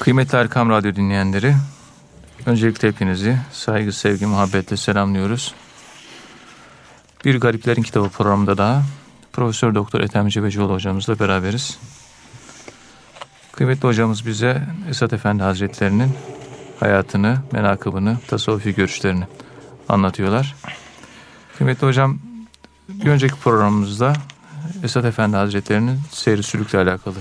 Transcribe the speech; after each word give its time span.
Kıymetli 0.00 0.38
Erkam 0.38 0.70
Radyo 0.70 0.94
dinleyenleri, 0.94 1.54
öncelikle 2.46 2.88
hepinizi 2.88 3.38
saygı, 3.52 3.92
sevgi, 3.92 4.26
muhabbetle 4.26 4.76
selamlıyoruz. 4.76 5.54
Bir 7.24 7.40
Gariplerin 7.40 7.82
Kitabı 7.82 8.08
programında 8.08 8.58
daha 8.58 8.82
Profesör 9.32 9.74
Doktor 9.74 10.00
Ethem 10.00 10.28
Cebecioğlu 10.28 10.72
hocamızla 10.72 11.18
beraberiz. 11.18 11.78
Kıymetli 13.52 13.88
hocamız 13.88 14.26
bize 14.26 14.62
Esat 14.88 15.12
Efendi 15.12 15.42
Hazretlerinin 15.42 16.12
hayatını, 16.80 17.38
menakıbını, 17.52 18.18
tasavvufi 18.28 18.74
görüşlerini 18.74 19.24
anlatıyorlar. 19.88 20.54
Kıymetli 21.58 21.86
hocam, 21.86 22.18
bir 22.88 23.10
önceki 23.10 23.34
programımızda 23.34 24.12
Esat 24.82 25.04
Efendi 25.04 25.36
Hazretlerinin 25.36 26.00
seyri 26.10 26.42
sülükle 26.42 26.78
alakalı 26.78 27.16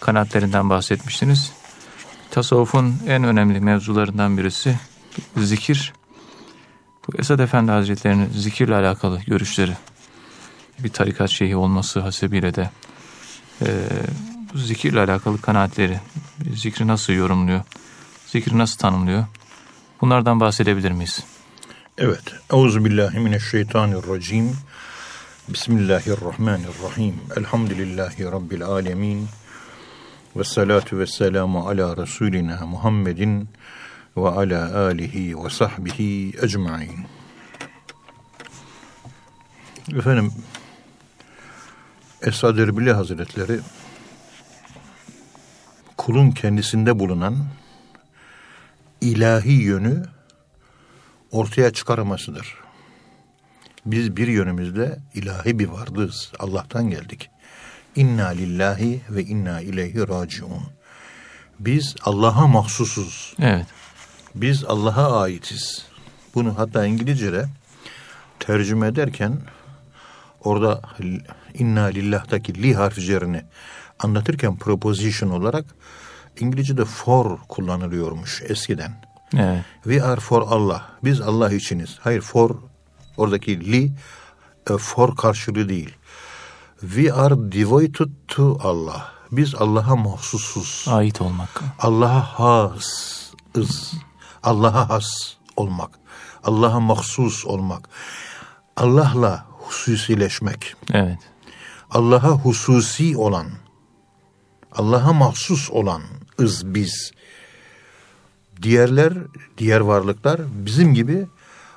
kanaatlerinden 0.00 0.70
bahsetmiştiniz. 0.70 1.61
Tasavvufun 2.32 2.94
en 3.06 3.24
önemli 3.24 3.60
mevzularından 3.60 4.38
birisi 4.38 4.78
zikir. 5.36 5.92
Bu 7.06 7.12
Esad 7.18 7.38
Efendi 7.38 7.72
Hazretleri'nin 7.72 8.30
zikirle 8.30 8.74
alakalı 8.74 9.20
görüşleri, 9.26 9.72
bir 10.78 10.88
tarikat 10.88 11.30
şeyhi 11.30 11.56
olması 11.56 12.00
hasebiyle 12.00 12.54
de 12.54 12.70
e, 13.62 13.66
bu 14.54 14.58
zikirle 14.58 15.00
alakalı 15.00 15.40
kanaatleri, 15.40 16.00
zikri 16.54 16.86
nasıl 16.86 17.12
yorumluyor, 17.12 17.60
zikri 18.26 18.58
nasıl 18.58 18.78
tanımlıyor, 18.78 19.24
bunlardan 20.00 20.40
bahsedebilir 20.40 20.90
miyiz? 20.90 21.24
Evet. 21.98 22.24
Euzubillahimineşşeytanirracim. 22.52 24.56
Bismillahirrahmanirrahim. 25.48 27.14
Elhamdülillahi 27.36 28.24
Rabbil 28.24 28.64
alemin. 28.64 29.28
Ve 30.36 30.44
salatu 30.44 30.98
ve 30.98 31.06
selamu 31.06 31.68
ala 31.68 31.96
Resulina 31.96 32.66
Muhammedin 32.66 33.48
ve 34.16 34.28
ala 34.28 34.78
alihi 34.78 35.44
ve 35.44 35.50
sahbihi 35.50 36.32
ecmain. 36.42 37.06
Efendim, 39.96 40.32
Esad 42.22 42.58
Erbili 42.58 42.92
Hazretleri 42.92 43.60
kulun 45.96 46.30
kendisinde 46.30 46.98
bulunan 46.98 47.36
ilahi 49.00 49.52
yönü 49.52 50.02
ortaya 51.30 51.72
çıkarmasıdır. 51.72 52.54
Biz 53.86 54.16
bir 54.16 54.28
yönümüzde 54.28 54.98
ilahi 55.14 55.58
bir 55.58 55.68
vardığız. 55.68 56.32
Allah'tan 56.38 56.90
geldik. 56.90 57.30
İnna 57.96 58.28
lillahi 58.28 59.00
ve 59.10 59.22
inna 59.22 59.60
ileyhi 59.60 60.08
raciun. 60.08 60.62
Biz 61.60 61.94
Allah'a 62.04 62.46
mahsusuz. 62.46 63.34
Evet. 63.40 63.66
Biz 64.34 64.64
Allah'a 64.64 65.20
aitiz. 65.20 65.86
Bunu 66.34 66.58
hatta 66.58 66.86
İngilizce'de 66.86 67.46
tercüme 68.40 68.86
ederken 68.86 69.38
orada 70.40 70.80
inna 71.54 71.84
lillah'taki 71.84 72.62
li 72.62 72.74
harfi 72.74 73.00
üzerine 73.00 73.44
anlatırken 73.98 74.56
preposition 74.56 75.30
olarak 75.30 75.64
İngilizce'de 76.40 76.84
for 76.84 77.38
kullanılıyormuş 77.48 78.42
eskiden. 78.42 78.92
Evet. 79.36 79.64
We 79.82 80.02
are 80.02 80.20
for 80.20 80.42
Allah. 80.42 80.88
Biz 81.04 81.20
Allah 81.20 81.52
içiniz. 81.52 81.98
Hayır 82.00 82.20
for 82.20 82.50
oradaki 83.16 83.72
li 83.72 83.92
e, 84.70 84.76
for 84.76 85.16
karşılığı 85.16 85.68
değil. 85.68 85.94
We 86.82 87.12
are 87.12 87.36
devoted 87.36 88.10
to 88.28 88.58
Allah. 88.62 89.12
Biz 89.32 89.54
Allah'a 89.54 89.96
mahsusuz. 89.96 90.84
Ait 90.88 91.20
olmak. 91.20 91.62
Allah'a 91.78 92.20
hasız. 92.20 93.94
Allah'a 94.42 94.88
has 94.88 95.36
olmak. 95.56 95.90
Allah'a 96.44 96.80
mahsus 96.80 97.46
olmak. 97.46 97.88
Allah'la 98.76 99.46
hususileşmek. 99.48 100.74
Evet. 100.92 101.18
Allah'a 101.90 102.30
hususi 102.30 103.16
olan, 103.16 103.46
Allah'a 104.72 105.12
mahsus 105.12 105.70
olan 105.70 106.02
ız 106.40 106.74
biz. 106.74 107.12
Diğerler, 108.62 109.12
diğer 109.58 109.80
varlıklar 109.80 110.40
bizim 110.52 110.94
gibi 110.94 111.26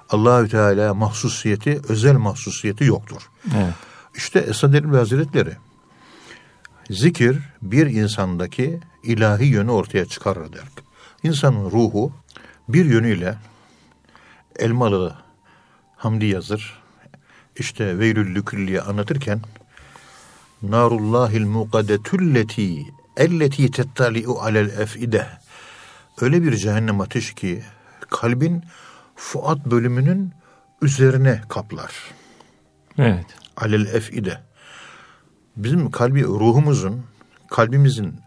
Allahü 0.10 0.50
Teala 0.50 0.94
mahsusiyeti, 0.94 1.82
özel 1.90 2.16
mahsusiyeti 2.16 2.84
yoktur. 2.84 3.30
Evet. 3.56 3.74
İşte 4.16 4.40
Esad 4.40 4.74
Erbil 4.74 4.98
Hazretleri 4.98 5.54
zikir 6.90 7.40
bir 7.62 7.88
insandaki 7.88 8.80
ilahi 9.04 9.46
yönü 9.46 9.72
ortaya 9.72 10.06
çıkarır 10.06 10.54
der. 10.54 10.64
İnsanın 11.24 11.72
ruhu 11.72 12.12
bir 12.70 12.86
yönüyle 12.86 13.38
Elmalı 14.60 15.16
Hamdi 15.96 16.26
yazır. 16.26 16.82
İşte 17.56 18.00
Veylül 18.00 18.36
Lükülli'yi 18.36 18.82
anlatırken 18.82 19.42
Narullahil 20.62 21.46
muqadetulleti 21.46 22.86
elleti 23.18 23.72
tettali'u 23.72 24.40
alel 24.40 24.80
efide 24.80 25.28
öyle 26.22 26.44
bir 26.44 26.56
cehennem 26.56 27.02
ateşi 27.02 27.36
ki 27.36 27.64
kalbin 28.10 28.64
fuat 29.16 29.66
bölümünün 29.66 30.34
üzerine 30.82 31.42
kaplar. 31.50 31.92
Evet. 32.98 33.45
Alel 33.58 33.86
efide. 33.86 34.42
Bizim 35.58 35.92
kalbi 35.92 36.24
ruhumuzun, 36.24 37.04
kalbimizin, 37.50 38.20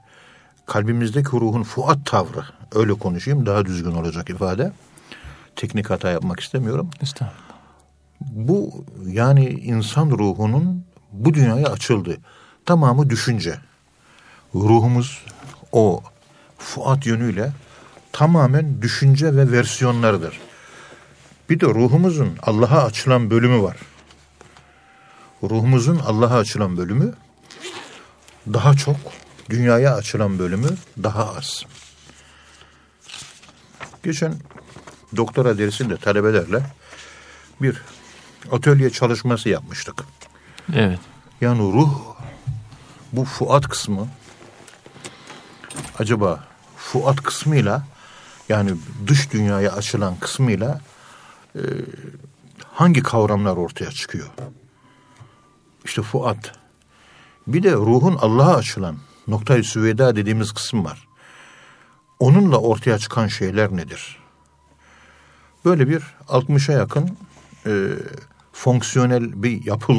kalbimizdeki 0.67 1.31
ruhun 1.33 1.63
fuat 1.63 2.07
tavrı, 2.07 2.45
öyle 2.75 2.95
konuşayım 2.95 3.47
daha 3.47 3.67
düzgün 3.67 3.93
olacak 3.93 4.31
ifade. 4.31 4.73
Teknik 5.57 5.91
hata 5.91 6.11
yapmak 6.11 6.41
istemiyorum. 6.41 6.91
Estağfurullah. 7.03 7.49
Bu 8.21 8.85
yani 9.07 9.49
insan 9.49 10.11
ruhunun 10.11 10.85
bu 11.13 11.35
dünyaya 11.35 11.67
açıldı. 11.67 12.17
Tamamı 12.67 13.11
düşünce. 13.11 13.55
Ruhumuz 14.55 15.25
o 15.73 16.03
fuat 16.59 17.07
yönüyle 17.07 17.53
tamamen 18.13 18.83
düşünce 18.83 19.37
ve 19.37 19.53
versiyonlarıdır. 19.53 20.41
Bir 21.51 21.61
de 21.61 21.67
ruhumuzun 21.67 22.29
Allah'a 22.43 22.85
açılan 22.85 23.31
bölümü 23.31 23.63
var. 23.63 23.77
Ruhumuzun 25.43 25.99
Allah'a 25.99 26.39
açılan 26.39 26.77
bölümü 26.77 27.15
daha 28.53 28.75
çok, 28.75 28.97
dünyaya 29.51 29.95
açılan 29.95 30.39
bölümü 30.39 30.69
daha 31.03 31.37
az. 31.37 31.65
Geçen 34.03 34.35
doktora 35.17 35.59
dersinde 35.59 35.97
talebelerle 35.97 36.63
bir 37.63 37.83
atölye 38.53 38.91
çalışması 38.91 39.49
yapmıştık. 39.49 40.05
Evet. 40.75 40.99
Yani 41.41 41.73
ruh 41.73 41.91
bu 43.13 43.25
fuat 43.25 43.69
kısmı 43.69 44.09
acaba 45.99 46.45
fuat 46.77 47.23
kısmıyla 47.23 47.83
yani 48.49 48.71
dış 49.07 49.33
dünyaya 49.33 49.73
açılan 49.73 50.17
kısmıyla 50.17 50.81
e, 51.55 51.63
hangi 52.73 53.03
kavramlar 53.03 53.57
ortaya 53.57 53.91
çıkıyor? 53.91 54.29
İşte 55.89 56.03
fuat. 56.03 56.53
Bir 57.47 57.63
de 57.63 57.73
ruhun 57.73 58.17
Allah'a 58.21 58.57
açılan 58.57 58.97
noktayı 59.29 59.65
süveda 59.65 60.17
dediğimiz 60.17 60.53
kısım 60.53 60.85
var. 60.85 61.09
Onunla 62.19 62.59
ortaya 62.59 62.99
çıkan 62.99 63.27
şeyler 63.27 63.77
nedir? 63.77 64.19
Böyle 65.65 65.89
bir 65.89 66.03
60'a 66.29 66.75
yakın 66.75 67.11
e, 67.67 67.73
fonksiyonel 68.53 69.43
bir 69.43 69.65
yapı 69.67 69.93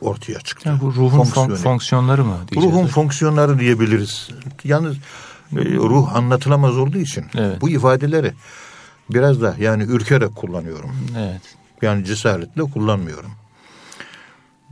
ortaya 0.00 0.40
çıktı. 0.40 0.68
Yani 0.68 0.80
bu 0.80 0.94
ruhun 0.94 1.24
fon- 1.24 1.56
fonksiyonları 1.56 2.24
mı 2.24 2.38
diyeceğiz? 2.50 2.76
Ruhun 2.76 2.86
fonksiyonları 2.86 3.58
diyebiliriz. 3.58 4.28
Yalnız 4.64 4.96
e, 4.96 5.56
ruh 5.74 6.16
anlatılamaz 6.16 6.76
olduğu 6.76 6.98
için 6.98 7.24
evet. 7.34 7.60
bu 7.60 7.70
ifadeleri 7.70 8.32
biraz 9.10 9.42
da 9.42 9.56
yani 9.58 9.82
ürkerek 9.82 10.36
kullanıyorum. 10.36 10.96
Evet. 11.18 11.42
Yani 11.82 12.04
cesaretle 12.04 12.62
kullanmıyorum. 12.62 13.30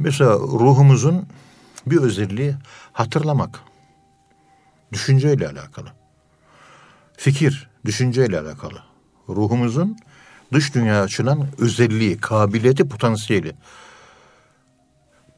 Mesela 0.03 0.33
ruhumuzun 0.35 1.27
bir 1.87 1.97
özelliği 1.97 2.55
hatırlamak. 2.93 3.61
Düşünceyle 4.93 5.49
alakalı. 5.49 5.89
Fikir, 7.17 7.71
düşünceyle 7.85 8.41
alakalı. 8.41 8.83
Ruhumuzun 9.29 9.97
dış 10.53 10.75
dünyaya 10.75 11.03
açılan 11.03 11.47
özelliği, 11.59 12.17
kabiliyeti, 12.19 12.89
potansiyeli. 12.89 13.55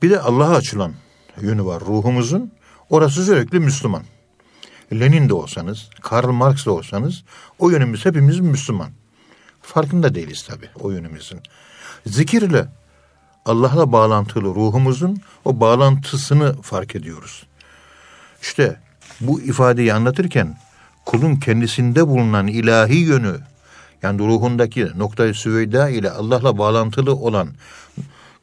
Bir 0.02 0.10
de 0.10 0.20
Allah'a 0.20 0.54
açılan 0.54 0.92
yönü 1.40 1.64
var 1.64 1.80
ruhumuzun. 1.80 2.52
Orası 2.90 3.24
sürekli 3.24 3.60
Müslüman. 3.60 4.02
Lenin 4.92 5.28
de 5.28 5.34
olsanız, 5.34 5.90
Karl 6.00 6.28
Marx 6.28 6.66
da 6.66 6.72
olsanız 6.72 7.24
o 7.58 7.70
yönümüz 7.70 8.04
hepimiz 8.06 8.40
Müslüman. 8.40 8.90
Farkında 9.62 10.14
değiliz 10.14 10.42
tabii 10.42 10.68
o 10.80 10.90
yönümüzün. 10.90 11.40
Zikirle 12.06 12.68
Allah'la 13.44 13.92
bağlantılı 13.92 14.44
ruhumuzun 14.44 15.20
o 15.44 15.60
bağlantısını 15.60 16.62
fark 16.62 16.96
ediyoruz. 16.96 17.46
İşte 18.42 18.80
bu 19.20 19.40
ifadeyi 19.40 19.94
anlatırken 19.94 20.58
kulun 21.04 21.36
kendisinde 21.36 22.08
bulunan 22.08 22.46
ilahi 22.46 22.96
yönü 22.96 23.36
yani 24.02 24.18
ruhundaki 24.18 24.88
noktayı 24.96 25.34
süveyda 25.34 25.88
ile 25.88 26.10
Allah'la 26.10 26.58
bağlantılı 26.58 27.14
olan 27.14 27.48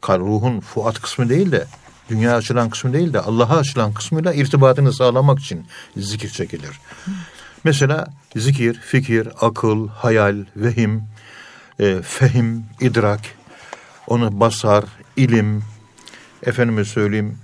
ruhun 0.09 0.59
fuat 0.59 1.01
kısmı 1.01 1.29
değil 1.29 1.51
de 1.51 1.65
dünya 2.09 2.35
açılan 2.35 2.69
kısmı 2.69 2.93
değil 2.93 3.13
de 3.13 3.19
Allah'a 3.19 3.57
açılan 3.57 3.93
kısmıyla 3.93 4.33
irtibatını 4.33 4.93
sağlamak 4.93 5.39
için 5.39 5.65
zikir 5.97 6.29
çekilir. 6.29 6.79
Mesela 7.63 8.07
zikir, 8.35 8.73
fikir, 8.73 9.29
akıl, 9.41 9.87
hayal, 9.87 10.45
vehim, 10.55 11.03
e, 11.79 12.01
fehim, 12.01 12.65
idrak, 12.81 13.19
onu 14.11 14.39
basar, 14.39 14.83
ilim, 15.15 15.63
efendime 16.43 16.85
söyleyeyim, 16.85 17.37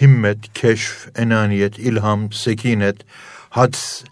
himmet, 0.00 0.52
keşf, 0.54 1.08
enaniyet, 1.16 1.78
ilham, 1.78 2.32
sekinet, 2.32 2.96
hads, 3.50 4.04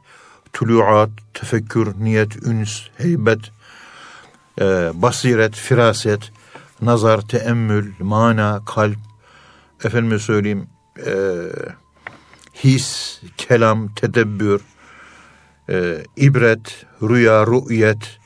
tuluat, 0.53 1.11
tefekkür, 1.35 1.95
niyet, 2.01 2.37
üns, 2.47 2.81
heybet, 2.99 3.53
e, 4.61 4.91
basiret, 4.95 5.55
firaset, 5.55 6.33
nazar, 6.83 7.21
teemmül, 7.21 7.93
mana, 8.01 8.63
kalp, 8.67 8.99
efendime 9.85 10.19
söyleyeyim, 10.19 10.67
e, 11.07 11.15
his, 12.53 13.21
kelam, 13.37 13.95
tedebbür, 13.95 14.61
e, 15.69 16.05
ibret, 16.17 16.87
rüya, 17.03 17.47
rü'yet, 17.47 18.19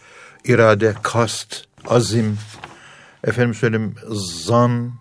irade, 0.45 0.95
kast, 1.03 1.65
azim, 1.89 2.39
efendim 3.25 3.55
söyleyeyim 3.55 3.95
zan, 4.45 4.93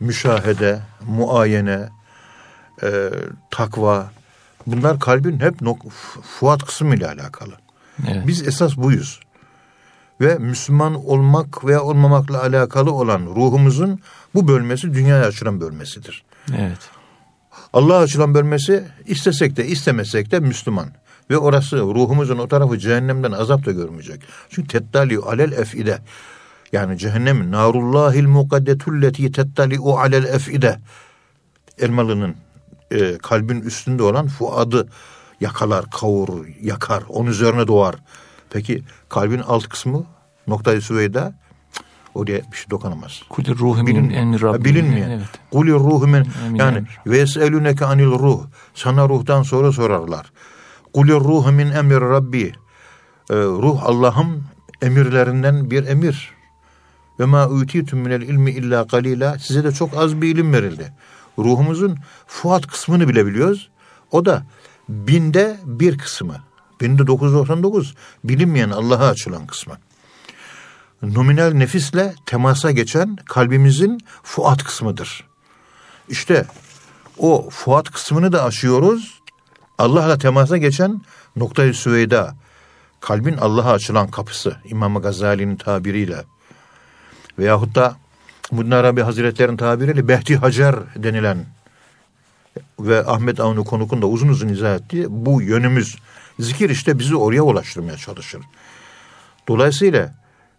müşahede, 0.00 0.80
muayene, 1.06 1.88
e, 2.82 3.10
takva. 3.50 4.10
Bunlar 4.66 5.00
kalbin 5.00 5.40
hep 5.40 5.60
nok- 5.60 5.90
fuat 6.38 6.64
kısmı 6.64 6.94
ile 6.94 7.06
alakalı. 7.08 7.52
Evet. 8.08 8.26
Biz 8.26 8.48
esas 8.48 8.76
buyuz. 8.76 9.20
Ve 10.20 10.34
Müslüman 10.34 10.94
olmak 11.06 11.64
veya 11.64 11.82
olmamakla 11.82 12.42
alakalı 12.42 12.92
olan 12.92 13.20
ruhumuzun 13.20 14.00
bu 14.34 14.48
bölmesi 14.48 14.94
dünyaya 14.94 15.24
açılan 15.24 15.60
bölmesidir. 15.60 16.24
Evet. 16.56 16.78
Allah'a 17.72 17.98
açılan 17.98 18.34
bölmesi 18.34 18.84
istesek 19.06 19.56
de 19.56 19.66
istemesek 19.66 20.30
de 20.30 20.40
Müslüman. 20.40 20.88
Ve 21.30 21.38
orası 21.38 21.78
ruhumuzun 21.78 22.38
o 22.38 22.48
tarafı 22.48 22.78
cehennemden 22.78 23.32
azap 23.32 23.66
da 23.66 23.72
görmeyecek. 23.72 24.22
Çünkü 24.50 24.68
tettali 24.68 25.18
alel 25.18 25.52
efide. 25.52 25.98
Yani 26.74 26.98
cehennem 26.98 27.50
narullahil 27.50 28.26
mukaddetulleti 28.26 29.32
tettali'u 29.32 29.98
alel 29.98 30.24
efide. 30.24 30.78
Elmalı'nın 31.78 32.34
e, 32.90 33.18
kalbin 33.18 33.60
üstünde 33.60 34.02
olan 34.02 34.26
fuadı 34.26 34.88
yakalar, 35.40 35.90
kavur, 35.90 36.46
yakar. 36.62 37.02
Onun 37.08 37.30
üzerine 37.30 37.66
doğar. 37.66 37.94
Peki 38.50 38.82
kalbin 39.08 39.38
alt 39.38 39.68
kısmı 39.68 40.06
noktayı 40.46 40.80
süveyda 40.80 41.34
oraya 42.14 42.40
bir 42.52 42.56
şey 42.56 42.70
dokunamaz. 42.70 43.22
Kulir 43.28 43.58
ruhu 43.58 43.82
min 43.82 44.10
emri 44.10 44.40
Rabbi. 44.40 44.64
Bilinmeyen. 44.64 45.10
Evet. 45.10 45.26
Kulir 45.52 45.72
ruhu 45.72 46.06
min 46.06 46.26
yani 46.54 46.82
ve 47.06 47.18
eseluneke 47.18 47.84
anil 47.84 48.10
ruh. 48.10 48.46
Sana 48.74 49.08
ruhtan 49.08 49.42
soru 49.42 49.72
sorarlar. 49.72 50.32
Kulir 50.92 51.14
ruhu 51.14 51.52
min 51.52 51.70
emri 51.70 52.00
Rabbi. 52.00 52.52
Ee, 53.30 53.34
ruh 53.34 53.82
Allah'ın 53.84 54.42
emirlerinden 54.82 55.70
bir 55.70 55.86
emir. 55.86 56.33
Ve 57.20 57.24
ma 57.24 57.48
utitum 57.48 57.98
minel 57.98 58.22
ilmi 58.22 58.50
illa 58.50 58.86
kalila. 58.86 59.38
Size 59.38 59.64
de 59.64 59.72
çok 59.72 59.96
az 59.96 60.22
bir 60.22 60.34
ilim 60.34 60.52
verildi. 60.52 60.92
Ruhumuzun 61.38 61.98
fuat 62.26 62.66
kısmını 62.66 63.08
bile 63.08 63.26
biliyoruz. 63.26 63.70
O 64.10 64.24
da 64.24 64.46
binde 64.88 65.56
bir 65.64 65.98
kısmı. 65.98 66.36
Binde 66.80 67.06
999 67.06 67.94
bilinmeyen 68.24 68.70
Allah'a 68.70 69.08
açılan 69.08 69.46
kısmı. 69.46 69.74
Nominal 71.02 71.52
nefisle 71.52 72.14
temasa 72.26 72.70
geçen 72.70 73.16
kalbimizin 73.16 74.00
fuat 74.22 74.64
kısmıdır. 74.64 75.24
İşte 76.08 76.46
o 77.18 77.50
fuat 77.50 77.90
kısmını 77.90 78.32
da 78.32 78.44
aşıyoruz. 78.44 79.20
Allah'la 79.78 80.18
temasa 80.18 80.56
geçen 80.56 81.00
noktayı 81.36 81.74
süveyda. 81.74 82.34
Kalbin 83.00 83.36
Allah'a 83.36 83.72
açılan 83.72 84.08
kapısı. 84.10 84.56
İmam 84.64 85.02
Gazali'nin 85.02 85.56
tabiriyle 85.56 86.24
veyahut 87.38 87.74
da 87.74 87.96
Muddin 88.50 88.70
Arabi 88.70 89.02
Hazretleri'nin 89.02 89.56
tabiriyle 89.56 90.08
Behti 90.08 90.36
Hacer 90.36 90.76
denilen 90.96 91.46
ve 92.80 93.06
Ahmet 93.06 93.40
Avni 93.40 93.64
Konuk'un 93.64 94.02
da 94.02 94.06
uzun 94.06 94.28
uzun 94.28 94.48
izah 94.48 94.74
ettiği 94.74 95.06
bu 95.08 95.42
yönümüz 95.42 95.96
zikir 96.38 96.70
işte 96.70 96.98
bizi 96.98 97.16
oraya 97.16 97.42
ulaştırmaya 97.42 97.96
çalışır. 97.96 98.42
Dolayısıyla 99.48 100.14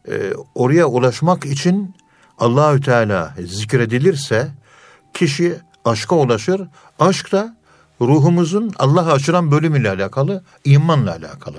e, 0.07 0.33
oraya 0.56 0.86
ulaşmak 0.86 1.45
için 1.45 1.95
Allahü 2.38 2.81
Teala 2.81 3.33
zikredilirse 3.45 4.51
kişi 5.13 5.56
aşka 5.86 6.16
ulaşır. 6.16 6.62
Aşk 7.00 7.31
da 7.31 7.57
ruhumuzun 8.01 8.74
Allah'a 8.80 9.13
açılan 9.13 9.51
bölümüyle 9.51 9.89
alakalı, 9.89 10.44
imanla 10.66 11.12
alakalı. 11.12 11.57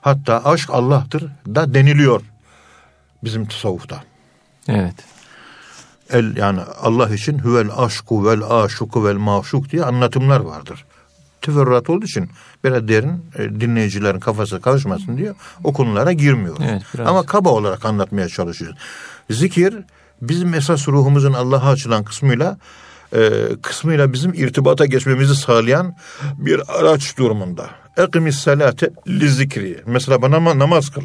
Hatta 0.00 0.44
aşk 0.44 0.70
Allah'tır 0.70 1.24
da 1.46 1.74
deniliyor 1.74 2.22
bizim 3.24 3.46
tasavvufta. 3.46 4.02
Evet. 4.68 4.94
El 6.10 6.36
yani 6.36 6.60
Allah 6.82 7.14
için 7.14 7.38
huvel 7.38 7.68
aşku 7.76 8.26
vel 8.26 8.42
aşuku 8.50 9.04
vel 9.04 9.16
maşuk 9.16 9.70
diye 9.70 9.84
anlatımlar 9.84 10.40
vardır. 10.40 10.84
Teferruat 11.42 11.90
olduğu 11.90 12.04
için 12.04 12.30
biraz 12.64 12.88
derin 12.88 13.24
e, 13.38 13.60
dinleyicilerin 13.60 14.20
kafası 14.20 14.60
karışmasın 14.60 15.16
diye 15.16 15.34
o 15.64 15.72
konulara 15.72 16.12
girmiyoruz. 16.12 16.64
Evet, 16.68 16.82
Ama 17.06 17.26
kaba 17.26 17.48
olarak 17.48 17.84
anlatmaya 17.84 18.28
çalışıyoruz. 18.28 18.78
Zikir 19.30 19.74
bizim 20.22 20.54
esas 20.54 20.88
ruhumuzun 20.88 21.32
Allah'a 21.32 21.70
açılan 21.70 22.04
kısmıyla 22.04 22.58
e, 23.12 23.30
kısmıyla 23.62 24.12
bizim 24.12 24.34
irtibata 24.34 24.86
geçmemizi 24.86 25.34
sağlayan 25.34 25.96
bir 26.38 26.62
araç 26.80 27.18
durumunda. 27.18 27.70
Ekimis 27.96 28.38
salate 28.38 28.90
li 29.08 29.28
zikri. 29.28 29.82
Mesela 29.86 30.22
bana 30.22 30.58
namaz 30.58 30.90
kıl. 30.90 31.02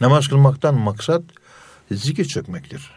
Namaz 0.00 0.28
kılmaktan 0.28 0.74
maksat 0.74 1.22
zikir 1.96 2.24
çekmektir. 2.24 2.90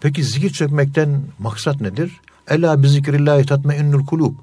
Peki 0.00 0.24
zikir 0.24 0.50
çekmekten 0.50 1.22
maksat 1.38 1.80
nedir? 1.80 2.20
Ela 2.48 2.82
bi 2.82 2.88
zikrillahi 2.88 3.46
tatmainnul 3.46 4.06
kulub. 4.06 4.34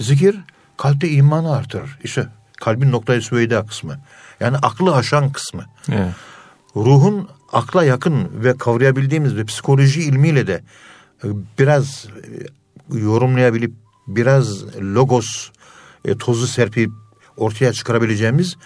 Zikir 0.00 0.36
kalpte 0.76 1.08
imanı 1.08 1.56
artırır. 1.56 1.98
İşte 2.04 2.28
kalbin 2.56 2.92
noktayı 2.92 3.22
süveyda 3.22 3.66
kısmı. 3.66 3.98
Yani 4.40 4.56
aklı 4.56 4.94
aşan 4.96 5.32
kısmı. 5.32 5.64
Evet. 5.88 6.14
Ruhun 6.76 7.28
akla 7.52 7.84
yakın 7.84 8.44
ve 8.44 8.56
kavrayabildiğimiz 8.56 9.36
ve 9.36 9.44
psikoloji 9.44 10.02
ilmiyle 10.02 10.46
de 10.46 10.62
e, 11.24 11.28
biraz 11.58 12.06
e, 12.92 12.98
yorumlayabilip 12.98 13.72
biraz 14.06 14.76
logos 14.76 15.50
e, 16.04 16.18
tozu 16.18 16.46
serpip 16.46 16.90
ortaya 17.36 17.72
çıkarabileceğimiz 17.72 18.56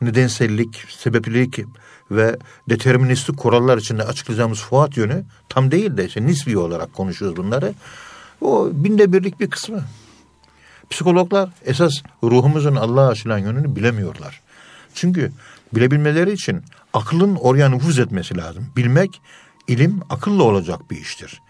nedensellik, 0.00 0.84
sebeplilik 0.88 1.58
ve 2.10 2.38
deterministik 2.68 3.36
kurallar 3.36 3.78
içinde 3.78 4.02
açıklayacağımız 4.02 4.58
fuat 4.58 4.96
yönü 4.96 5.24
tam 5.48 5.70
değil 5.70 5.96
de 5.96 6.06
işte 6.06 6.26
nisbi 6.26 6.58
olarak 6.58 6.92
konuşuyoruz 6.92 7.36
bunları. 7.36 7.74
O 8.40 8.68
binde 8.72 9.12
birlik 9.12 9.40
bir 9.40 9.50
kısmı. 9.50 9.84
Psikologlar 10.90 11.50
esas 11.64 11.92
ruhumuzun 12.22 12.76
Allah'a 12.76 13.08
açılan 13.08 13.38
yönünü 13.38 13.76
bilemiyorlar. 13.76 14.40
Çünkü 14.94 15.32
bilebilmeleri 15.72 16.32
için 16.32 16.62
aklın 16.92 17.36
oraya 17.36 17.68
nüfuz 17.68 17.98
etmesi 17.98 18.36
lazım. 18.36 18.66
Bilmek, 18.76 19.20
ilim 19.68 20.00
akılla 20.10 20.42
olacak 20.42 20.90
bir 20.90 20.96
iştir. 20.96 21.42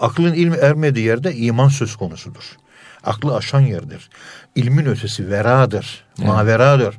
Aklın 0.00 0.34
ilmi 0.34 0.56
ermediği 0.56 1.06
yerde 1.06 1.34
iman 1.34 1.68
söz 1.68 1.96
konusudur. 1.96 2.56
Aklı 3.04 3.36
aşan 3.36 3.60
yerdir. 3.60 4.10
İlmin 4.54 4.86
ötesi 4.86 5.30
veradır, 5.30 6.04
evet. 6.18 6.28
maveradır. 6.28 6.98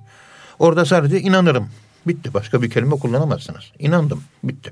Orada 0.60 0.86
sadece 0.86 1.20
inanırım. 1.20 1.70
Bitti. 2.08 2.34
Başka 2.34 2.62
bir 2.62 2.70
kelime 2.70 2.96
kullanamazsınız. 2.96 3.72
İnandım. 3.80 4.24
Bitti. 4.44 4.72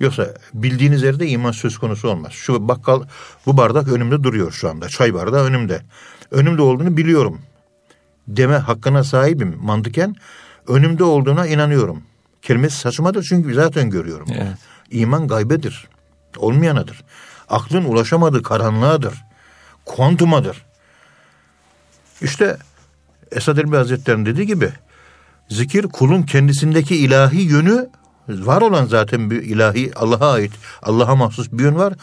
Yoksa 0.00 0.34
bildiğiniz 0.54 1.02
yerde 1.02 1.28
iman 1.28 1.52
söz 1.52 1.78
konusu 1.78 2.08
olmaz. 2.08 2.32
Şu 2.32 2.68
bakkal 2.68 3.02
bu 3.46 3.56
bardak 3.56 3.88
önümde 3.88 4.24
duruyor 4.24 4.52
şu 4.52 4.70
anda. 4.70 4.88
Çay 4.88 5.14
bardağı 5.14 5.44
önümde. 5.44 5.82
Önümde 6.30 6.62
olduğunu 6.62 6.96
biliyorum. 6.96 7.40
Deme 8.28 8.56
hakkına 8.56 9.04
sahibim 9.04 9.58
mantıken. 9.62 10.14
Önümde 10.68 11.04
olduğuna 11.04 11.46
inanıyorum. 11.46 12.02
Kelimesi 12.42 12.76
saçmadır 12.76 13.22
çünkü 13.22 13.54
zaten 13.54 13.90
görüyorum. 13.90 14.28
Evet. 14.32 14.58
İman 14.90 15.28
gaybedir. 15.28 15.88
Olmayanadır. 16.36 17.04
Aklın 17.48 17.84
ulaşamadığı 17.84 18.42
karanlığadır. 18.42 19.14
Kuantumadır. 19.84 20.64
İşte 22.22 22.56
Esad 23.32 23.56
Elbi 23.56 23.76
Hazretleri'nin 23.76 24.26
dediği 24.26 24.46
gibi 24.46 24.72
zikir 25.48 25.82
kulun 25.82 26.22
kendisindeki 26.22 26.96
ilahi 26.96 27.40
yönü 27.40 27.88
var 28.28 28.62
olan 28.62 28.86
zaten 28.86 29.30
bir 29.30 29.42
ilahi 29.42 29.92
Allah'a 29.96 30.32
ait 30.32 30.52
Allah'a 30.82 31.16
mahsus 31.16 31.52
bir 31.52 31.62
yön 31.62 31.74
var. 31.74 31.94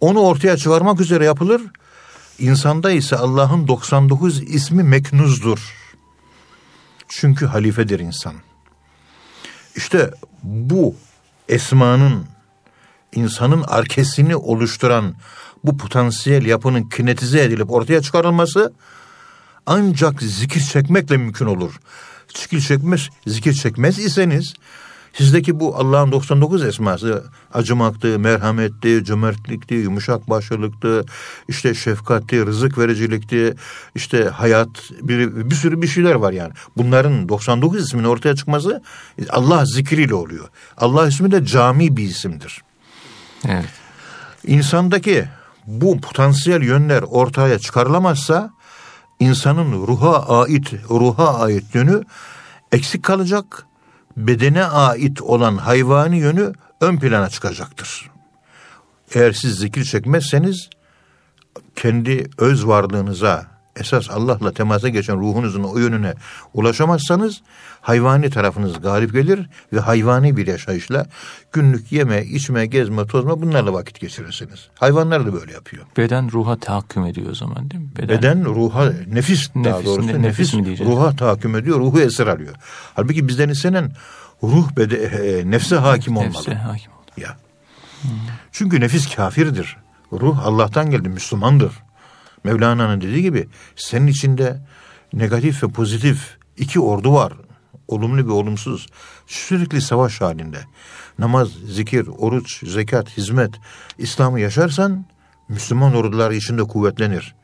Onu 0.00 0.20
ortaya 0.20 0.56
çıkarmak 0.56 1.00
üzere 1.00 1.24
yapılır 1.24 1.62
İnsanda 2.38 2.90
ise 2.90 3.16
Allah'ın 3.16 3.68
99 3.68 4.42
ismi 4.42 4.82
meknuzdur. 4.82 5.74
Çünkü 7.08 7.46
halifedir 7.46 8.00
insan. 8.00 8.34
İşte 9.76 10.10
bu 10.42 10.94
esmanın 11.48 12.24
insanın 13.14 13.62
arkesini 13.62 14.36
oluşturan 14.36 15.14
bu 15.64 15.76
potansiyel 15.76 16.46
yapının 16.46 16.88
kinetize 16.88 17.42
edilip 17.44 17.70
ortaya 17.70 18.02
çıkarılması 18.02 18.72
ancak 19.66 20.22
zikir 20.22 20.60
çekmekle 20.60 21.16
mümkün 21.16 21.46
olur. 21.46 21.80
Zikir 22.34 22.60
çekmez, 22.60 23.08
zikir 23.26 23.52
çekmez 23.52 23.98
iseniz 23.98 24.54
sizdeki 25.12 25.60
bu 25.60 25.76
Allah'ın 25.76 26.12
99 26.12 26.64
esması 26.64 27.24
acımaktı, 27.54 28.18
merhametti, 28.18 29.04
cömertlikti, 29.04 29.74
yumuşak 29.74 30.30
başlılıktı, 30.30 31.04
işte 31.48 31.74
şefkatti, 31.74 32.46
rızık 32.46 32.78
vericilikti, 32.78 33.54
işte 33.94 34.24
hayat 34.24 34.68
bir, 35.02 35.50
bir 35.50 35.54
sürü 35.54 35.82
bir 35.82 35.86
şeyler 35.86 36.14
var 36.14 36.32
yani. 36.32 36.52
Bunların 36.76 37.28
99 37.28 37.82
isminin 37.82 38.08
ortaya 38.08 38.36
çıkması 38.36 38.82
Allah 39.30 39.64
zikriyle 39.64 40.14
oluyor. 40.14 40.48
Allah 40.76 41.08
ismi 41.08 41.30
de 41.30 41.46
cami 41.46 41.96
bir 41.96 42.04
isimdir. 42.04 42.62
Evet. 43.48 43.64
İnsandaki 44.46 45.24
bu 45.66 46.00
potansiyel 46.00 46.62
yönler 46.62 47.02
ortaya 47.02 47.58
çıkarılamazsa 47.58 48.50
insanın 49.20 49.72
ruha 49.86 50.40
ait 50.40 50.72
ruha 50.90 51.38
ait 51.40 51.74
yönü 51.74 52.02
eksik 52.72 53.02
kalacak. 53.02 53.66
Bedene 54.16 54.64
ait 54.64 55.22
olan 55.22 55.56
hayvani 55.56 56.18
yönü 56.18 56.52
ön 56.80 56.96
plana 56.98 57.28
çıkacaktır. 57.28 58.10
Eğer 59.14 59.32
siz 59.32 59.58
zikir 59.58 59.84
çekmezseniz 59.84 60.70
kendi 61.76 62.30
öz 62.38 62.66
varlığınıza 62.66 63.57
esas 63.80 64.10
Allah'la 64.10 64.52
temasa 64.52 64.88
geçen 64.88 65.16
ruhunuzun 65.20 65.62
o 65.62 65.78
yönüne 65.78 66.14
ulaşamazsanız 66.54 67.42
hayvani 67.80 68.30
tarafınız 68.30 68.80
galip 68.80 69.12
gelir 69.12 69.48
ve 69.72 69.80
hayvani 69.80 70.36
bir 70.36 70.46
yaşayışla 70.46 71.06
günlük 71.52 71.92
yeme, 71.92 72.24
içme, 72.24 72.66
gezme, 72.66 73.06
tozma 73.06 73.42
bunlarla 73.42 73.72
vakit 73.72 74.00
geçirirsiniz. 74.00 74.68
Hayvanlar 74.74 75.26
da 75.26 75.32
böyle 75.32 75.52
yapıyor. 75.52 75.84
Beden 75.96 76.32
ruha 76.32 76.56
tahakküm 76.56 77.04
ediyor 77.06 77.30
o 77.30 77.34
zaman 77.34 77.70
değil 77.70 77.82
mi? 77.84 77.90
Beden, 77.96 78.08
Beden 78.18 78.44
ruha, 78.44 78.92
nefis, 79.06 79.50
daha 79.54 79.62
Nefis, 79.62 79.86
doğrusu 79.86 80.08
ne- 80.08 80.22
nefis 80.22 80.54
mi 80.54 80.64
diyeceğiz? 80.64 80.92
ruha 80.92 81.16
tahakküm 81.16 81.56
ediyor, 81.56 81.78
ruhu 81.80 82.00
esir 82.00 82.26
alıyor. 82.26 82.54
Halbuki 82.94 83.28
bizden 83.28 83.48
istenen 83.48 83.92
ruh 84.42 84.76
bede, 84.76 84.96
e, 84.96 85.50
nefse 85.50 85.76
hakim 85.76 86.16
olmalı. 86.16 86.32
Nefse 86.32 86.54
hakim 86.54 86.92
oldu. 86.92 87.10
Ya. 87.16 87.36
Çünkü 88.52 88.80
nefis 88.80 89.14
kafirdir. 89.14 89.76
Ruh 90.12 90.46
Allah'tan 90.46 90.90
geldi, 90.90 91.08
Müslümandır. 91.08 91.72
Mevlana'nın 92.44 93.00
dediği 93.00 93.22
gibi 93.22 93.48
senin 93.76 94.06
içinde 94.06 94.60
negatif 95.12 95.62
ve 95.62 95.68
pozitif 95.68 96.36
iki 96.56 96.80
ordu 96.80 97.14
var. 97.14 97.32
Olumlu 97.88 98.26
ve 98.26 98.32
olumsuz. 98.32 98.86
Sürekli 99.26 99.80
savaş 99.80 100.20
halinde. 100.20 100.58
Namaz, 101.18 101.48
zikir, 101.66 102.06
oruç, 102.18 102.66
zekat, 102.66 103.16
hizmet, 103.16 103.50
İslam'ı 103.98 104.40
yaşarsan 104.40 105.04
Müslüman 105.48 105.94
ordular 105.94 106.30
içinde 106.30 106.62
kuvvetlenir. 106.62 107.34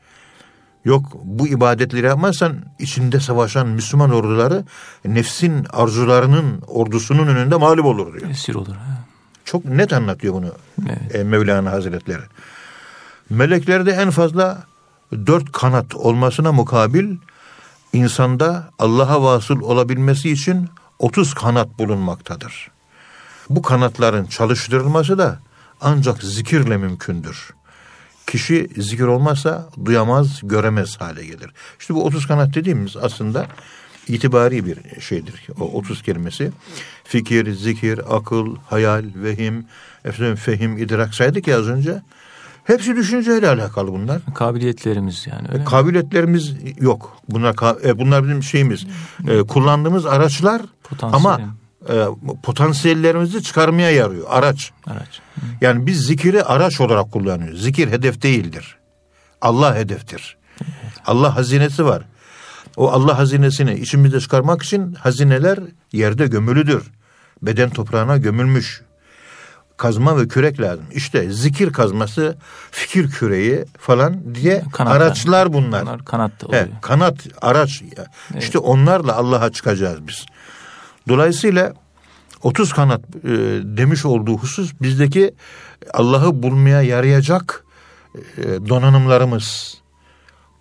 Yok 0.85 1.11
bu 1.23 1.47
ibadetleri 1.47 2.05
yapmazsan 2.05 2.55
içinde 2.79 3.19
savaşan 3.19 3.67
Müslüman 3.67 4.11
orduları 4.11 4.63
nefsin 5.05 5.65
arzularının 5.69 6.61
ordusunun 6.67 7.27
önünde 7.27 7.55
mağlup 7.55 7.85
olur 7.85 8.19
diyor. 8.19 8.31
Esir 8.31 8.55
olur. 8.55 8.75
Ha. 8.75 9.03
Çok 9.45 9.65
net 9.65 9.93
anlatıyor 9.93 10.33
bunu 10.33 10.51
Evet. 10.87 11.15
e, 11.15 11.23
Mevlana 11.23 11.71
Hazretleri. 11.71 12.21
Meleklerde 13.29 13.91
en 13.91 14.09
fazla 14.09 14.63
dört 15.11 15.51
kanat 15.51 15.95
olmasına 15.95 16.51
mukabil 16.51 17.17
insanda 17.93 18.69
Allah'a 18.79 19.23
vasıl 19.23 19.61
olabilmesi 19.61 20.31
için 20.31 20.69
30 20.99 21.33
kanat 21.33 21.79
bulunmaktadır. 21.79 22.71
Bu 23.49 23.61
kanatların 23.61 24.25
çalıştırılması 24.25 25.17
da 25.17 25.39
ancak 25.81 26.23
zikirle 26.23 26.77
mümkündür. 26.77 27.53
Kişi 28.27 28.69
zikir 28.77 29.03
olmazsa 29.03 29.69
duyamaz, 29.85 30.39
göremez 30.43 31.01
hale 31.01 31.25
gelir. 31.25 31.51
İşte 31.79 31.93
bu 31.93 32.05
30 32.05 32.27
kanat 32.27 32.53
dediğimiz 32.53 32.97
aslında 32.97 33.47
itibari 34.07 34.65
bir 34.65 35.01
şeydir. 35.01 35.47
O 35.59 35.63
30 35.63 36.03
kelimesi. 36.03 36.51
Fikir, 37.03 37.53
zikir, 37.53 38.15
akıl, 38.15 38.55
hayal, 38.69 39.05
vehim, 39.15 39.65
efendim, 40.05 40.35
fehim, 40.35 40.77
idrak 40.77 41.15
saydık 41.15 41.47
ya 41.47 41.59
az 41.59 41.67
önce. 41.67 42.01
Hepsi 42.65 42.95
düşünceyle 42.95 43.49
alakalı 43.49 43.91
bunlar. 43.91 44.21
Kabiliyetlerimiz 44.35 45.27
yani 45.27 45.47
öyle 45.47 45.59
mi? 45.59 45.65
Kabiliyetlerimiz 45.65 46.53
yok. 46.79 47.17
Bunlar 47.29 47.85
e, 47.85 47.99
bunlar 47.99 48.23
bizim 48.23 48.43
şeyimiz. 48.43 48.85
E, 49.27 49.39
kullandığımız 49.39 50.05
araçlar 50.05 50.61
Potansiyel. 50.83 51.25
ama 51.25 51.39
e, 51.89 52.05
potansiyellerimizi 52.43 53.43
çıkarmaya 53.43 53.91
yarıyor. 53.91 54.25
Araç. 54.29 54.71
Araç. 54.87 55.21
Yani 55.61 55.85
biz 55.85 56.05
zikiri 56.05 56.43
araç 56.43 56.81
olarak 56.81 57.11
kullanıyoruz. 57.11 57.63
Zikir 57.63 57.91
hedef 57.91 58.21
değildir. 58.21 58.77
Allah 59.41 59.75
hedeftir. 59.75 60.37
Allah 61.05 61.35
hazinesi 61.35 61.85
var. 61.85 62.03
O 62.77 62.91
Allah 62.91 63.17
hazinesini 63.17 63.73
içimizde 63.73 64.19
çıkarmak 64.19 64.63
için 64.63 64.93
hazineler 64.93 65.59
yerde 65.91 66.27
gömülüdür. 66.27 66.91
Beden 67.41 67.69
toprağına 67.69 68.17
gömülmüş. 68.17 68.81
Kazma 69.77 70.17
ve 70.17 70.27
kürek 70.27 70.59
lazım. 70.61 70.85
İşte 70.91 71.31
zikir 71.31 71.73
kazması, 71.73 72.37
fikir 72.71 73.11
küreği 73.11 73.65
falan 73.79 74.35
diye 74.35 74.63
Kanatlar. 74.73 75.01
araçlar 75.01 75.53
bunlar. 75.53 75.81
Bunlar 75.81 76.05
kanat 76.05 76.41
da 76.41 76.47
oluyor. 76.47 76.63
He, 76.63 76.69
kanat, 76.81 77.15
araç. 77.41 77.83
İşte 78.39 78.57
onlarla 78.59 79.15
Allah'a 79.15 79.51
çıkacağız 79.51 80.07
biz. 80.07 80.25
Dolayısıyla 81.07 81.73
30 82.43 82.73
kanat 82.73 83.01
e, 83.23 83.29
demiş 83.63 84.05
olduğu 84.05 84.37
husus 84.37 84.73
bizdeki 84.81 85.33
Allah'ı 85.93 86.43
bulmaya 86.43 86.81
yarayacak 86.81 87.65
e, 88.37 88.43
donanımlarımız, 88.43 89.77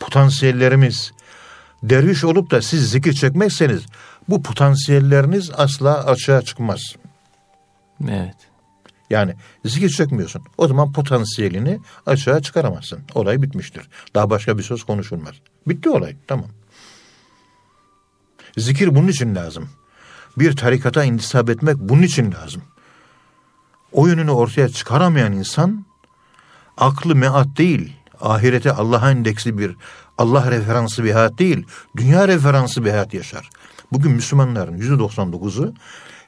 potansiyellerimiz. 0.01 1.13
Derviş 1.83 2.25
olup 2.25 2.51
da 2.51 2.63
siz 2.63 2.91
zikir 2.91 3.13
çekmezseniz 3.13 3.83
bu 4.29 4.43
potansiyelleriniz 4.43 5.51
asla 5.57 6.05
açığa 6.05 6.43
çıkmaz. 6.43 6.81
Evet. 8.09 8.37
Yani 9.11 9.35
zikir 9.65 9.89
çekmiyorsun. 9.89 10.43
O 10.59 10.69
zaman 10.69 10.93
potansiyelini 10.93 11.81
açığa 12.07 12.43
çıkaramazsın. 12.43 13.01
Olay 13.15 13.43
bitmiştir. 13.43 13.89
Daha 14.15 14.31
başka 14.31 14.59
bir 14.59 14.63
söz 14.63 14.85
konuşulmaz. 14.85 15.35
Bitti 15.69 15.91
olay. 15.91 16.17
Tamam. 16.27 16.49
Zikir 18.57 18.95
bunun 18.95 19.09
için 19.09 19.35
lazım. 19.35 19.69
Bir 20.39 20.57
tarikata 20.57 21.05
intisap 21.05 21.51
etmek 21.51 21.77
bunun 21.79 22.03
için 22.03 22.33
lazım. 22.33 22.63
O 23.93 24.07
yönünü 24.07 24.31
ortaya 24.31 24.69
çıkaramayan 24.69 25.33
insan 25.33 25.87
aklı 26.77 27.15
meat 27.15 27.47
değil, 27.57 27.97
ahirete 28.21 28.73
Allah'a 28.73 29.11
endeksli 29.11 29.59
bir 29.59 29.77
Allah 30.19 30.51
referansı 30.51 31.05
bir 31.05 31.11
hayat 31.13 31.39
değil, 31.39 31.67
dünya 31.97 32.29
referansı 32.29 32.85
bir 32.85 32.91
hayat 32.91 33.15
yaşar. 33.15 33.51
Bugün 33.93 34.13
Müslümanların 34.13 34.77
yüzde 34.77 34.95
99'u 34.95 35.75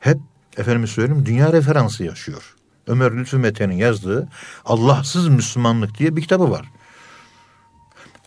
hep 0.01 0.19
efendim 0.57 0.87
söyleyeyim 0.87 1.27
dünya 1.27 1.53
referansı 1.53 2.05
yaşıyor. 2.05 2.56
Ömer 2.87 3.17
Lütfü 3.17 3.39
Mete'nin 3.39 3.77
yazdığı 3.77 4.29
Allahsız 4.65 5.29
Müslümanlık 5.29 5.99
diye 5.99 6.17
bir 6.17 6.23
kitabı 6.23 6.51
var. 6.51 6.67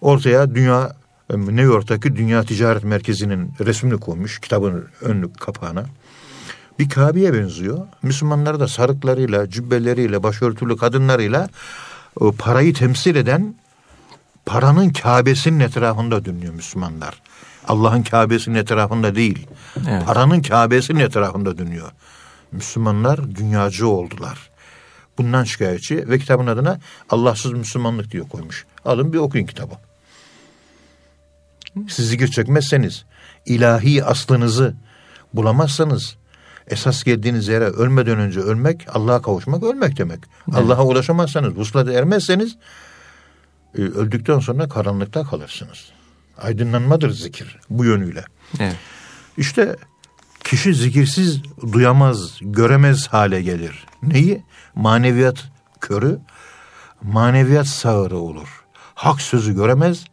Ortaya 0.02 0.56
dünya 0.56 0.96
New 1.30 1.62
York'taki 1.62 2.16
Dünya 2.16 2.44
Ticaret 2.44 2.84
Merkezi'nin 2.84 3.54
resmini 3.60 3.98
koymuş 3.98 4.40
kitabın 4.40 4.88
ön 5.02 5.32
kapağına. 5.40 5.86
Bir 6.80 6.90
Kabe'ye 6.90 7.34
benziyor. 7.34 7.88
Müslümanlar 8.04 8.60
da 8.60 8.68
sarıklarıyla, 8.68 9.50
cübbeleriyle, 9.50 10.24
başörtülü 10.24 10.78
kadınlarıyla 10.78 11.50
o 12.20 12.32
parayı 12.32 12.74
temsil 12.74 13.16
eden 13.16 13.56
paranın 14.46 14.90
Kabe'sinin 14.90 15.60
etrafında 15.60 16.26
dönüyor 16.26 16.54
Müslümanlar. 16.54 17.22
Allah'ın 17.68 18.04
Kabe'sinin 18.04 18.56
etrafında 18.56 19.16
değil. 19.16 19.48
Evet. 19.90 20.06
Paranın 20.06 20.42
Kabe'sinin 20.42 21.00
etrafında 21.00 21.58
dönüyor. 21.58 21.92
Müslümanlar 22.52 23.36
dünyacı 23.36 23.88
oldular. 23.88 24.49
Bundan 25.20 25.44
şikayetçi 25.44 26.10
ve 26.10 26.20
kitabın 26.20 26.48
adına 26.48 26.80
Allahsız 27.10 27.52
Müslümanlık 27.52 28.12
diye 28.12 28.24
koymuş. 28.24 28.66
Alın 28.86 29.14
bir 29.14 29.18
okuyun 29.18 29.46
kitabı. 29.46 29.74
Siz 31.90 32.10
zikir 32.10 32.28
çekmezseniz, 32.28 33.06
ilahi 33.46 34.04
aslınızı 34.04 34.76
bulamazsanız, 35.34 36.16
esas 36.68 37.04
geldiğiniz 37.04 37.48
yere 37.48 37.66
ölmeden 37.66 38.20
önce 38.20 38.40
ölmek, 38.40 38.88
Allah'a 38.96 39.22
kavuşmak 39.22 39.64
ölmek 39.64 39.98
demek. 39.98 40.20
Allah'a 40.54 40.84
ulaşamazsanız, 40.84 41.58
vuslata 41.58 41.92
ermezseniz, 41.92 42.56
e, 43.78 43.82
öldükten 43.82 44.40
sonra 44.40 44.70
karanlıkta 44.70 45.24
kalırsınız. 45.24 45.92
Aydınlanmadır 46.38 47.10
zikir 47.10 47.60
bu 47.70 47.86
yönüyle. 47.86 48.26
Evet. 48.60 48.76
İşte 49.38 49.76
kişi 50.50 50.74
zikirsiz 50.74 51.42
duyamaz, 51.74 52.40
göremez 52.42 53.08
hale 53.08 53.42
gelir. 53.42 53.86
Neyi? 54.04 54.44
Maneviyat 54.76 55.52
körü, 55.82 56.20
maneviyat 57.02 57.68
sağırı 57.68 58.18
olur. 58.18 58.64
hak 58.96 59.22
sözü 59.22 59.56
göremez, 59.56 60.06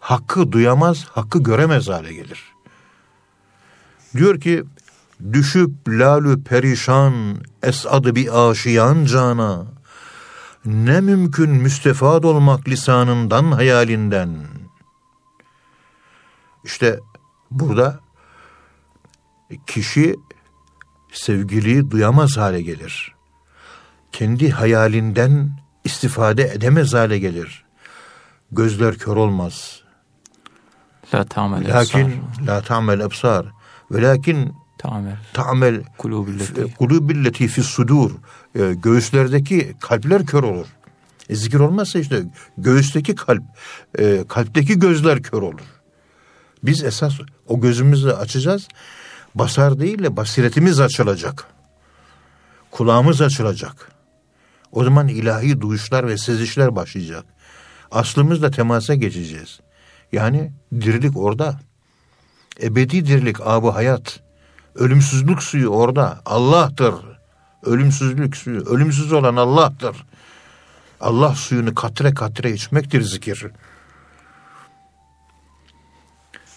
hakkı 0.00 0.52
duyamaz, 0.52 1.04
hakkı 1.04 1.42
göremez 1.42 1.88
hale 1.88 2.14
gelir. 2.14 2.44
Diyor 4.14 4.40
ki 4.40 4.64
düşüp 5.32 5.70
lalü 5.88 6.44
perişan 6.44 7.36
esadı 7.62 8.14
bir 8.14 8.50
aşiyan 8.50 9.04
cana 9.04 9.66
ne 10.64 11.00
mümkün 11.00 11.50
müstefad 11.50 12.24
olmak 12.24 12.68
lisanından 12.68 13.52
hayalinden. 13.52 14.36
İşte 16.64 17.00
burada 17.50 18.00
kişi 19.66 20.16
sevgiliyi 21.12 21.90
duyamaz 21.90 22.36
hale 22.36 22.62
gelir. 22.62 23.14
Kendi 24.12 24.50
hayalinden 24.50 25.50
istifade 25.84 26.42
edemez 26.42 26.94
hale 26.94 27.18
gelir. 27.18 27.64
Gözler 28.52 28.94
kör 28.94 29.16
olmaz. 29.16 29.82
La 31.14 31.24
ta'mel 31.24 31.74
Lakin 31.74 32.22
la 32.46 32.60
ta'mel 32.60 33.00
ebsar. 33.00 33.46
Ve 33.90 34.02
lakin 34.02 34.52
ta'mel 34.78 35.16
ta'mel 35.32 35.82
kulubilleti. 35.98 36.74
kulubilleti 36.74 37.48
fi 37.48 37.62
sudur. 37.62 38.10
E, 38.54 38.74
göğüslerdeki 38.74 39.76
kalpler 39.80 40.26
kör 40.26 40.42
olur. 40.42 40.66
E, 41.28 41.36
zikir 41.36 41.60
olmazsa 41.60 41.98
işte 41.98 42.22
göğüsteki 42.58 43.14
kalp, 43.14 43.42
e, 43.98 44.24
kalpteki 44.28 44.78
gözler 44.78 45.22
kör 45.22 45.42
olur. 45.42 45.66
Biz 46.62 46.84
esas 46.84 47.14
o 47.46 47.60
gözümüzü 47.60 48.10
açacağız. 48.10 48.68
Basar 49.34 49.80
değil 49.80 50.02
de 50.02 50.16
basiretimiz 50.16 50.80
açılacak. 50.80 51.46
Kulağımız 52.70 53.20
açılacak. 53.20 53.92
O 54.72 54.84
zaman 54.84 55.08
ilahi 55.08 55.60
duyuşlar 55.60 56.06
ve 56.06 56.18
sezişler 56.18 56.76
başlayacak. 56.76 57.24
Aslımızla 57.90 58.50
temasa 58.50 58.94
geçeceğiz. 58.94 59.60
Yani 60.12 60.52
dirilik 60.72 61.16
orada. 61.16 61.60
Ebedi 62.62 63.06
dirilik, 63.06 63.40
abu 63.40 63.74
hayat. 63.74 64.20
Ölümsüzlük 64.74 65.42
suyu 65.42 65.68
orada. 65.68 66.20
Allah'tır. 66.26 66.94
Ölümsüzlük 67.62 68.36
suyu. 68.36 68.60
Ölümsüz 68.60 69.12
olan 69.12 69.36
Allah'tır. 69.36 69.96
Allah 71.00 71.34
suyunu 71.34 71.74
katre 71.74 72.14
katre 72.14 72.52
içmektir 72.52 73.02
zikir. 73.02 73.46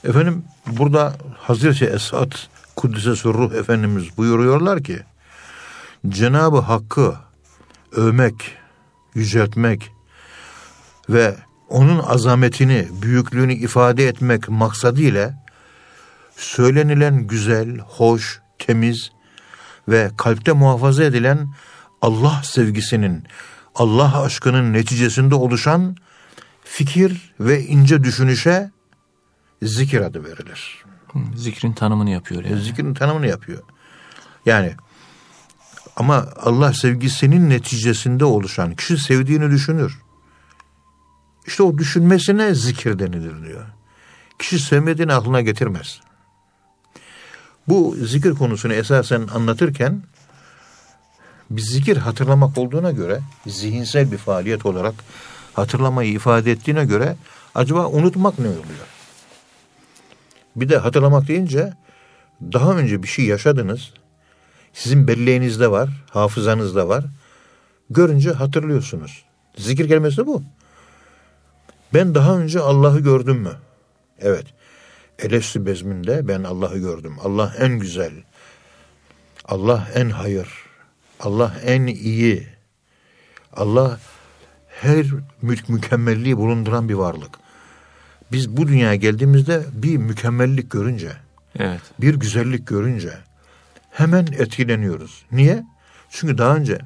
Efendim 0.04 0.46
burada 0.68 1.14
Hazreti 1.38 1.86
Esad 1.86 2.32
Kuddise 2.76 3.10
Ruh 3.10 3.54
Efendimiz 3.54 4.18
buyuruyorlar 4.18 4.84
ki 4.84 5.00
Cenab-ı 6.10 6.60
Hakk'ı 6.60 7.16
övmek, 7.92 8.58
yüceltmek 9.16 9.92
ve 11.10 11.36
onun 11.70 12.00
azametini, 12.00 12.88
büyüklüğünü 13.02 13.54
ifade 13.54 14.08
etmek 14.08 14.50
maksadıyla 14.50 15.44
söylenilen 16.36 17.28
güzel, 17.28 17.78
hoş, 17.78 18.42
temiz 18.60 19.12
ve 19.88 20.12
kalpte 20.18 20.52
muhafaza 20.52 21.04
edilen 21.04 21.54
Allah 22.02 22.42
sevgisinin, 22.44 23.24
Allah 23.76 24.22
aşkının 24.22 24.74
neticesinde 24.74 25.36
oluşan 25.36 25.96
fikir 26.64 27.34
ve 27.40 27.62
ince 27.62 28.04
düşünüşe 28.04 28.72
zikir 29.62 30.02
adı 30.02 30.24
verilir. 30.24 30.84
Zikrin 31.36 31.74
tanımını 31.74 32.10
yapıyor 32.10 32.44
yani. 32.44 32.62
Zikrin 32.62 32.94
tanımını 32.94 33.28
yapıyor. 33.28 33.64
Yani 34.46 34.74
ama 35.96 36.28
Allah 36.36 36.74
sevgisinin 36.74 37.50
neticesinde 37.50 38.26
oluşan 38.26 38.76
kişi 38.76 38.98
sevdiğini 38.98 39.52
düşünür. 39.52 40.02
İşte 41.48 41.64
o 41.64 41.78
düşünmesine 41.78 42.56
zikir 42.56 43.00
denilir 43.00 43.46
diyor. 43.46 43.66
Kişi 44.40 44.60
sevmediğini 44.60 45.14
aklına 45.14 45.42
getirmez. 45.42 46.00
Bu 47.68 47.96
zikir 48.04 48.32
konusunu 48.32 48.74
esasen 48.74 49.28
anlatırken 49.34 50.04
bir 51.50 51.62
zikir 51.62 51.98
hatırlamak 51.98 52.58
olduğuna 52.58 52.92
göre 52.92 53.20
zihinsel 53.48 54.12
bir 54.12 54.18
faaliyet 54.18 54.66
olarak 54.66 54.94
hatırlamayı 55.54 56.12
ifade 56.12 56.52
ettiğine 56.52 56.86
göre 56.86 57.16
acaba 57.56 57.88
unutmak 57.88 58.40
ne 58.40 58.48
oluyor? 58.48 58.93
Bir 60.56 60.70
de 60.70 60.78
hatırlamak 60.78 61.28
deyince 61.28 61.74
daha 62.42 62.78
önce 62.78 63.04
bir 63.04 63.08
şey 63.08 63.26
yaşadınız. 63.26 63.94
Sizin 64.74 65.08
belleğinizde 65.08 65.72
var, 65.72 65.90
hafızanızda 66.10 66.88
var. 66.88 67.06
Görünce 67.90 68.32
hatırlıyorsunuz. 68.32 69.26
Zikir 69.56 69.88
kelimesi 69.88 70.28
bu. 70.28 70.44
Ben 71.94 72.16
daha 72.16 72.38
önce 72.38 72.60
Allah'ı 72.60 73.00
gördüm 73.00 73.38
mü? 73.38 73.54
Evet. 74.20 74.46
Elefsi 75.20 75.66
bezminde 75.66 76.28
ben 76.28 76.44
Allah'ı 76.44 76.78
gördüm. 76.78 77.16
Allah 77.24 77.56
en 77.60 77.80
güzel. 77.80 78.14
Allah 79.46 79.88
en 79.96 80.10
hayır. 80.10 80.48
Allah 81.20 81.56
en 81.66 81.86
iyi. 81.86 82.48
Allah 83.54 84.00
her 84.68 85.06
mü 85.42 85.56
mükemmelliği 85.68 86.38
bulunduran 86.38 86.90
bir 86.90 86.94
varlık. 86.94 87.43
Biz 88.34 88.58
bu 88.58 88.68
dünyaya 88.68 88.96
geldiğimizde 88.96 89.64
bir 89.74 89.98
mükemmellik 89.98 90.72
görünce, 90.72 91.12
Evet. 91.60 91.82
bir 92.02 92.16
güzellik 92.16 92.68
görünce 92.68 93.14
hemen 93.92 94.26
etkileniyoruz. 94.26 95.26
Niye? 95.32 95.64
Çünkü 96.10 96.38
daha 96.38 96.56
önce 96.56 96.80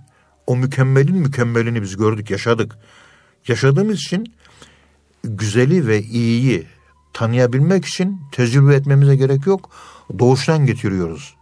o 0.47 0.55
mükemmelin 0.55 1.15
mükemmelini 1.15 1.81
biz 1.81 1.97
gördük, 1.97 2.31
yaşadık. 2.31 2.75
Yaşadığımız 3.47 3.95
için 3.95 4.33
güzeli 5.23 5.88
ve 5.88 6.01
iyiyi 6.01 6.67
tanıyabilmek 7.13 7.86
için 7.86 8.21
tecrübe 8.31 8.75
etmemize 8.75 9.15
gerek 9.15 9.47
yok. 9.47 9.69
Doğuştan 10.19 10.65
getiriyoruz. 10.65 11.36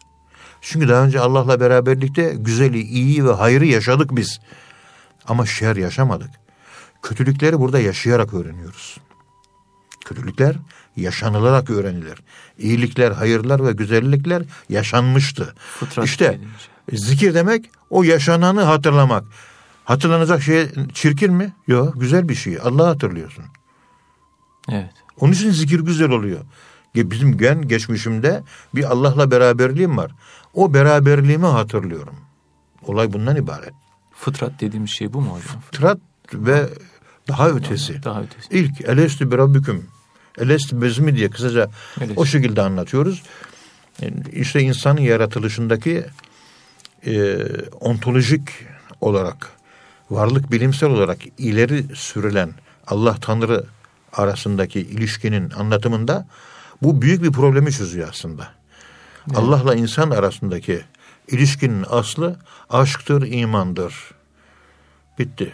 Çünkü 0.62 0.90
daha 0.90 1.06
önce 1.06 1.20
Allah'la 1.20 1.60
beraberlikte 1.60 2.36
güzeli, 2.38 2.82
iyiyi 2.82 3.26
ve 3.26 3.32
hayrı 3.34 3.66
yaşadık 3.66 4.16
biz. 4.16 4.40
Ama 5.28 5.46
şer 5.46 5.76
yaşamadık. 5.76 6.30
Kötülükleri 7.02 7.60
burada 7.60 7.80
yaşayarak 7.80 8.34
öğreniyoruz. 8.34 8.98
Kötülükler 10.06 10.56
yaşanılarak 10.96 11.70
öğrenilir. 11.70 12.20
İyilikler, 12.58 13.12
hayırlar 13.12 13.66
ve 13.66 13.72
güzellikler 13.72 14.44
yaşanmıştı. 14.70 15.56
Fıtrat 15.80 16.06
işte 16.06 16.26
dediğimiz. 16.26 17.08
zikir 17.08 17.34
demek 17.34 17.70
o 17.90 18.04
yaşananı 18.04 18.62
hatırlamak. 18.62 19.24
Hatırlanacak 19.86 20.42
şey 20.42 20.70
çirkin 20.94 21.34
mi? 21.34 21.54
Yok, 21.68 21.94
güzel 22.02 22.30
bir 22.30 22.36
şey. 22.36 22.58
Allah'ı 22.64 22.88
hatırlıyorsun. 22.88 23.46
Evet. 24.70 24.94
Onun 25.20 25.34
için 25.34 25.52
zikir 25.52 25.80
güzel 25.80 26.10
oluyor. 26.10 26.40
Bizim 26.96 27.38
gen 27.38 27.68
geçmişimde 27.68 28.44
bir 28.76 28.84
Allah'la 28.84 29.32
beraberliğim 29.32 29.98
var. 29.98 30.12
O 30.54 30.74
beraberliğimi 30.74 31.46
hatırlıyorum. 31.46 32.16
Olay 32.84 33.14
bundan 33.14 33.36
ibaret. 33.36 33.74
Fıtrat 34.12 34.62
dediğimiz 34.62 34.90
şey 34.90 35.14
bu 35.14 35.22
mu 35.22 35.30
hocam? 35.30 35.62
Fıtrat 35.62 35.98
ve 36.34 36.70
daha 37.28 37.50
ötesi. 37.50 38.04
Daha 38.04 38.22
ötesi. 38.22 38.48
İlk 38.52 38.82
elestü 38.82 39.32
bir 39.32 39.38
rabbüküm. 39.38 39.88
Elestü 40.38 40.82
bezmi 40.82 41.16
diye 41.16 41.30
kısaca 41.30 41.70
Elestü. 41.98 42.14
o 42.16 42.26
şekilde 42.26 42.62
anlatıyoruz. 42.62 43.24
İşte 44.32 44.62
insanın 44.62 45.02
yaratılışındaki 45.02 46.06
e, 47.06 47.38
ontolojik 47.80 48.50
olarak, 49.02 49.52
varlık 50.10 50.52
bilimsel 50.52 50.90
olarak 50.90 51.18
ileri 51.38 51.96
sürülen 51.96 52.52
Allah 52.88 53.18
Tanrı 53.22 53.66
arasındaki 54.14 54.80
ilişkinin 54.80 55.50
anlatımında 55.50 56.28
bu 56.82 57.02
büyük 57.02 57.24
bir 57.24 57.32
problemi 57.32 57.72
çözüyor 57.72 58.10
aslında. 58.10 58.48
Allah'la 59.36 59.76
insan 59.76 60.10
arasındaki 60.10 60.82
ilişkinin 61.28 61.86
aslı 61.90 62.40
aşktır, 62.70 63.32
imandır. 63.32 63.94
Bitti. 65.20 65.54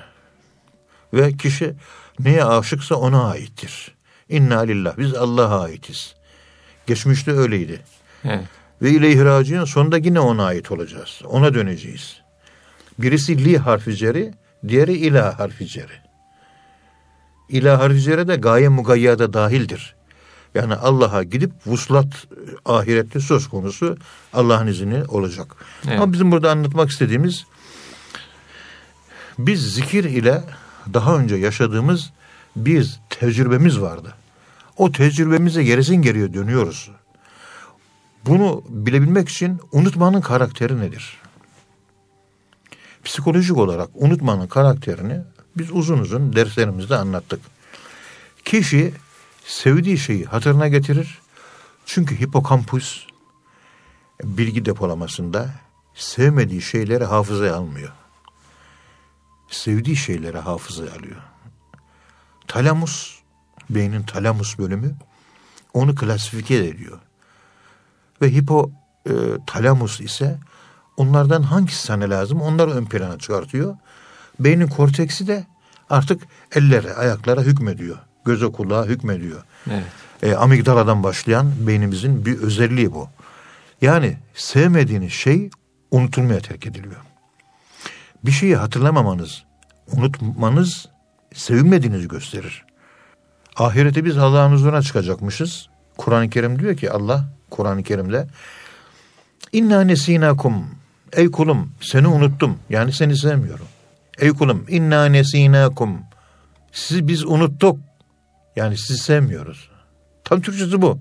Ve 1.14 1.38
kişi 1.38 1.74
neye 2.20 2.46
aşıksa 2.46 2.96
ona 2.96 3.30
aittir. 3.30 3.96
İnna 4.32 4.60
lillah. 4.60 4.98
Biz 4.98 5.14
Allah'a 5.14 5.62
aitiz. 5.62 6.16
Geçmişte 6.88 7.32
öyleydi. 7.32 7.82
Evet. 8.26 8.46
Ve 8.82 8.90
ileyhi 8.92 9.26
raciun 9.26 9.66
sonunda 9.66 9.98
yine 9.98 10.20
ona 10.20 10.46
ait 10.46 10.72
olacağız. 10.72 11.22
Ona 11.26 11.54
döneceğiz. 11.54 12.22
Birisi 13.00 13.46
li 13.46 13.58
harfi 13.58 13.96
ceri, 13.96 14.34
diğeri 14.68 14.94
ilah 14.94 15.40
harfi 15.40 15.68
ceri. 15.68 16.02
İlah 17.50 17.80
harfi 17.80 18.02
ceri 18.02 18.28
de 18.28 18.36
gaye 18.36 18.70
mugayyada 18.70 19.34
dahildir. 19.34 19.96
Yani 20.56 20.76
Allah'a 20.76 21.24
gidip 21.24 21.52
vuslat 21.66 22.08
e, 22.08 22.38
ahirette 22.66 23.20
söz 23.20 23.50
konusu 23.50 23.98
Allah'ın 24.34 24.68
izini 24.68 25.04
olacak. 25.04 25.56
Evet. 25.88 26.00
Ama 26.00 26.14
bizim 26.14 26.32
burada 26.32 26.52
anlatmak 26.52 26.90
istediğimiz 26.90 27.46
biz 29.38 29.74
zikir 29.74 30.04
ile 30.04 30.44
daha 30.94 31.18
önce 31.18 31.36
yaşadığımız 31.36 32.12
bir 32.56 33.00
tecrübemiz 33.10 33.82
vardı. 33.82 34.14
O 34.82 34.92
tecrübemize 34.92 35.64
gerisin 35.64 35.96
geriye 35.96 36.34
dönüyoruz. 36.34 36.92
Bunu 38.26 38.64
bilebilmek 38.70 39.30
için 39.30 39.60
unutmanın 39.72 40.22
karakteri 40.22 40.80
nedir? 40.80 41.18
Psikolojik 43.04 43.58
olarak 43.58 43.90
unutmanın 43.94 44.48
karakterini 44.48 45.22
biz 45.58 45.72
uzun 45.72 46.00
uzun 46.00 46.36
derslerimizde 46.36 46.96
anlattık. 46.96 47.40
Kişi 48.46 48.94
sevdiği 49.46 49.98
şeyi 49.98 50.26
hatırına 50.26 50.68
getirir. 50.68 51.20
Çünkü 51.86 52.20
hipokampus 52.20 53.06
bilgi 54.24 54.66
depolamasında 54.66 55.50
sevmediği 55.96 56.62
şeyleri 56.62 57.06
hafızaya 57.06 57.56
almıyor. 57.56 57.92
Sevdiği 59.50 59.96
şeyleri 59.96 60.38
hafızaya 60.38 60.92
alıyor. 60.92 61.22
Talamus, 62.48 63.21
beynin 63.76 64.04
talamus 64.04 64.58
bölümü 64.60 64.96
onu 65.74 65.96
klasifike 65.96 66.56
ediyor. 66.56 67.00
Ve 68.22 68.34
hipo 68.34 68.72
e, 69.06 69.14
talamus 69.48 70.02
ise 70.02 70.40
onlardan 70.98 71.42
hangisi 71.42 71.84
sana 71.84 72.10
lazım 72.10 72.42
onları 72.42 72.72
ön 72.72 72.86
plana 72.86 73.20
çıkartıyor. 73.20 73.76
Beynin 74.40 74.68
korteksi 74.68 75.28
de 75.28 75.46
artık 75.90 76.22
ellere, 76.56 76.94
ayaklara 76.94 77.42
hükmediyor. 77.42 77.98
Göze 78.26 78.52
kulağa 78.52 78.86
hükmediyor. 78.86 79.44
Evet. 79.72 79.84
E, 80.24 80.36
amigdaladan 80.36 81.04
başlayan 81.04 81.68
beynimizin 81.68 82.26
bir 82.26 82.38
özelliği 82.38 82.94
bu. 82.94 83.10
Yani 83.82 84.18
sevmediğiniz 84.34 85.12
şey 85.12 85.50
unutulmaya 85.92 86.40
terk 86.40 86.68
ediliyor. 86.68 87.02
Bir 88.26 88.32
şeyi 88.32 88.56
hatırlamamanız, 88.56 89.44
unutmanız 89.92 90.90
sevilmediğinizi 91.34 92.08
gösterir. 92.08 92.66
Ahirete 93.56 94.06
biz 94.06 94.18
Allah'ın 94.18 94.52
huzuruna 94.52 94.82
çıkacakmışız. 94.82 95.70
Kur'an-ı 95.98 96.30
Kerim 96.30 96.60
diyor 96.60 96.78
ki 96.78 96.92
Allah 96.92 97.26
Kur'an-ı 97.50 97.84
Kerim'de 97.84 98.28
İnna 99.52 99.82
nesinakum 99.82 100.66
Ey 101.14 101.32
kulum 101.32 101.72
seni 101.82 102.08
unuttum. 102.08 102.58
Yani 102.70 102.94
seni 102.94 103.18
sevmiyorum. 103.18 103.66
Ey 104.20 104.30
kulum 104.30 104.66
inna 104.70 105.06
nesinakum 105.06 106.00
Sizi 106.72 107.08
biz 107.08 107.26
unuttuk. 107.26 107.80
Yani 108.56 108.78
sizi 108.78 109.00
sevmiyoruz. 109.00 109.70
Tam 110.24 110.42
Türkçesi 110.42 110.82
bu. 110.82 111.00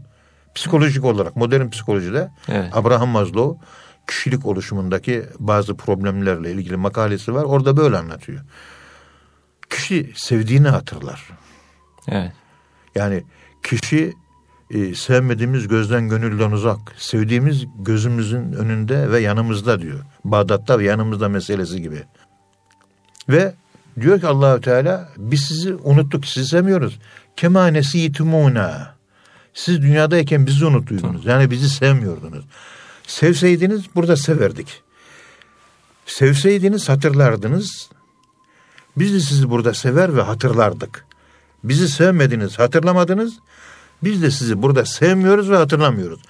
Psikolojik 0.55 1.05
olarak 1.05 1.37
modern 1.37 1.69
psikolojide 1.69 2.31
Evet. 2.49 2.77
Abraham 2.77 3.09
Maslow 3.09 3.67
kişilik 4.07 4.47
oluşumundaki 4.47 5.25
bazı 5.39 5.77
problemlerle 5.77 6.53
ilgili 6.53 6.77
makalesi 6.77 7.35
var. 7.35 7.45
Orada 7.45 7.77
böyle 7.77 7.99
anlatıyor. 7.99 8.41
Kişi 9.71 10.13
sevdiğini 10.17 10.69
hatırlar. 10.69 11.29
Evet. 12.11 12.33
Yani 12.95 13.25
kişi 13.63 14.15
e, 14.71 14.95
sevmediğimiz 14.95 15.69
gözden 15.69 16.09
gönülden 16.09 16.51
uzak, 16.51 16.79
sevdiğimiz 16.97 17.65
gözümüzün 17.79 18.53
önünde 18.53 19.11
ve 19.11 19.21
yanımızda 19.21 19.83
diyor. 19.83 20.01
Bağdat'ta 20.25 20.79
ve 20.79 20.85
yanımızda 20.85 21.29
meselesi 21.29 21.83
gibi. 21.83 22.03
Ve 23.29 23.55
diyor 24.01 24.21
ki 24.21 24.27
Allahü 24.27 24.61
Teala 24.61 25.09
biz 25.17 25.41
sizi 25.41 25.75
unuttuk, 25.75 26.27
sizi 26.27 26.47
sevmiyoruz. 26.47 26.99
Kema 27.37 27.67
nesitumuna. 27.67 28.95
Siz 29.55 29.83
dünyadayken 29.83 30.47
bizi 30.47 30.67
unuttuydunuz. 30.67 31.27
Yani 31.27 31.51
bizi 31.51 31.71
sevmiyordunuz. 31.71 32.45
Sevseydiniz 33.07 33.85
burada 33.95 34.17
severdik. 34.17 34.83
Sevseydiniz 36.07 36.89
hatırlardınız. 36.89 37.91
Biz 38.97 39.15
de 39.15 39.21
sizi 39.21 39.51
burada 39.51 39.75
sever 39.75 40.17
ve 40.17 40.23
hatırlardık. 40.23 41.05
Bizi 41.65 41.89
sevmediniz, 41.89 42.59
hatırlamadınız. 42.59 43.35
Biz 44.05 44.23
de 44.23 44.31
sizi 44.31 44.63
burada 44.63 44.85
sevmiyoruz 44.85 45.51
ve 45.51 45.57
hatırlamıyoruz. 45.57 46.21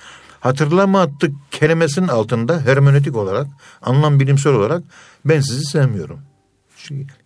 Hatırlamadık 0.40 1.34
kelimesinin 1.50 2.08
altında 2.08 2.60
hermenötik 2.60 3.16
olarak, 3.16 3.46
anlam 3.82 4.20
bilimsel 4.20 4.52
olarak 4.52 4.82
ben 5.24 5.40
sizi 5.40 5.64
sevmiyorum. 5.64 6.20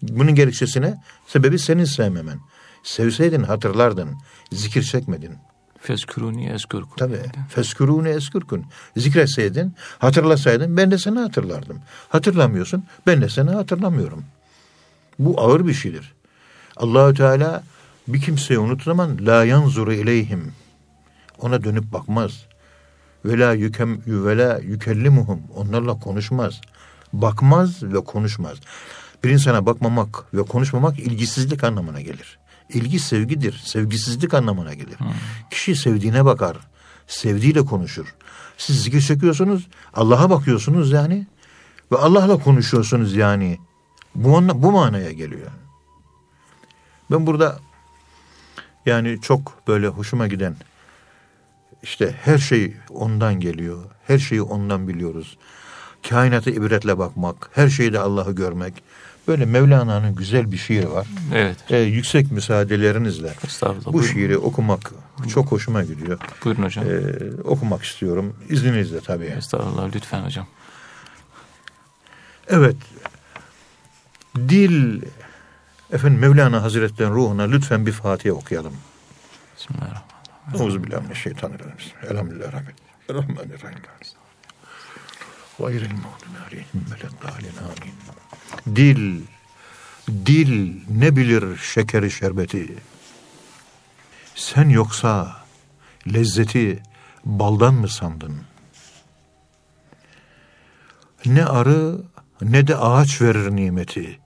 Bunun 0.02 0.34
gerekçesine 0.34 1.02
sebebi 1.26 1.58
senin 1.58 1.84
sevmemen. 1.84 2.40
Sevseydin 2.82 3.42
hatırlardın, 3.42 4.10
zikir 4.52 4.82
çekmedin. 4.82 5.34
Fezkuruni 5.80 6.48
ezkurkum. 6.48 6.96
Tabii. 6.96 7.20
Feskürûne 7.48 8.10
eskürkün. 8.10 8.66
Zikretseydin, 8.96 9.74
hatırlasaydın 9.98 10.76
ben 10.76 10.90
de 10.90 10.98
seni 10.98 11.18
hatırlardım. 11.18 11.78
Hatırlamıyorsun, 12.08 12.84
ben 13.06 13.22
de 13.22 13.28
seni 13.28 13.50
hatırlamıyorum. 13.50 14.24
Bu 15.18 15.40
ağır 15.40 15.66
bir 15.66 15.74
şeydir. 15.74 16.14
Allahü 16.76 17.14
Teala 17.14 17.62
bir 18.08 18.20
kimseyi 18.20 18.58
unuttuğu 18.58 18.84
zaman 18.84 19.18
la 19.20 19.44
yanzuru 19.44 19.92
ileyhim. 19.92 20.52
Ona 21.40 21.64
dönüp 21.64 21.92
bakmaz. 21.92 22.46
Ve 23.24 23.38
la 23.38 23.52
yükem 23.52 24.00
ve 24.06 24.38
la 24.38 24.58
yükellimuhum. 24.58 25.40
Onlarla 25.54 25.98
konuşmaz. 25.98 26.60
Bakmaz 27.12 27.82
ve 27.82 28.04
konuşmaz. 28.04 28.58
Bir 29.24 29.30
insana 29.30 29.66
bakmamak 29.66 30.34
ve 30.34 30.42
konuşmamak 30.42 30.98
ilgisizlik 30.98 31.64
anlamına 31.64 32.00
gelir. 32.00 32.38
İlgi 32.68 32.98
sevgidir. 32.98 33.62
Sevgisizlik 33.64 34.34
anlamına 34.34 34.74
gelir. 34.74 34.96
Kişi 35.50 35.76
sevdiğine 35.76 36.24
bakar. 36.24 36.56
Sevdiğiyle 37.06 37.64
konuşur. 37.64 38.14
Siz 38.58 38.82
zikir 38.82 39.00
çekiyorsunuz. 39.00 39.68
Allah'a 39.94 40.30
bakıyorsunuz 40.30 40.92
yani. 40.92 41.26
Ve 41.92 41.96
Allah'la 41.96 42.36
konuşuyorsunuz 42.36 43.14
yani. 43.14 43.58
Bu, 44.14 44.62
bu 44.62 44.72
manaya 44.72 45.12
geliyor. 45.12 45.50
Ben 47.10 47.26
burada 47.26 47.58
yani 48.86 49.20
çok 49.20 49.68
böyle 49.68 49.86
hoşuma 49.88 50.28
giden 50.28 50.56
işte 51.82 52.14
her 52.22 52.38
şey 52.38 52.76
ondan 52.90 53.40
geliyor. 53.40 53.84
Her 54.06 54.18
şeyi 54.18 54.42
ondan 54.42 54.88
biliyoruz. 54.88 55.38
Kainata 56.08 56.50
ibretle 56.50 56.98
bakmak, 56.98 57.50
her 57.52 57.68
şeyde 57.68 57.98
Allah'ı 57.98 58.32
görmek. 58.34 58.74
Böyle 59.28 59.44
Mevlana'nın 59.44 60.14
güzel 60.14 60.52
bir 60.52 60.56
şiiri 60.56 60.90
var. 60.92 61.06
Evet. 61.34 61.56
Ee, 61.70 61.78
yüksek 61.78 62.32
müsaadelerinizle 62.32 63.34
bu 63.86 63.92
Buyurun. 63.92 64.12
şiiri 64.12 64.38
okumak 64.38 64.92
çok 65.28 65.52
hoşuma 65.52 65.82
gidiyor. 65.82 66.18
Buyurun 66.44 66.62
hocam. 66.62 66.84
Ee, 66.84 67.42
okumak 67.44 67.82
istiyorum. 67.82 68.36
İzninizle 68.48 69.00
tabii. 69.00 69.24
Estağfurullah 69.24 69.94
lütfen 69.94 70.22
hocam. 70.24 70.46
Evet. 72.48 72.76
Dil 74.36 75.02
efendim 75.94 76.20
Mevlana 76.20 76.62
Hazretleri'nin 76.62 77.14
ruhuna 77.14 77.42
lütfen 77.42 77.86
bir 77.86 77.92
Fatiha 77.92 78.34
okuyalım. 78.34 78.74
Bismillahirrahmanirrahim. 79.56 80.62
Euzubillahimineşşeytanirracim. 80.62 81.92
Elhamdülillah 82.10 82.52
Rabbil 82.52 82.74
Rahmanirrahim. 83.10 83.78
Gayril 85.58 85.90
mağdubi 85.90 86.38
aleyhim 86.48 86.86
veleddâlin 86.90 87.56
amin. 87.62 87.94
Dil, 88.76 89.22
dil 90.26 90.80
ne 90.90 91.16
bilir 91.16 91.56
şekeri 91.56 92.10
şerbeti. 92.10 92.74
Sen 94.34 94.68
yoksa 94.68 95.36
lezzeti 96.12 96.82
baldan 97.24 97.74
mı 97.74 97.88
sandın? 97.88 98.42
Ne 101.26 101.44
arı 101.44 101.98
ne 102.42 102.66
de 102.66 102.76
ağaç 102.76 103.22
verir 103.22 103.50
nimeti. 103.50 104.23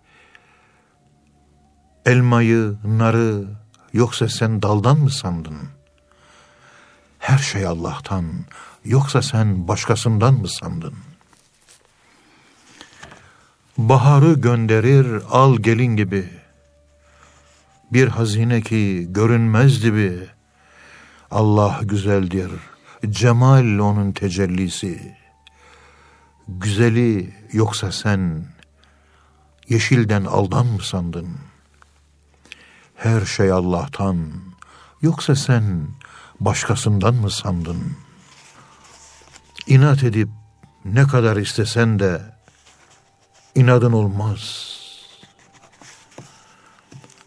Elmayı, 2.09 2.77
narı 2.85 3.44
yoksa 3.92 4.29
sen 4.29 4.62
daldan 4.62 4.99
mı 4.99 5.11
sandın? 5.11 5.59
Her 7.18 7.38
şey 7.38 7.66
Allah'tan 7.66 8.25
yoksa 8.85 9.23
sen 9.23 9.68
başkasından 9.68 10.35
mı 10.35 10.49
sandın? 10.49 10.94
Baharı 13.79 14.33
gönderir 14.33 15.23
al 15.31 15.57
gelin 15.57 15.97
gibi. 15.97 16.31
Bir 17.92 18.09
hazine 18.09 18.61
ki 18.61 19.07
görünmez 19.11 19.81
gibi. 19.81 20.18
Allah 21.31 21.81
güzeldir. 21.83 22.51
Cemal 23.11 23.79
onun 23.79 24.12
tecellisi. 24.12 25.16
Güzeli 26.49 27.35
yoksa 27.53 27.92
sen 27.92 28.44
yeşilden 29.68 30.25
aldan 30.25 30.66
mı 30.66 30.83
sandın? 30.83 31.48
Her 32.99 33.27
şey 33.27 33.53
Allah'tan 33.53 34.17
yoksa 35.03 35.37
sen 35.37 35.89
başkasından 36.41 37.15
mı 37.15 37.31
sandın? 37.31 37.97
İnat 39.67 40.03
edip 40.03 40.29
ne 40.85 41.07
kadar 41.07 41.37
istesen 41.37 41.99
de 41.99 42.23
inadın 43.55 43.93
olmaz. 43.93 44.73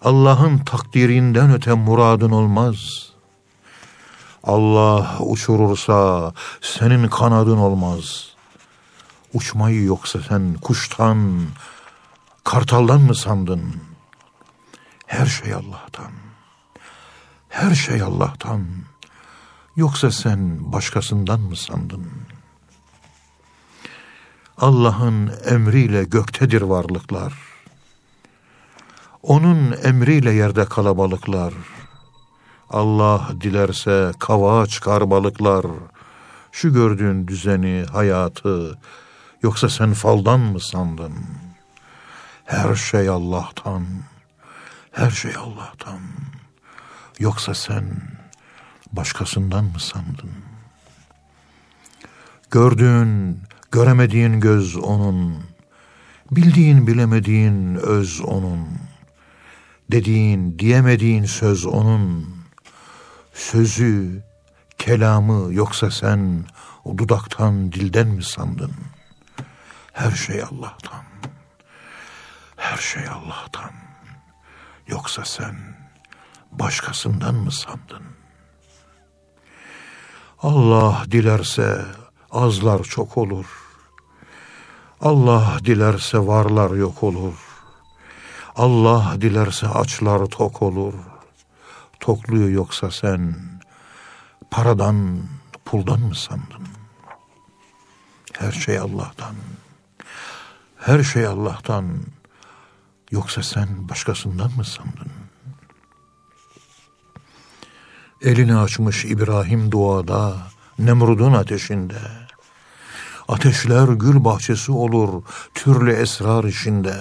Allah'ın 0.02 0.58
takdirinden 0.58 1.54
öte 1.54 1.74
muradın 1.74 2.32
olmaz. 2.32 3.10
Allah 4.44 5.18
uçurursa 5.20 6.32
senin 6.62 7.08
kanadın 7.08 7.58
olmaz. 7.58 8.28
Uçmayı 9.34 9.84
yoksa 9.84 10.20
sen 10.30 10.54
kuştan, 10.54 11.42
kartaldan 12.44 13.02
mı 13.02 13.16
sandın? 13.16 13.91
Her 15.12 15.26
şey 15.26 15.54
Allah'tan. 15.54 16.12
Her 17.50 17.76
şey 17.76 18.02
Allah'tan. 18.02 18.66
Yoksa 19.76 20.12
sen 20.12 20.72
başkasından 20.72 21.40
mı 21.40 21.56
sandın? 21.56 22.08
Allah'ın 24.58 25.32
emriyle 25.46 26.04
göktedir 26.04 26.62
varlıklar. 26.62 27.34
Onun 29.24 29.76
emriyle 29.84 30.32
yerde 30.32 30.66
kalabalıklar. 30.66 31.54
Allah 32.70 33.30
dilerse 33.42 34.12
kava 34.20 34.66
çıkar 34.68 35.10
balıklar. 35.10 35.66
Şu 36.52 36.74
gördüğün 36.74 37.28
düzeni, 37.28 37.86
hayatı, 37.92 38.78
yoksa 39.44 39.70
sen 39.70 39.94
faldan 39.94 40.40
mı 40.40 40.60
sandın? 40.60 41.14
Her 42.46 42.76
şey 42.76 43.10
Allah'tan, 43.10 43.86
her 44.92 45.10
şey 45.10 45.36
Allah'tan. 45.36 46.00
Yoksa 47.20 47.54
sen 47.54 48.02
başkasından 48.92 49.64
mı 49.64 49.80
sandın? 49.80 50.32
Gördüğün, 52.52 53.40
göremediğin 53.72 54.40
göz 54.40 54.78
onun, 54.78 55.44
bildiğin 56.32 56.88
bilemediğin 56.88 57.76
öz 57.76 58.22
onun, 58.22 58.68
dediğin 59.92 60.60
diyemediğin 60.60 61.26
söz 61.26 61.66
onun, 61.66 62.36
sözü, 63.34 64.24
kelamı 64.78 65.54
yoksa 65.54 65.92
sen 65.92 66.46
o 66.86 66.98
dudaktan 66.98 67.72
dilden 67.72 68.08
mi 68.08 68.24
sandın? 68.24 68.72
Her 69.94 70.12
şey 70.12 70.44
Allah'tan, 70.44 71.04
her 72.58 72.78
şey 72.78 73.08
Allah'tan, 73.08 73.72
yoksa 74.92 75.26
sen 75.26 75.56
başkasından 76.52 77.36
mı 77.36 77.52
sandın? 77.52 78.04
Allah 80.40 81.04
dilerse 81.12 81.86
azlar 82.32 82.84
çok 82.84 83.18
olur. 83.18 83.46
Allah 85.02 85.58
dilerse 85.66 86.18
varlar 86.28 86.72
yok 86.72 87.04
olur. 87.04 87.34
Allah 88.56 89.16
dilerse 89.22 89.68
açlar 89.68 90.26
tok 90.26 90.62
olur. 90.62 90.94
Tokluyor 92.00 92.50
yoksa 92.50 92.92
sen 92.92 93.36
paradan, 94.52 95.20
puldan 95.66 96.00
mı 96.00 96.16
sandın? 96.16 96.68
Her 98.40 98.52
şey 98.52 98.80
Allah'tan. 98.80 99.36
Her 100.78 101.04
şey 101.04 101.26
Allah'tan. 101.26 101.86
Yoksa 103.12 103.44
sen 103.44 103.90
başkasından 103.90 104.52
mı 104.58 104.66
sandın? 104.66 105.12
Elini 108.22 108.58
açmış 108.58 109.06
İbrahim 109.06 109.72
duada, 109.72 110.38
Nemrud'un 110.80 111.34
ateşinde. 111.34 112.00
Ateşler 113.28 113.88
gül 113.88 114.24
bahçesi 114.26 114.72
olur, 114.72 115.24
türlü 115.54 115.92
esrar 115.92 116.44
içinde. 116.44 116.96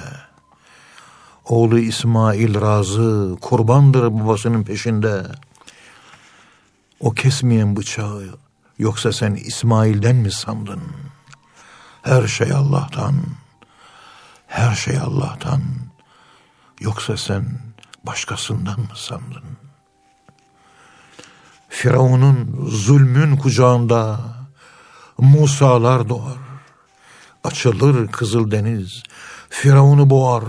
Oğlu 1.45 1.79
İsmail 1.79 2.61
razı, 2.61 3.37
kurbandır 3.41 4.03
babasının 4.03 4.63
peşinde. 4.63 5.27
O 7.01 7.11
kesmeyen 7.11 7.77
bıçağı, 7.77 8.39
yoksa 8.79 9.13
sen 9.13 9.35
İsmail'den 9.35 10.17
mi 10.17 10.33
sandın? 10.33 10.83
Her 12.03 12.27
şey 12.27 12.53
Allah'tan, 12.53 13.15
her 14.47 14.75
şey 14.75 14.99
Allah'tan. 14.99 15.63
Yoksa 16.81 17.17
sen 17.17 17.45
başkasından 18.07 18.81
mı 18.81 18.95
sandın? 18.95 19.45
Firavun'un 21.69 22.67
zulmün 22.71 23.37
kucağında 23.37 24.21
Musalar 25.19 26.09
doğar. 26.09 26.39
Açılır 27.45 28.09
kızıl 28.09 28.51
deniz, 28.51 29.03
Firavun'u 29.51 30.11
boğar. 30.11 30.45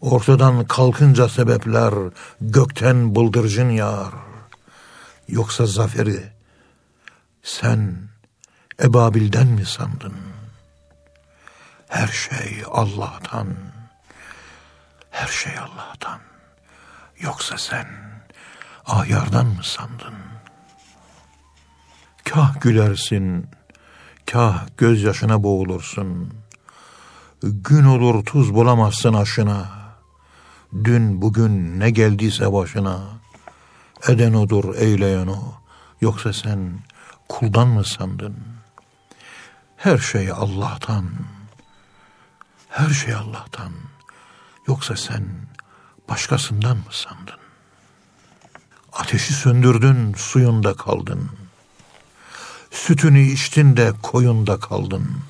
Ortadan 0.00 0.66
kalkınca 0.66 1.28
sebepler 1.28 1.94
gökten 2.40 3.14
bıldırcın 3.14 3.70
yağar. 3.70 4.12
Yoksa 5.28 5.66
zaferi 5.66 6.32
sen 7.42 7.98
Ebabil'den 8.82 9.46
mi 9.46 9.66
sandın? 9.66 10.14
Her 11.88 12.08
şey 12.08 12.62
Allah'tan. 12.70 13.69
Her 15.10 15.26
şey 15.26 15.58
Allah'tan. 15.58 16.20
Yoksa 17.20 17.58
sen 17.58 17.86
ayardan 18.86 19.46
mı 19.46 19.64
sandın? 19.64 20.14
Kah 22.24 22.60
gülersin, 22.60 23.46
kah 24.26 24.66
gözyaşına 24.76 25.42
boğulursun. 25.42 26.34
Gün 27.42 27.84
olur 27.84 28.24
tuz 28.24 28.54
bulamazsın 28.54 29.14
aşına. 29.14 29.68
Dün 30.84 31.22
bugün 31.22 31.80
ne 31.80 31.90
geldiyse 31.90 32.52
başına. 32.52 33.00
Eden 34.08 34.32
odur, 34.32 34.74
eyleyen 34.74 35.26
o. 35.26 35.54
Yoksa 36.00 36.32
sen 36.32 36.80
kuldan 37.28 37.68
mı 37.68 37.84
sandın? 37.84 38.36
Her 39.76 39.98
şey 39.98 40.30
Allah'tan. 40.30 41.10
Her 42.68 42.88
şey 42.88 43.14
Allah'tan. 43.14 43.72
Yoksa 44.70 44.96
sen 44.96 45.24
başkasından 46.08 46.76
mı 46.76 46.90
sandın? 46.90 47.40
Ateşi 48.92 49.32
söndürdün, 49.32 50.14
suyunda 50.14 50.74
kaldın. 50.74 51.30
Sütünü 52.70 53.20
içtin 53.20 53.76
de 53.76 53.92
koyunda 54.02 54.60
kaldın. 54.60 55.22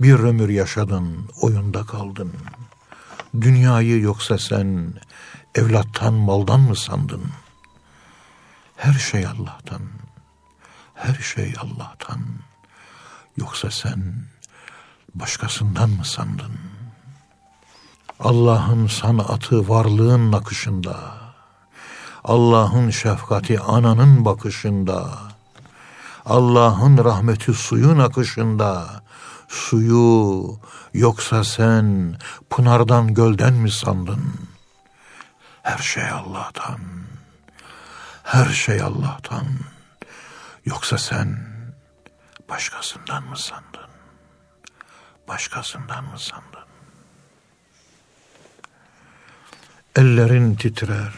Bir 0.00 0.14
ömür 0.14 0.48
yaşadın, 0.48 1.28
oyunda 1.40 1.86
kaldın. 1.86 2.32
Dünyayı 3.40 4.00
yoksa 4.00 4.38
sen 4.38 4.94
evlattan, 5.54 6.14
maldan 6.14 6.60
mı 6.60 6.76
sandın? 6.76 7.24
Her 8.76 8.94
şey 8.94 9.26
Allah'tan. 9.26 9.82
Her 10.94 11.14
şey 11.14 11.54
Allah'tan. 11.58 12.20
Yoksa 13.36 13.70
sen 13.70 14.14
başkasından 15.14 15.90
mı 15.90 16.04
sandın? 16.04 16.52
Allah'ın 18.20 18.86
sanatı 18.86 19.68
varlığın 19.68 20.32
nakışında. 20.32 20.96
Allah'ın 22.24 22.90
şefkati 22.90 23.60
ananın 23.60 24.24
bakışında. 24.24 25.10
Allah'ın 26.24 27.04
rahmeti 27.04 27.54
suyun 27.54 27.98
akışında. 27.98 29.02
Suyu 29.48 30.60
yoksa 30.94 31.44
sen 31.44 32.18
pınardan 32.50 33.14
gölden 33.14 33.54
mi 33.54 33.70
sandın? 33.70 34.34
Her 35.62 35.78
şey 35.78 36.10
Allah'tan. 36.10 36.78
Her 38.22 38.46
şey 38.46 38.82
Allah'tan. 38.82 39.46
Yoksa 40.64 40.98
sen 40.98 41.46
başkasından 42.48 43.24
mı 43.24 43.38
sandın? 43.38 43.90
Başkasından 45.28 46.04
mı 46.04 46.18
sandın? 46.18 46.63
Ellerin 49.96 50.54
titrer. 50.54 51.12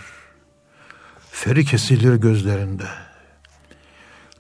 Feri 1.31 1.65
kesilir 1.65 2.15
gözlerinde. 2.15 2.89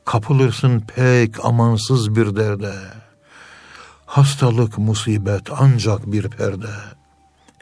Kapılırsın 0.04 0.80
pek 0.80 1.44
amansız 1.44 2.16
bir 2.16 2.36
derde. 2.36 2.74
Hastalık, 4.06 4.78
musibet 4.78 5.48
ancak 5.58 6.12
bir 6.12 6.28
perde. 6.28 6.70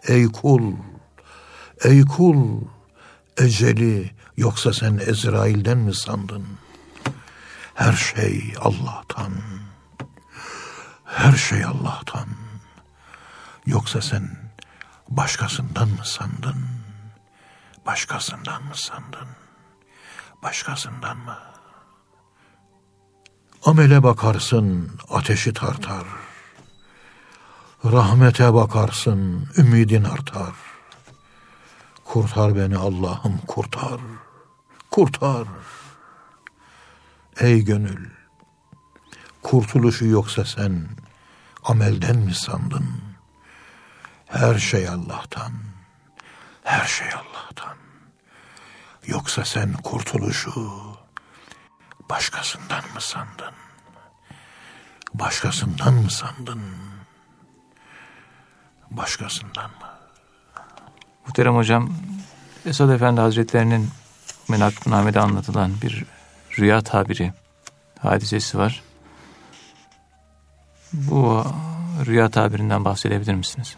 Ey 0.08 0.26
kul, 0.26 0.72
ey 1.84 2.02
kul, 2.02 2.60
eceli 3.38 4.10
yoksa 4.36 4.72
sen 4.72 5.00
Ezrail'den 5.06 5.78
mi 5.78 5.94
sandın? 5.94 6.44
Her 7.74 7.92
şey 7.92 8.54
Allah'tan. 8.60 9.32
Her 11.04 11.32
şey 11.32 11.64
Allah'tan. 11.64 12.28
Yoksa 13.66 14.02
sen 14.02 14.43
başkasından 15.16 15.88
mı 15.88 16.04
sandın? 16.04 16.66
Başkasından 17.86 18.62
mı 18.62 18.74
sandın? 18.74 19.28
Başkasından 20.42 21.16
mı? 21.16 21.38
Amele 23.64 24.02
bakarsın, 24.02 24.90
ateşi 25.10 25.52
tartar. 25.52 26.04
Rahmete 27.84 28.54
bakarsın, 28.54 29.48
ümidin 29.58 30.04
artar. 30.04 30.54
Kurtar 32.04 32.56
beni 32.56 32.76
Allah'ım 32.76 33.38
kurtar. 33.46 34.00
Kurtar. 34.90 35.48
Ey 37.40 37.64
gönül, 37.64 38.10
kurtuluşu 39.42 40.06
yoksa 40.06 40.44
sen 40.44 40.88
amelden 41.64 42.16
mi 42.16 42.34
sandın? 42.34 43.03
Her 44.26 44.58
şey 44.58 44.88
Allah'tan, 44.88 45.52
her 46.64 46.84
şey 46.84 47.08
Allah'tan. 47.08 47.76
Yoksa 49.06 49.44
sen 49.44 49.72
kurtuluşu 49.72 50.52
başkasından 52.10 52.84
mı 52.94 53.00
sandın? 53.00 53.54
Başkasından 55.14 55.94
mı 55.94 56.10
sandın? 56.10 56.62
Başkasından 58.90 59.70
mı? 59.70 59.88
Muhterem 61.26 61.56
hocam, 61.56 61.90
Esad 62.66 62.90
Efendi 62.90 63.20
Hazretlerinin 63.20 63.90
menakbnamede 64.48 65.20
anlatılan 65.20 65.72
bir 65.82 66.04
rüya 66.58 66.80
tabiri 66.80 67.32
hadisesi 67.98 68.58
var. 68.58 68.82
Bu 70.92 71.44
rüya 72.06 72.30
tabirinden 72.30 72.84
bahsedebilir 72.84 73.34
misiniz? 73.34 73.76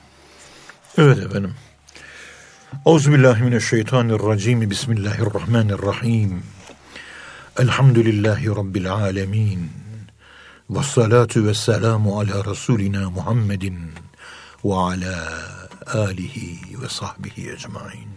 Evet 0.99 1.19
efendim. 1.19 1.55
Euzubillahimineşşeytanirracim. 2.87 4.71
Bismillahirrahmanirrahim. 4.71 6.43
Elhamdülillahi 7.59 8.47
Rabbil 8.47 8.93
alemin. 8.93 9.71
Ve 10.71 10.83
salatu 10.83 11.47
ve 11.47 11.55
selamu 11.55 12.21
ala 12.21 12.45
Resulina 12.45 13.11
Muhammedin 13.11 13.79
ve 14.65 14.75
ala 14.75 15.33
alihi 15.87 16.83
ve 16.83 16.89
sahbihi 16.89 17.53
ecmain. 17.53 18.09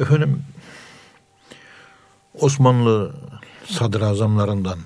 Efendim, 0.00 0.42
Osmanlı 2.34 3.14
sadrazamlarından 3.66 4.78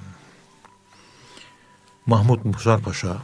Mahmut 2.07 2.45
Musar 2.45 2.81
Paşa 2.81 3.17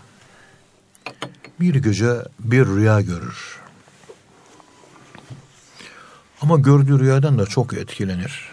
bir 1.60 1.74
gece 1.74 2.14
bir 2.40 2.66
rüya 2.66 3.00
görür. 3.00 3.60
Ama 6.40 6.56
gördüğü 6.56 6.98
rüyadan 6.98 7.38
da 7.38 7.46
çok 7.46 7.74
etkilenir. 7.74 8.48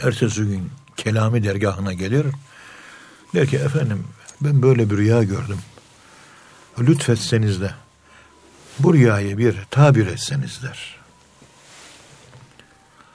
Ertesi 0.00 0.42
gün 0.42 0.70
kelami 0.96 1.44
dergahına 1.44 1.92
gelir. 1.92 2.26
Der 3.34 3.46
ki 3.46 3.56
efendim 3.56 4.04
ben 4.40 4.62
böyle 4.62 4.90
bir 4.90 4.96
rüya 4.96 5.22
gördüm. 5.22 5.58
Lütfetseniz 6.78 7.60
de 7.60 7.74
bu 8.78 8.94
rüyayı 8.94 9.38
bir 9.38 9.56
tabir 9.70 10.06
etseniz 10.06 10.62
der. 10.62 10.96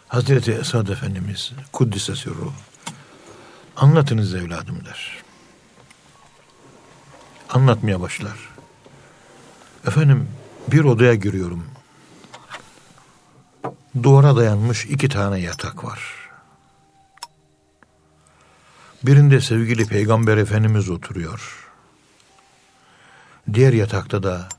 Hazreti 0.07 0.51
Esad 0.51 0.87
Efendimiz 0.87 1.51
Kuddise 1.73 2.15
Sirruh 2.15 2.53
anlatınız 3.77 4.35
evladım 4.35 4.85
der. 4.85 5.17
Anlatmaya 7.49 8.01
başlar. 8.01 8.46
Efendim 9.87 10.29
bir 10.67 10.83
odaya 10.83 11.15
giriyorum. 11.15 11.63
Duvara 14.03 14.35
dayanmış 14.35 14.85
iki 14.85 15.09
tane 15.09 15.39
yatak 15.39 15.83
var. 15.83 15.99
Birinde 19.03 19.41
sevgili 19.41 19.85
Peygamber 19.85 20.37
Efendimiz 20.37 20.89
oturuyor. 20.89 21.67
Diğer 23.53 23.73
yatakta 23.73 24.23
da 24.23 24.49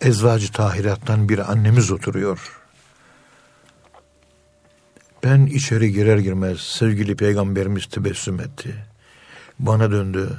ezvacı 0.00 0.52
tahirattan 0.52 1.28
bir 1.28 1.52
annemiz 1.52 1.90
oturuyor. 1.90 2.60
Ben 5.24 5.46
içeri 5.46 5.92
girer 5.92 6.18
girmez 6.18 6.60
sevgili 6.60 7.16
peygamberimiz 7.16 7.86
tebessüm 7.86 8.40
etti. 8.40 8.86
Bana 9.58 9.90
döndü 9.90 10.38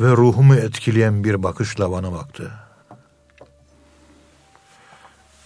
ve 0.00 0.10
ruhumu 0.10 0.54
etkileyen 0.54 1.24
bir 1.24 1.42
bakışla 1.42 1.90
bana 1.90 2.12
baktı. 2.12 2.65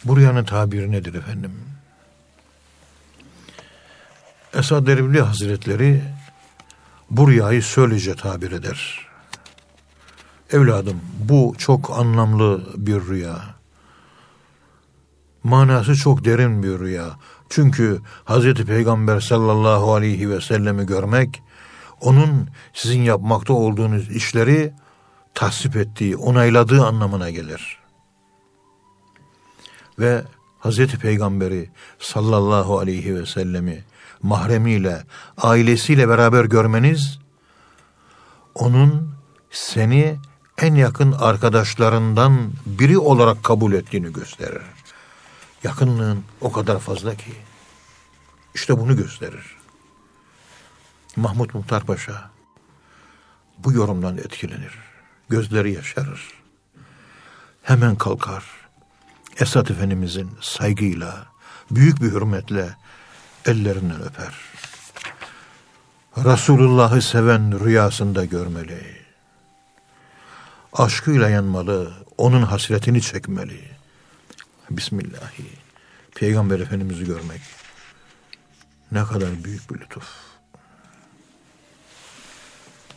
Bu 0.05 0.17
rüyanın 0.17 0.45
tabiri 0.45 0.93
nedir 0.93 1.15
efendim? 1.15 1.53
Esad 4.55 4.87
Erbil 4.87 5.19
Hazretleri 5.19 6.03
bu 7.11 7.29
rüyayı 7.29 7.63
söylece 7.63 8.15
tabir 8.15 8.53
eder. 8.53 9.07
Evladım 10.53 11.01
bu 11.19 11.55
çok 11.59 11.99
anlamlı 11.99 12.67
bir 12.77 13.01
rüya. 13.01 13.41
Manası 15.43 15.95
çok 15.95 16.25
derin 16.25 16.63
bir 16.63 16.79
rüya. 16.79 17.11
Çünkü 17.49 18.01
Hazreti 18.25 18.65
Peygamber 18.65 19.21
sallallahu 19.21 19.95
aleyhi 19.95 20.31
ve 20.31 20.41
sellemi 20.41 20.87
görmek, 20.87 21.43
onun 22.01 22.49
sizin 22.75 23.03
yapmakta 23.03 23.53
olduğunuz 23.53 24.11
işleri 24.11 24.73
tasvip 25.35 25.77
ettiği, 25.77 26.17
onayladığı 26.17 26.87
anlamına 26.87 27.31
gelir. 27.31 27.80
Ve 30.01 30.25
Hazreti 30.59 30.99
Peygamberi 30.99 31.71
sallallahu 31.99 32.79
aleyhi 32.79 33.17
ve 33.17 33.27
sellemi 33.27 33.85
mahremiyle, 34.23 35.05
ailesiyle 35.39 36.09
beraber 36.09 36.45
görmeniz, 36.45 37.19
onun 38.55 39.15
seni 39.51 40.19
en 40.59 40.75
yakın 40.75 41.13
arkadaşlarından 41.13 42.53
biri 42.67 42.99
olarak 42.99 43.45
kabul 43.45 43.73
ettiğini 43.73 44.13
gösterir. 44.13 44.63
Yakınlığın 45.65 46.25
o 46.41 46.53
kadar 46.53 46.79
fazla 46.79 47.15
ki. 47.15 47.33
İşte 48.55 48.79
bunu 48.79 48.97
gösterir. 48.97 49.57
Mahmut 51.17 51.55
Muhtar 51.55 51.85
Paşa 51.85 52.31
bu 53.59 53.73
yorumdan 53.73 54.19
etkilenir. 54.19 54.79
Gözleri 55.29 55.73
yaşarır. 55.73 56.29
Hemen 57.63 57.97
kalkar. 57.97 58.60
Esat 59.39 59.71
Efendimizin 59.71 60.31
saygıyla, 60.41 61.27
büyük 61.71 62.03
bir 62.03 62.13
hürmetle 62.13 62.77
ellerinden 63.47 64.03
öper. 64.03 64.35
Resulullah'ı 66.17 67.03
seven 67.03 67.65
rüyasında 67.65 68.25
görmeli. 68.25 69.01
Aşkıyla 70.73 71.29
yanmalı, 71.29 71.93
onun 72.19 72.43
hasretini 72.43 73.03
çekmeli. 73.03 73.61
Bismillahi. 74.71 75.45
Peygamber 76.15 76.61
Efendimiz'i 76.61 77.05
görmek 77.05 77.41
ne 78.93 79.05
kadar 79.05 79.45
büyük 79.45 79.71
bir 79.71 79.81
lütuf. 79.81 80.05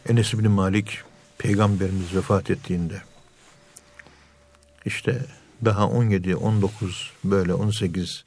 Enes 0.09 0.33
bin 0.33 0.51
Malik 0.51 1.01
peygamberimiz 1.37 2.15
vefat 2.15 2.49
ettiğinde 2.49 3.01
işte 4.85 5.25
daha 5.65 5.87
17, 5.87 6.35
19 6.35 7.11
böyle 7.23 7.53
18 7.53 8.23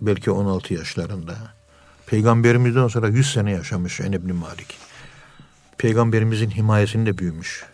belki 0.00 0.30
16 0.30 0.74
yaşlarında 0.74 1.34
peygamberimizden 2.06 2.88
sonra 2.88 3.08
100 3.08 3.32
sene 3.32 3.50
yaşamış 3.50 4.00
Enes 4.00 4.20
bin 4.20 4.36
Malik. 4.36 4.78
Peygamberimizin 5.78 6.50
himayesinde 6.50 7.18
büyümüş. 7.18 7.64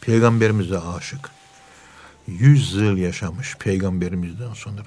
Peygamberimize 0.00 0.78
aşık. 0.78 1.30
100 2.26 2.74
yıl 2.74 2.96
yaşamış 2.96 3.56
peygamberimizden 3.56 4.52
sonra. 4.52 4.82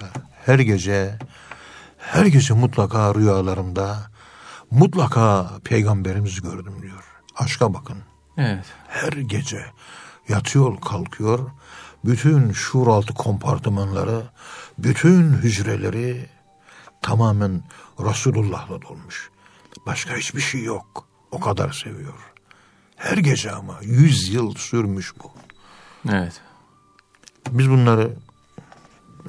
Her 0.46 0.60
gece 0.60 1.18
her 1.98 2.26
gece 2.26 2.54
mutlaka 2.54 3.16
rüyalarımda 3.16 3.98
mutlaka 4.72 5.52
peygamberimizi 5.64 6.42
gördüm 6.42 6.74
diyor. 6.82 7.04
Aşka 7.36 7.74
bakın. 7.74 7.98
Evet. 8.38 8.66
Her 8.88 9.12
gece 9.12 9.66
yatıyor 10.30 10.82
kalkıyor. 10.82 11.40
Bütün 12.06 12.52
şuur 12.52 12.88
altı 12.88 13.14
kompartımanları, 13.14 14.24
bütün 14.78 15.34
hücreleri 15.34 16.30
tamamen 17.02 17.64
Resulullah'la 18.00 18.82
dolmuş. 18.82 19.30
Başka 19.86 20.16
hiçbir 20.16 20.42
şey 20.42 20.64
yok. 20.64 21.08
O 21.32 21.40
kadar 21.40 21.72
seviyor. 21.72 22.34
Her 22.96 23.18
gece 23.18 23.52
ama 23.52 23.80
yüz 23.82 24.34
yıl 24.34 24.56
sürmüş 24.56 25.14
bu. 25.24 25.32
Evet. 26.12 26.42
Biz 27.52 27.70
bunları 27.70 28.14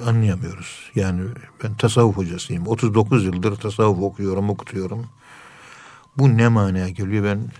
anlayamıyoruz. 0.05 0.91
Yani 0.95 1.21
ben 1.63 1.75
tasavvuf 1.75 2.17
hocasıyım. 2.17 2.67
39 2.67 3.25
yıldır 3.25 3.55
tasavvuf 3.55 4.03
okuyorum, 4.03 4.49
okutuyorum. 4.49 5.09
Bu 6.17 6.37
ne 6.37 6.47
manaya 6.47 6.89
geliyor 6.89 7.23
ben 7.23 7.51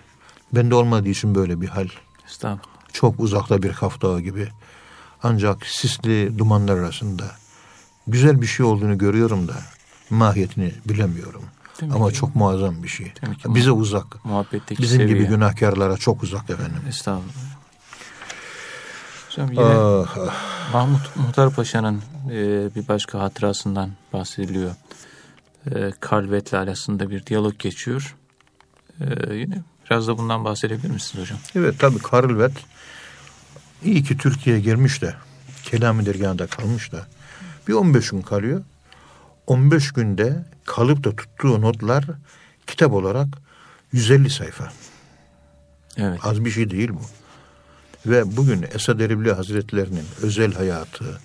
bende 0.56 0.76
olmadığı 0.76 1.10
için 1.10 1.36
böyle 1.36 1.62
bir 1.62 1.68
hal. 1.68 1.88
Estağfurullah. 2.26 2.76
Çok 2.94 3.20
uzakta 3.20 3.64
bir 3.64 3.74
kaftağı 3.74 4.22
gibi. 4.22 4.48
Ancak 5.26 5.66
sisli 5.66 6.38
dumanlar 6.38 6.78
arasında 6.78 7.24
güzel 8.08 8.42
bir 8.42 8.48
şey 8.48 8.66
olduğunu 8.66 8.98
görüyorum 8.98 9.48
da 9.48 9.54
mahiyetini 10.10 10.74
bilemiyorum. 10.86 11.44
Demek 11.82 11.96
Ama 11.96 12.12
çok 12.12 12.36
muazzam 12.36 12.84
bir 12.84 12.88
şey. 12.88 13.14
Demek 13.22 13.38
Bize 13.46 13.72
uzak. 13.72 14.26
Muhabbetteki 14.26 14.82
Bizim 14.84 15.02
seviye. 15.02 15.18
gibi 15.18 15.28
günahkarlara 15.28 15.98
çok 15.98 16.24
uzak 16.24 16.50
efendim. 16.50 16.82
Estağfurullah. 16.90 17.34
Hocam 19.30 19.52
yine 19.52 19.62
Ah, 19.64 20.18
ah. 20.20 20.34
Mahmut 20.74 21.16
Muhtar 21.16 21.54
Paşa'nın 21.54 22.02
e, 22.32 22.70
bir 22.76 22.88
başka 22.88 23.20
hatırasından 23.20 23.92
bahsediliyor. 24.14 24.72
E, 25.72 25.92
Kalbet'le 26.00 26.54
arasında 26.54 27.10
bir 27.10 27.26
diyalog 27.26 27.60
geçiyor. 27.60 28.16
E, 29.00 29.34
yine 29.34 29.62
biraz 29.90 30.08
da 30.08 30.18
bundan 30.18 30.46
bahsedebilir 30.46 30.90
misiniz 30.90 31.24
hocam? 31.24 31.40
Evet 31.56 31.76
tabii 31.80 32.00
Karlvet 32.00 32.52
iyi 33.86 34.04
ki 34.04 34.18
Türkiye'ye 34.18 34.62
girmiş 34.62 35.02
de 35.02 35.16
Kelami 35.64 36.06
dergahında 36.06 36.48
kalmış 36.48 36.92
da 36.92 37.08
bir 37.68 37.74
15 37.74 38.10
gün 38.10 38.22
kalıyor. 38.22 38.62
15 39.48 39.92
günde 39.92 40.46
kalıp 40.66 41.04
da 41.04 41.16
tuttuğu 41.16 41.62
notlar 41.62 42.06
kitap 42.68 42.94
olarak 42.94 43.28
150 43.92 44.30
sayfa. 44.30 44.72
Evet. 45.98 46.20
Az 46.24 46.46
bir 46.46 46.52
şey 46.52 46.70
değil 46.70 46.90
bu. 46.90 47.02
Ve 48.12 48.38
bugün 48.38 48.66
Esad 48.74 49.00
Erbil 49.00 49.30
Hazretlerinin 49.30 50.06
özel 50.22 50.54
hayatı, 50.54 51.20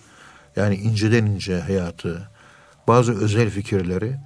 yani 0.56 0.74
inceden 0.74 1.26
ince 1.26 1.60
hayatı, 1.60 2.30
bazı 2.88 3.20
özel 3.20 3.50
fikirleri 3.50 4.16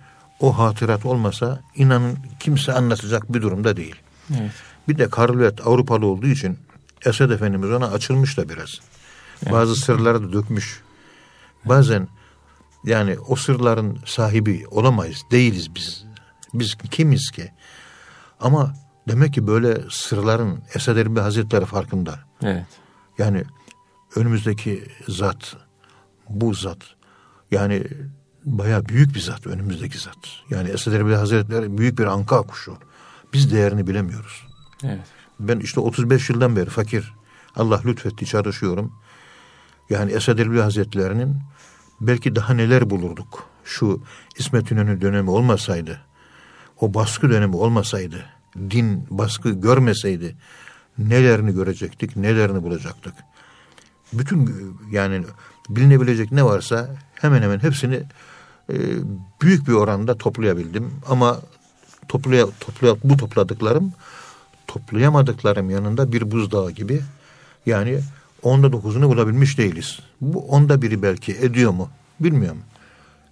o 0.40 0.58
hatırat 0.58 1.06
olmasa 1.06 1.60
inanın 1.76 2.18
kimse 2.40 2.72
anlatacak 2.72 3.34
bir 3.34 3.42
durumda 3.42 3.76
değil. 3.76 3.96
Evet. 4.30 4.52
Bir 4.88 4.98
de 4.98 5.10
Karlvet 5.10 5.66
Avrupalı 5.66 6.06
olduğu 6.06 6.26
için 6.26 6.58
Esed 7.04 7.30
Efendimiz 7.30 7.70
ona 7.70 7.86
açılmış 7.86 8.38
da 8.38 8.48
biraz. 8.48 8.80
Bazı 9.50 9.76
sırları 9.76 10.22
da 10.22 10.32
dökmüş. 10.32 10.82
Bazen 11.64 12.08
yani 12.84 13.18
o 13.18 13.36
sırların 13.36 13.98
sahibi 14.06 14.64
olamayız. 14.70 15.22
Değiliz 15.30 15.74
biz. 15.74 16.04
Biz 16.54 16.74
kimiz 16.90 17.30
ki? 17.30 17.52
Ama 18.40 18.74
demek 19.08 19.34
ki 19.34 19.46
böyle 19.46 19.78
sırların 19.90 20.62
Esed 20.74 20.96
Erbil 20.96 21.20
Hazretleri 21.20 21.64
farkında. 21.64 22.18
Evet. 22.42 22.66
Yani 23.18 23.44
önümüzdeki 24.16 24.84
zat, 25.08 25.56
bu 26.28 26.54
zat 26.54 26.78
yani 27.50 27.86
baya 28.44 28.88
büyük 28.88 29.14
bir 29.14 29.20
zat 29.20 29.46
önümüzdeki 29.46 29.98
zat. 29.98 30.16
Yani 30.50 30.70
Esed 30.70 30.92
Erbil 30.92 31.14
Hazretleri 31.14 31.78
büyük 31.78 31.98
bir 31.98 32.06
anka 32.06 32.42
kuşu. 32.42 32.78
Biz 33.32 33.52
değerini 33.52 33.86
bilemiyoruz. 33.86 34.46
Evet. 34.84 35.06
Ben 35.40 35.58
işte 35.58 35.80
35 35.80 36.30
yıldan 36.30 36.56
beri 36.56 36.70
fakir. 36.70 37.12
Allah 37.56 37.80
lütfetti 37.84 38.26
çalışıyorum. 38.26 38.92
Yani 39.90 40.12
Esed 40.12 40.38
Erbil 40.38 40.58
Hazretleri'nin 40.58 41.36
belki 42.00 42.36
daha 42.36 42.54
neler 42.54 42.90
bulurduk. 42.90 43.46
Şu 43.64 44.02
İsmet 44.38 44.70
İnönü 44.70 45.00
dönemi 45.00 45.30
olmasaydı, 45.30 46.00
o 46.80 46.94
baskı 46.94 47.30
dönemi 47.30 47.56
olmasaydı, 47.56 48.24
din 48.56 49.06
baskı 49.10 49.50
görmeseydi 49.50 50.36
nelerini 50.98 51.54
görecektik, 51.54 52.16
nelerini 52.16 52.62
bulacaktık. 52.62 53.14
Bütün 54.12 54.50
yani 54.90 55.24
bilinebilecek 55.68 56.32
ne 56.32 56.44
varsa 56.44 56.96
hemen 57.14 57.42
hemen 57.42 57.58
hepsini 57.58 58.02
e, 58.72 58.76
büyük 59.42 59.68
bir 59.68 59.72
oranda 59.72 60.18
toplayabildim. 60.18 60.90
Ama 61.08 61.40
toplaya, 62.08 62.46
toplaya, 62.60 62.96
bu 63.04 63.16
topladıklarım 63.16 63.92
toplayamadıklarım 64.66 65.70
yanında 65.70 66.12
bir 66.12 66.30
buzdağı 66.30 66.70
gibi. 66.70 67.00
Yani 67.66 68.00
onda 68.42 68.72
dokuzunu 68.72 69.08
bulabilmiş 69.08 69.58
değiliz. 69.58 69.98
Bu 70.20 70.46
onda 70.46 70.82
biri 70.82 71.02
belki 71.02 71.32
ediyor 71.32 71.70
mu 71.70 71.90
bilmiyorum. 72.20 72.62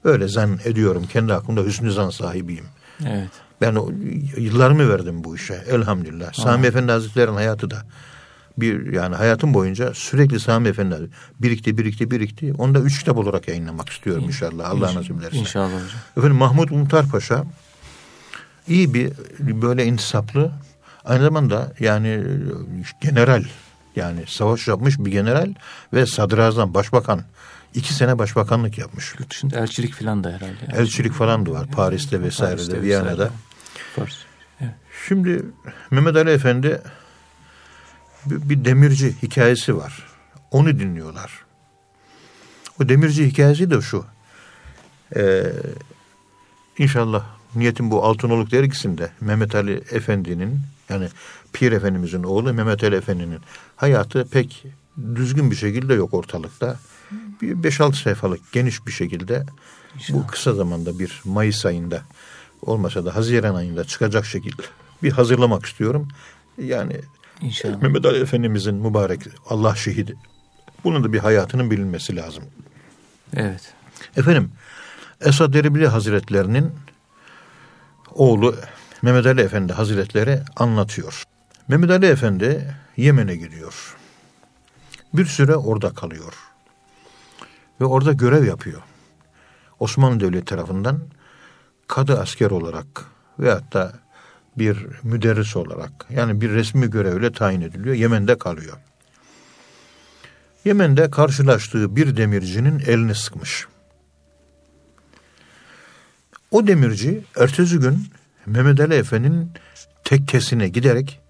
Öyle 0.05 0.29
zan 0.29 0.59
ediyorum. 0.65 1.07
Kendi 1.13 1.35
aklımda 1.35 1.63
hüsnü 1.63 1.93
zan 1.93 2.11
sahibiyim. 2.11 2.65
Evet. 3.07 3.31
Ben 3.61 3.75
o, 3.75 3.91
yıllarımı 4.37 4.89
verdim 4.89 5.25
bu 5.25 5.37
işe 5.37 5.55
elhamdülillah. 5.55 6.33
Sami 6.33 6.67
Efendi 6.67 6.93
Hazretleri'nin 6.93 7.35
hayatı 7.35 7.71
da 7.71 7.83
bir 8.59 8.93
yani 8.93 9.15
hayatım 9.15 9.55
boyunca 9.55 9.95
sürekli 9.95 10.41
Sami 10.41 10.69
Efendi 10.69 10.97
birikti 11.41 11.79
birikti 11.79 12.11
birikti. 12.11 12.55
Onu 12.59 12.75
da 12.75 12.79
üç 12.81 12.99
kitap 12.99 13.17
olarak 13.17 13.49
yayınlamak 13.49 13.89
istiyorum 13.89 14.25
inşallah. 14.27 14.71
Allah 14.71 14.95
nasip 14.95 15.21
ederse. 15.21 15.37
İnşallah 15.37 15.75
hocam. 15.75 16.01
Efendim 16.17 16.37
Mahmut 16.37 16.71
Muhtar 16.71 17.09
Paşa 17.09 17.45
iyi 18.69 18.95
bir 18.95 19.13
böyle 19.41 19.87
intisaplı 19.87 20.53
aynı 21.05 21.23
zamanda 21.23 21.73
yani 21.81 22.25
general 23.01 23.45
yani 23.97 24.25
savaş 24.27 24.69
yapmış 24.69 24.99
bir 24.99 25.11
general 25.11 25.55
ve 25.93 26.07
sadrazam 26.07 26.75
başbakan 26.75 27.23
iki 27.75 27.95
sene 27.95 28.19
başbakanlık 28.19 28.79
yapmış. 28.79 29.15
Yurt 29.19 29.31
dışında 29.31 29.59
elçilik 29.59 29.95
falan 29.95 30.25
da 30.25 30.29
herhalde. 30.29 30.81
Elçilik 30.81 31.13
falan 31.13 31.47
da 31.47 31.51
var 31.51 31.67
Paris'te 31.67 32.23
vesairede 32.23 32.57
Paris'te 32.57 32.83
Viyana'da. 32.83 33.31
Evet. 33.99 34.27
Şimdi 35.09 35.43
Mehmet 35.91 36.17
Ali 36.17 36.31
Efendi 36.31 36.83
bir 38.27 38.49
bir 38.49 38.65
demirci 38.65 39.15
hikayesi 39.23 39.77
var. 39.77 40.07
Onu 40.51 40.79
dinliyorlar. 40.79 41.33
O 42.81 42.89
demirci 42.89 43.27
hikayesi 43.27 43.71
de 43.71 43.81
şu. 43.81 44.05
Ee, 45.17 45.43
inşallah 46.79 47.25
niyetim 47.55 47.91
bu 47.91 48.05
Altınoluk 48.05 48.51
dergisinde 48.51 49.11
Mehmet 49.21 49.55
Ali 49.55 49.73
Efendi'nin 49.91 50.61
yani 50.93 51.09
Pir 51.53 51.73
Efendimizin 51.73 52.23
oğlu 52.23 52.55
Mehmet 52.55 52.85
Ali 52.85 52.97
Efendi'nin 52.97 53.41
hayatı 53.77 54.29
pek 54.29 54.65
düzgün 55.15 55.51
bir 55.51 55.57
şekilde 55.57 55.95
yok 55.95 56.15
ortalıkta. 56.15 56.79
Bir 57.43 57.57
5-6 57.57 57.95
sayfalık 57.95 58.53
geniş 58.53 58.87
bir 58.87 58.93
şekilde 58.93 59.47
bu 60.09 60.27
kısa 60.27 60.53
zamanda 60.53 60.99
bir 60.99 61.21
Mayıs 61.25 61.67
ayında 61.67 62.03
olmasa 62.63 63.05
da 63.05 63.17
Haziran 63.17 63.55
ayında 63.55 63.85
çıkacak 63.85 64.27
şekilde 64.27 64.63
bir 65.03 65.13
hazırlamak 65.13 65.67
istiyorum. 65.67 66.09
Yani 66.59 67.01
İnşallah. 67.41 67.83
Mehmet 67.83 68.05
Ali 68.05 68.19
Efendimizin 68.19 68.75
mübarek 68.75 69.21
Allah 69.49 69.77
şehidi. 69.77 70.17
Bunun 70.85 71.05
da 71.05 71.13
bir 71.13 71.19
hayatının 71.19 71.71
bilinmesi 71.71 72.17
lazım. 72.17 72.45
Evet. 73.37 73.75
Efendim 74.17 74.51
Esad 75.21 75.55
Erbili 75.55 75.87
Hazretlerinin 75.87 76.71
oğlu 78.15 78.57
Mehmet 79.03 79.27
Ali 79.27 79.41
Efendi 79.41 79.73
Hazretleri 79.73 80.41
anlatıyor. 80.57 81.25
Mehmet 81.69 81.91
Ali 81.91 82.07
Efendi 82.07 82.75
Yemen'e 82.97 83.37
gidiyor. 83.37 83.97
Bir 85.15 85.27
süre 85.27 85.57
orada 85.57 85.91
kalıyor. 85.91 86.35
Ve 87.81 87.85
orada 87.85 88.13
görev 88.13 88.45
yapıyor. 88.45 88.83
Osmanlı 89.81 90.21
Devleti 90.21 90.45
tarafından 90.45 91.01
kadı 91.87 92.21
asker 92.21 92.51
olarak 92.51 92.87
veyahut 93.39 93.73
da 93.73 93.93
bir 94.59 94.87
müderris 95.03 95.57
olarak 95.57 96.07
yani 96.11 96.41
bir 96.41 96.51
resmi 96.51 96.91
görevle 96.91 97.33
tayin 97.33 97.61
ediliyor. 97.61 97.95
Yemen'de 97.95 98.39
kalıyor. 98.39 98.77
Yemen'de 100.65 101.11
karşılaştığı 101.11 101.97
bir 101.97 102.17
demircinin 102.17 102.79
elini 102.79 103.15
sıkmış. 103.15 103.67
O 106.51 106.67
demirci 106.67 107.25
ertesi 107.37 107.79
gün 107.79 108.07
Mehmet 108.47 108.81
Ali 108.81 108.95
Efe'nin 108.95 109.51
tekkesine 110.05 110.69
giderek 110.69 111.21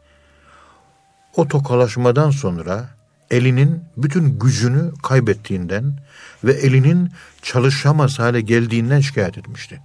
o 1.36 1.48
tokalaşmadan 1.48 2.30
sonra 2.30 2.88
elinin 3.30 3.84
bütün 3.96 4.38
gücünü 4.38 4.92
kaybettiğinden 5.02 5.94
ve 6.44 6.52
elinin 6.52 7.10
çalışamaz 7.42 8.18
hale 8.18 8.40
geldiğinden 8.40 9.00
şikayet 9.00 9.38
etmişti. 9.38 9.80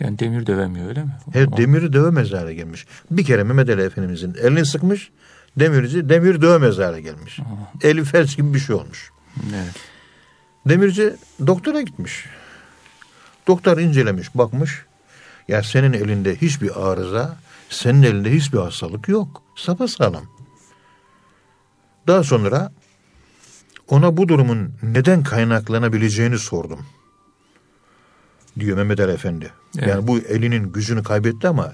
Yani 0.00 0.18
demir 0.18 0.46
dövemiyor 0.46 0.88
öyle 0.88 1.02
mi? 1.04 1.10
Evet 1.34 1.48
O- 1.52 1.56
demiri 1.56 1.92
dövemez 1.92 2.32
hale 2.32 2.54
gelmiş. 2.54 2.86
Bir 3.10 3.24
kere 3.24 3.42
Mehmet 3.44 3.68
Ali 3.70 3.82
Efendimizin 3.82 4.34
elini 4.42 4.66
sıkmış, 4.66 5.10
demirci 5.58 6.08
demir 6.08 6.42
dövemez 6.42 6.78
hale 6.78 7.00
gelmiş. 7.00 7.38
Eli 7.82 8.04
felç 8.04 8.36
gibi 8.36 8.54
bir 8.54 8.58
şey 8.58 8.76
olmuş. 8.76 9.10
Evet. 9.54 9.74
Demirci 10.68 11.12
doktora 11.46 11.80
gitmiş. 11.80 12.26
Doktor 13.46 13.78
incelemiş, 13.78 14.34
bakmış. 14.34 14.84
Ya 15.48 15.62
senin 15.62 15.92
elinde 15.92 16.36
hiçbir 16.36 16.90
arıza, 16.90 17.36
senin 17.70 18.02
elinde 18.02 18.32
hiçbir 18.32 18.58
hastalık 18.58 19.08
yok. 19.08 19.42
Sapasağlam. 19.56 20.24
Daha 22.06 22.24
sonra 22.24 22.72
ona 23.88 24.16
bu 24.16 24.28
durumun 24.28 24.74
neden 24.82 25.22
kaynaklanabileceğini 25.22 26.38
sordum. 26.38 26.86
Diyor 28.58 28.76
Mehmet 28.76 29.00
Ali 29.00 29.12
Efendi. 29.12 29.52
Evet. 29.78 29.88
Yani 29.88 30.06
bu 30.06 30.18
elinin 30.18 30.72
gücünü 30.72 31.02
kaybetti 31.02 31.48
ama 31.48 31.72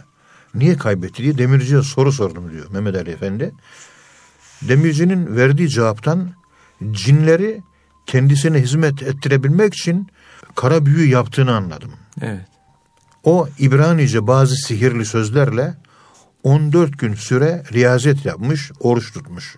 niye 0.55 0.77
kaybetti 0.77 1.23
diye 1.23 1.39
demirciye 1.39 1.83
soru 1.83 2.13
sordum 2.13 2.51
diyor 2.53 2.67
Mehmet 2.71 2.95
Ali 2.95 3.11
Efendi. 3.11 3.53
Demircinin 4.63 5.37
verdiği 5.37 5.69
cevaptan 5.69 6.33
cinleri 6.91 7.63
kendisine 8.07 8.59
hizmet 8.59 9.03
ettirebilmek 9.03 9.75
için 9.75 10.09
kara 10.55 10.87
büyü 10.87 11.09
yaptığını 11.11 11.57
anladım. 11.57 11.91
Evet. 12.21 12.58
O 13.29 13.49
İbranice 13.59 14.27
bazı 14.27 14.57
sihirli 14.57 15.05
sözlerle 15.05 15.75
14 16.43 16.99
gün 16.99 17.15
süre 17.15 17.63
riyazet 17.73 18.25
yapmış, 18.25 18.73
oruç 18.81 19.13
tutmuş. 19.13 19.57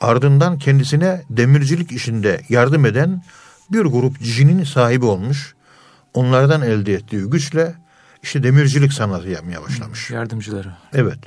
Ardından 0.00 0.58
kendisine 0.58 1.22
demircilik 1.30 1.92
işinde 1.92 2.40
yardım 2.48 2.86
eden 2.86 3.24
bir 3.72 3.80
grup 3.80 4.20
cinin 4.20 4.64
sahibi 4.64 5.04
olmuş. 5.04 5.54
Onlardan 6.14 6.62
elde 6.62 6.94
ettiği 6.94 7.22
güçle 7.22 7.74
işte 8.22 8.42
demircilik 8.42 8.92
sanatı 8.92 9.28
yapmaya 9.28 9.62
başlamış. 9.62 10.10
Yardımcıları. 10.10 10.72
Evet. 10.92 11.18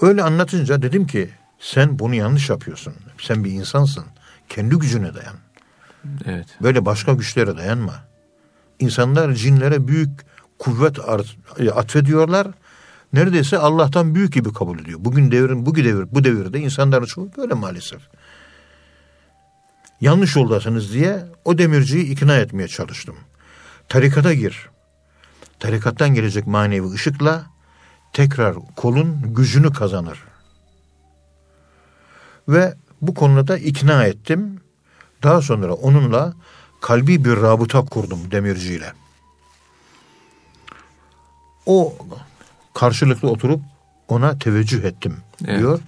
Öyle 0.00 0.22
anlatınca 0.22 0.82
dedim 0.82 1.06
ki 1.06 1.30
sen 1.58 1.98
bunu 1.98 2.14
yanlış 2.14 2.50
yapıyorsun. 2.50 2.94
Sen 3.20 3.44
bir 3.44 3.50
insansın. 3.50 4.04
Kendi 4.48 4.76
gücüne 4.76 5.14
dayan. 5.14 5.36
Evet. 6.26 6.46
Böyle 6.62 6.86
başka 6.86 7.12
güçlere 7.14 7.56
dayanma. 7.56 8.08
İnsanlar 8.78 9.32
cinlere 9.32 9.88
büyük 9.88 10.10
kuvvet 10.58 10.98
atfediyorlar. 11.74 12.46
Neredeyse 13.12 13.58
Allah'tan 13.58 14.14
büyük 14.14 14.32
gibi 14.32 14.52
kabul 14.52 14.78
ediyor. 14.78 14.98
Bugün 15.02 15.30
devrin 15.30 15.66
bu 15.66 15.74
devir 15.74 16.06
bu 16.12 16.24
devirde 16.24 16.60
insanların 16.60 17.04
çoğu 17.04 17.30
böyle 17.36 17.54
maalesef. 17.54 18.00
Yanlış 20.00 20.36
yoldasınız 20.36 20.92
diye 20.92 21.24
o 21.44 21.58
demirciyi 21.58 22.04
ikna 22.04 22.36
etmeye 22.36 22.68
çalıştım. 22.68 23.16
Tarikata 23.88 24.34
gir. 24.34 24.68
Tarikattan 25.60 26.14
gelecek 26.14 26.46
manevi 26.46 26.90
ışıkla 26.90 27.46
tekrar 28.12 28.54
kolun 28.76 29.34
gücünü 29.34 29.72
kazanır. 29.72 30.24
Ve 32.48 32.74
bu 33.00 33.14
konuda 33.14 33.58
ikna 33.58 34.04
ettim 34.04 34.60
Daha 35.22 35.42
sonra 35.42 35.72
onunla 35.72 36.34
kalbi 36.80 37.24
bir 37.24 37.36
rabıta 37.36 37.84
kurdum 37.84 38.30
demirciyle. 38.30 38.92
O 41.66 41.94
karşılıklı 42.74 43.30
oturup 43.30 43.60
ona 44.08 44.38
teveccüh 44.38 44.84
ettim 44.84 45.16
Evet. 45.46 45.58
diyor. 45.58 45.80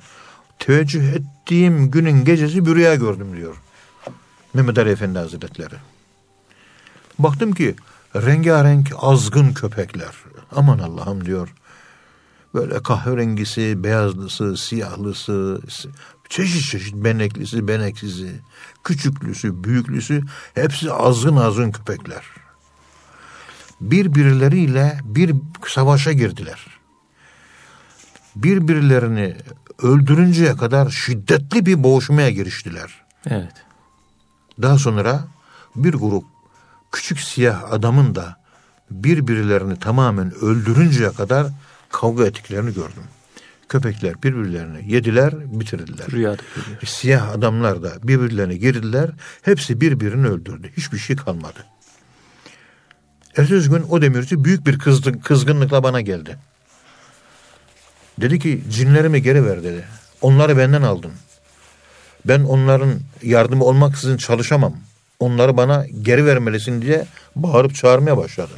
Teveccüh 0.59 1.13
ettiğim 1.13 1.91
günün 1.91 2.25
gecesi 2.25 2.67
bir 2.67 2.75
rüya 2.75 2.95
gördüm 2.95 3.37
diyor. 3.37 3.57
Mehmet 4.55 4.79
Ali 4.79 4.91
Efendi 4.91 5.19
Hazretleri. 5.19 5.75
Baktım 7.19 7.53
ki 7.53 7.75
rengarenk 8.17 8.93
azgın 8.99 9.53
köpekler. 9.53 10.15
Aman 10.53 10.79
Allah'ım 10.79 11.25
diyor. 11.25 11.55
Böyle 12.55 12.83
kahverengisi, 12.83 13.85
beyazlısı, 13.85 14.57
siyahlısı, 14.57 15.61
çeşit 16.29 16.71
çeşit 16.71 16.95
beneklisi, 16.95 17.69
beneksizi, 17.69 18.41
küçüklüsü, 18.85 19.65
büyüklüsü 19.65 20.23
hepsi 20.55 20.93
azgın 20.93 21.37
azgın 21.37 21.71
köpekler. 21.71 22.25
Birbirleriyle 23.81 25.01
bir 25.05 25.35
savaşa 25.67 26.13
girdiler. 26.13 26.67
Birbirlerini 28.37 29.37
öldürünceye 29.83 30.57
kadar 30.57 30.91
şiddetli 30.91 31.67
bir 31.67 31.83
boğuşmaya 31.83 32.31
giriştiler. 32.31 33.05
Evet. 33.27 33.53
Daha 34.63 34.79
sonra 34.79 35.25
bir 35.77 35.95
grup 35.95 36.25
küçük 36.93 37.21
siyah 37.21 37.73
adamın 37.73 38.15
da 38.15 38.41
birbirlerini 38.91 39.79
tamamen 39.79 40.35
öldürünceye 40.35 41.13
kadar 41.13 41.47
kavga 41.93 42.27
ettiklerini 42.27 42.75
gördüm. 42.75 43.03
Köpekler 43.71 44.23
birbirlerini 44.23 44.93
yediler, 44.93 45.35
bitirdiler. 45.61 46.07
Rüyada 46.11 46.43
görüyor. 46.57 46.79
Siyah 46.85 47.31
adamlar 47.31 47.83
da 47.83 47.93
birbirlerine 48.03 48.57
girdiler. 48.57 49.11
Hepsi 49.43 49.81
birbirini 49.81 50.27
öldürdü. 50.27 50.71
Hiçbir 50.77 50.99
şey 50.99 51.17
kalmadı. 51.17 51.67
Ertesi 53.37 53.71
gün 53.71 53.83
o 53.91 54.03
demirci 54.03 54.45
büyük 54.45 54.67
bir 54.67 54.79
kızgın, 54.79 55.13
kızgınlıkla 55.13 55.83
bana 55.83 56.01
geldi. 56.01 56.39
Dedi 58.21 58.39
ki 58.39 58.63
cinlerimi 58.71 59.23
geri 59.23 59.47
ver 59.47 59.63
dedi. 59.63 59.85
Onları 60.21 60.59
benden 60.59 60.83
aldın. 60.83 61.13
Ben 62.25 62.41
onların 62.41 62.95
yardımı 63.23 63.65
olmaksızın 63.65 64.17
çalışamam. 64.17 64.77
Onları 65.21 65.57
bana 65.57 65.87
geri 66.03 66.27
vermelisin 66.27 66.83
diye 66.83 67.07
bağırıp 67.37 67.75
çağırmaya 67.75 68.17
başladı. 68.17 68.53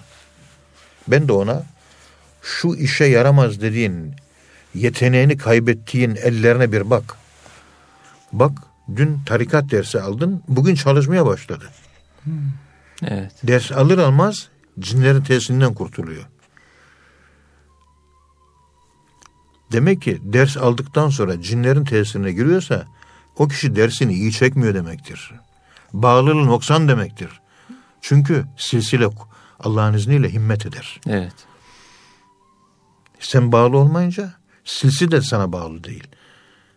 Ben 1.09 1.29
de 1.29 1.33
ona 1.33 1.63
şu 2.43 2.75
işe 2.75 3.05
yaramaz 3.05 3.61
dediğin 3.61 4.15
yeteneğini 4.75 5.37
kaybettiğin 5.37 6.17
ellerine 6.17 6.73
bir 6.73 6.91
bak. 6.91 7.17
Bak 8.33 8.53
dün 8.97 9.19
tarikat 9.27 9.71
dersi 9.71 10.01
aldın 10.01 10.43
bugün 10.49 10.75
çalışmaya 10.75 11.27
başladı. 11.27 11.65
Evet. 13.07 13.33
Ders 13.43 13.73
alır 13.73 13.99
almaz 13.99 14.49
cinlerin 14.79 15.23
tesirinden 15.23 15.75
kurtuluyor. 15.75 16.25
Demek 19.73 20.03
ki 20.03 20.19
ders 20.23 20.57
aldıktan 20.57 21.09
sonra 21.09 21.43
cinlerin 21.43 21.85
tesirine 21.85 22.33
giriyorsa 22.33 22.87
o 23.37 23.49
kişi 23.49 23.77
dersini 23.77 24.13
iyi 24.13 24.33
çekmiyor 24.33 24.75
demektir. 24.75 25.33
Bağlılığı 25.93 26.47
noksan 26.47 26.89
demektir. 26.89 27.41
Çünkü 28.01 28.45
silsile 28.57 29.09
Allah'ın 29.61 29.95
izniyle 29.95 30.33
himmet 30.33 30.67
eder. 30.67 31.01
Evet. 31.07 31.35
Sen 33.21 33.53
bağlı 33.53 33.77
olmayınca 33.77 34.35
silsile 34.65 35.11
de 35.11 35.21
sana 35.23 35.53
bağlı 35.53 35.85
değil. 35.85 36.07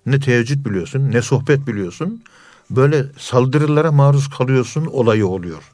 Ne 0.05 0.19
teheccüd 0.19 0.65
biliyorsun 0.65 1.11
ne 1.11 1.21
sohbet 1.21 1.67
biliyorsun. 1.67 2.23
Böyle 2.69 3.05
saldırılara 3.17 3.91
maruz 3.91 4.29
kalıyorsun 4.29 4.85
olayı 4.85 5.27
oluyor. 5.27 5.71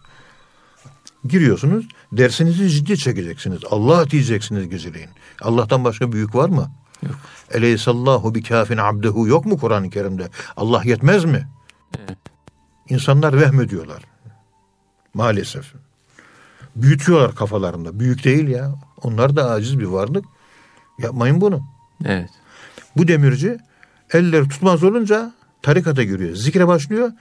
Giriyorsunuz 1.26 1.86
dersinizi 2.12 2.70
ciddi 2.70 2.98
çekeceksiniz. 2.98 3.60
Allah 3.72 4.10
diyeceksiniz 4.10 4.70
geceleyin. 4.70 5.10
Allah'tan 5.42 5.84
başka 5.84 6.12
büyük 6.12 6.36
var 6.36 6.50
mı? 6.50 6.72
Yok. 7.04 7.16
Eleysallahu 7.52 8.36
bi 8.36 8.44
kafin 8.44 8.78
abdehu 8.78 9.28
yok 9.28 9.46
mu 9.46 9.58
Kur'an-ı 9.58 9.90
Kerim'de? 9.90 10.30
Allah 10.58 10.82
yetmez 10.86 11.26
mi? 11.26 11.48
Evet. 12.00 12.18
İnsanlar 12.90 13.42
vehmediyorlar. 13.42 14.04
Maalesef. 15.14 15.74
Büyütüyorlar 16.76 17.36
kafalarında. 17.36 18.00
Büyük 18.00 18.24
değil 18.24 18.48
ya. 18.48 18.76
Onlar 19.02 19.36
da 19.36 19.50
aciz 19.50 19.80
bir 19.80 19.86
varlık. 19.86 20.26
Yapmayın 21.00 21.42
bunu. 21.42 21.62
Evet. 22.06 22.30
Bu 22.98 23.08
demirci 23.08 23.58
elleri 24.14 24.50
tutmaz 24.50 24.84
olunca 24.84 25.32
tarikata 25.62 26.04
giriyor. 26.04 26.36
Zikre 26.36 26.68
başlıyor. 26.68 27.12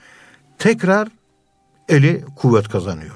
Tekrar 0.59 1.07
eli 1.89 2.25
kuvvet 2.35 2.67
kazanıyor. 2.69 3.15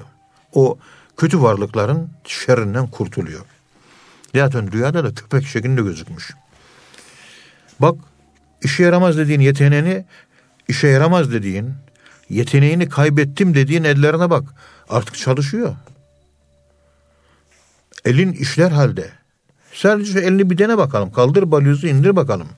O 0.52 0.78
kötü 1.16 1.42
varlıkların 1.42 2.10
şerrinden 2.24 2.86
kurtuluyor. 2.86 3.44
Zaten 4.34 4.72
rüyada 4.72 5.04
da 5.04 5.14
köpek 5.14 5.46
şeklinde 5.46 5.82
gözükmüş. 5.82 6.34
Bak 7.80 7.94
işe 8.62 8.82
yaramaz 8.82 9.18
dediğin 9.18 9.40
yeteneğini 9.40 10.04
işe 10.68 10.88
yaramaz 10.88 11.32
dediğin 11.32 11.74
yeteneğini 12.28 12.88
kaybettim 12.88 13.54
dediğin 13.54 13.84
ellerine 13.84 14.30
bak. 14.30 14.44
Artık 14.88 15.16
çalışıyor. 15.16 15.76
Elin 18.04 18.32
işler 18.32 18.70
halde. 18.70 19.10
Sadece 19.76 20.12
şu 20.12 20.18
elini 20.18 20.50
bir 20.50 20.58
dene 20.58 20.78
bakalım. 20.78 21.12
Kaldır 21.12 21.50
balyozu 21.50 21.86
indir 21.86 22.16
bakalım. 22.16 22.48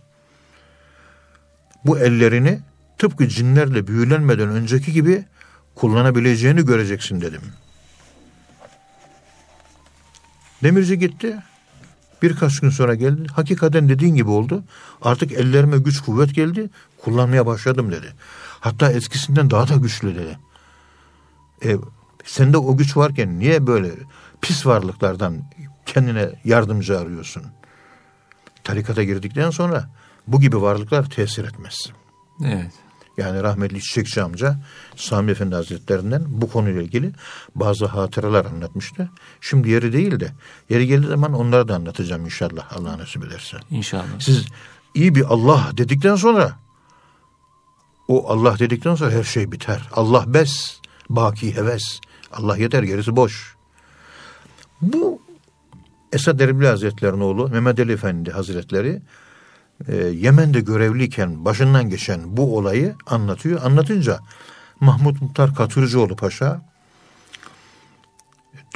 Bu 1.85 1.99
ellerini 1.99 2.61
tıpkı 2.99 3.29
cinlerle 3.29 3.87
büyülenmeden 3.87 4.49
önceki 4.49 4.93
gibi 4.93 5.25
kullanabileceğini 5.75 6.65
göreceksin 6.65 7.21
dedim. 7.21 7.41
Demirci 10.63 10.99
gitti. 10.99 11.37
Birkaç 12.23 12.61
gün 12.61 12.71
sonra 12.71 12.95
geldi. 12.95 13.27
Hakikaten 13.33 13.89
dediğin 13.89 14.15
gibi 14.15 14.31
oldu. 14.31 14.65
Artık 15.03 15.33
ellerime 15.33 15.79
güç 15.79 16.01
kuvvet 16.01 16.35
geldi. 16.35 16.71
Kullanmaya 16.99 17.47
başladım 17.47 17.93
dedi. 17.93 18.15
Hatta 18.61 18.93
eskisinden 18.93 19.51
daha 19.51 19.69
da 19.69 19.75
güçlü 19.75 20.15
dedi. 20.15 20.39
E, 21.65 21.77
sende 22.25 22.59
o 22.59 22.77
güç 22.77 22.97
varken 22.97 23.39
niye 23.39 23.67
böyle 23.67 23.91
pis 24.41 24.67
varlıklardan 24.67 25.43
kendine 25.93 26.31
yardımcı 26.45 26.99
arıyorsun? 26.99 27.43
Tarikata 28.65 29.03
girdikten 29.03 29.51
sonra 29.51 29.91
bu 30.27 30.41
gibi 30.41 30.63
varlıklar 30.63 31.11
tesir 31.11 31.45
etmez. 31.45 31.87
Evet. 32.45 32.73
Yani 33.17 33.43
rahmetli 33.43 33.81
Çiçekçi 33.81 34.23
amca 34.23 34.57
Sami 34.97 35.31
Efendi 35.31 35.55
Hazretlerinden 35.55 36.25
bu 36.29 36.51
konuyla 36.51 36.83
ilgili 36.83 37.13
bazı 37.55 37.87
hatıralar 37.87 38.45
anlatmıştı. 38.45 39.11
Şimdi 39.41 39.71
yeri 39.71 39.93
değil 39.93 40.21
de 40.21 40.33
yeri 40.71 40.87
geldiği 40.87 41.07
zaman 41.07 41.33
onları 41.33 41.69
da 41.69 41.75
anlatacağım 41.75 42.25
inşallah 42.25 42.77
Allah 42.77 42.99
nasip 42.99 43.25
ederse. 43.25 43.57
İnşallah. 43.71 44.21
Siz 44.21 44.47
iyi 44.95 45.15
bir 45.15 45.25
Allah 45.25 45.71
dedikten 45.77 46.17
sonra 46.17 46.59
o 48.09 48.31
Allah 48.31 48.59
dedikten 48.59 48.95
sonra 48.95 49.11
her 49.11 49.25
şey 49.25 49.53
biter. 49.53 49.89
Allah 49.93 50.25
bes, 50.35 50.81
baki 51.11 51.57
heves. 51.57 52.01
Allah 52.33 52.57
yeter 52.57 52.83
gerisi 52.83 53.17
boş. 53.17 53.57
Bu 54.81 55.21
Esad 56.13 56.41
Erbil 56.41 56.67
Hazretleri'nin 56.67 57.21
oğlu 57.21 57.49
Mehmet 57.49 57.81
Ali 57.81 57.93
Efendi 57.93 58.31
Hazretleri 58.31 59.03
e, 59.89 59.97
Yemen'de 59.97 60.61
görevliyken 60.61 61.45
başından 61.45 61.91
geçen 61.91 62.37
bu 62.37 62.57
olayı 62.57 62.95
anlatıyor. 63.07 63.63
Anlatınca 63.65 64.19
Mahmut 64.81 65.23
Muhtar 65.23 65.55
Katırcıoğlu 65.55 66.17
Paşa 66.17 66.63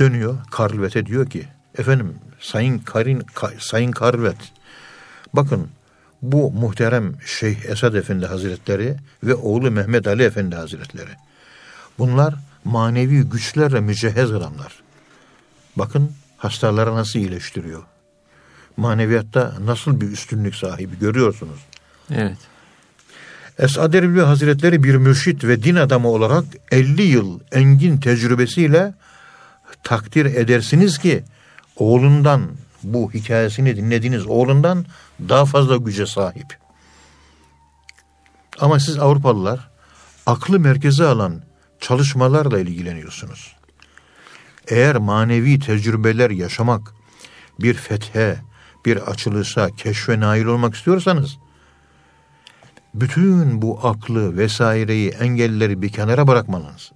dönüyor 0.01 0.39
Karlvet'e 0.51 1.07
diyor 1.07 1.30
ki 1.30 1.47
efendim 1.78 2.14
Sayın 2.41 2.78
Karin 2.78 3.20
Ka- 3.20 3.61
Sayın 3.61 3.93
Karlvet 3.93 4.53
bakın 5.33 5.68
bu 6.22 6.51
muhterem 6.51 7.14
Şeyh 7.26 7.64
Esad 7.64 7.95
Efendi 7.95 8.26
Hazretleri 8.26 8.97
ve 9.24 9.35
oğlu 9.35 9.70
Mehmet 9.70 10.07
Ali 10.07 10.22
Efendi 10.22 10.57
Hazretleri 10.57 11.11
bunlar 11.99 12.35
manevi 12.64 13.22
güçlerle 13.22 13.80
mücehhez 13.80 14.33
adamlar. 14.33 14.83
Bakın 15.76 16.12
hastaları 16.43 16.95
nasıl 16.95 17.18
iyileştiriyor. 17.18 17.82
Maneviyatta 18.76 19.55
nasıl 19.64 20.01
bir 20.01 20.09
üstünlük 20.09 20.55
sahibi 20.55 20.99
görüyorsunuz. 20.99 21.61
Evet. 22.11 22.36
Esad 23.59 23.95
Erbil 23.95 24.20
Hazretleri 24.20 24.82
bir 24.82 24.95
mürşit 24.95 25.45
ve 25.45 25.62
din 25.62 25.76
adamı 25.76 26.09
olarak 26.09 26.45
50 26.70 27.03
yıl 27.03 27.40
engin 27.53 27.97
tecrübesiyle 27.97 28.95
takdir 29.82 30.26
edersiniz 30.26 30.99
ki 30.99 31.24
oğlundan 31.76 32.43
bu 32.82 33.12
hikayesini 33.12 33.76
dinlediğiniz 33.76 34.26
oğlundan 34.26 34.86
daha 35.28 35.45
fazla 35.45 35.76
güce 35.76 36.07
sahip. 36.07 36.59
Ama 38.61 38.80
siz 38.80 38.99
Avrupalılar 38.99 39.70
aklı 40.26 40.61
merkeze 40.61 41.05
alan 41.05 41.43
çalışmalarla 41.80 42.59
ilgileniyorsunuz. 42.59 43.57
Eğer 44.73 44.97
manevi 44.97 45.59
tecrübeler 45.59 46.31
yaşamak, 46.31 46.95
bir 47.61 47.75
fethe, 47.75 48.41
bir 48.87 48.97
açılışa, 48.97 49.68
keşfe 49.77 50.20
nail 50.20 50.45
olmak 50.45 50.75
istiyorsanız 50.75 51.39
bütün 52.95 53.62
bu 53.62 53.81
aklı 53.83 54.37
vesaireyi 54.37 55.11
engelleri 55.11 55.83
bir 55.83 55.89
kenara 55.89 56.27
bırakmalısınız. 56.27 56.93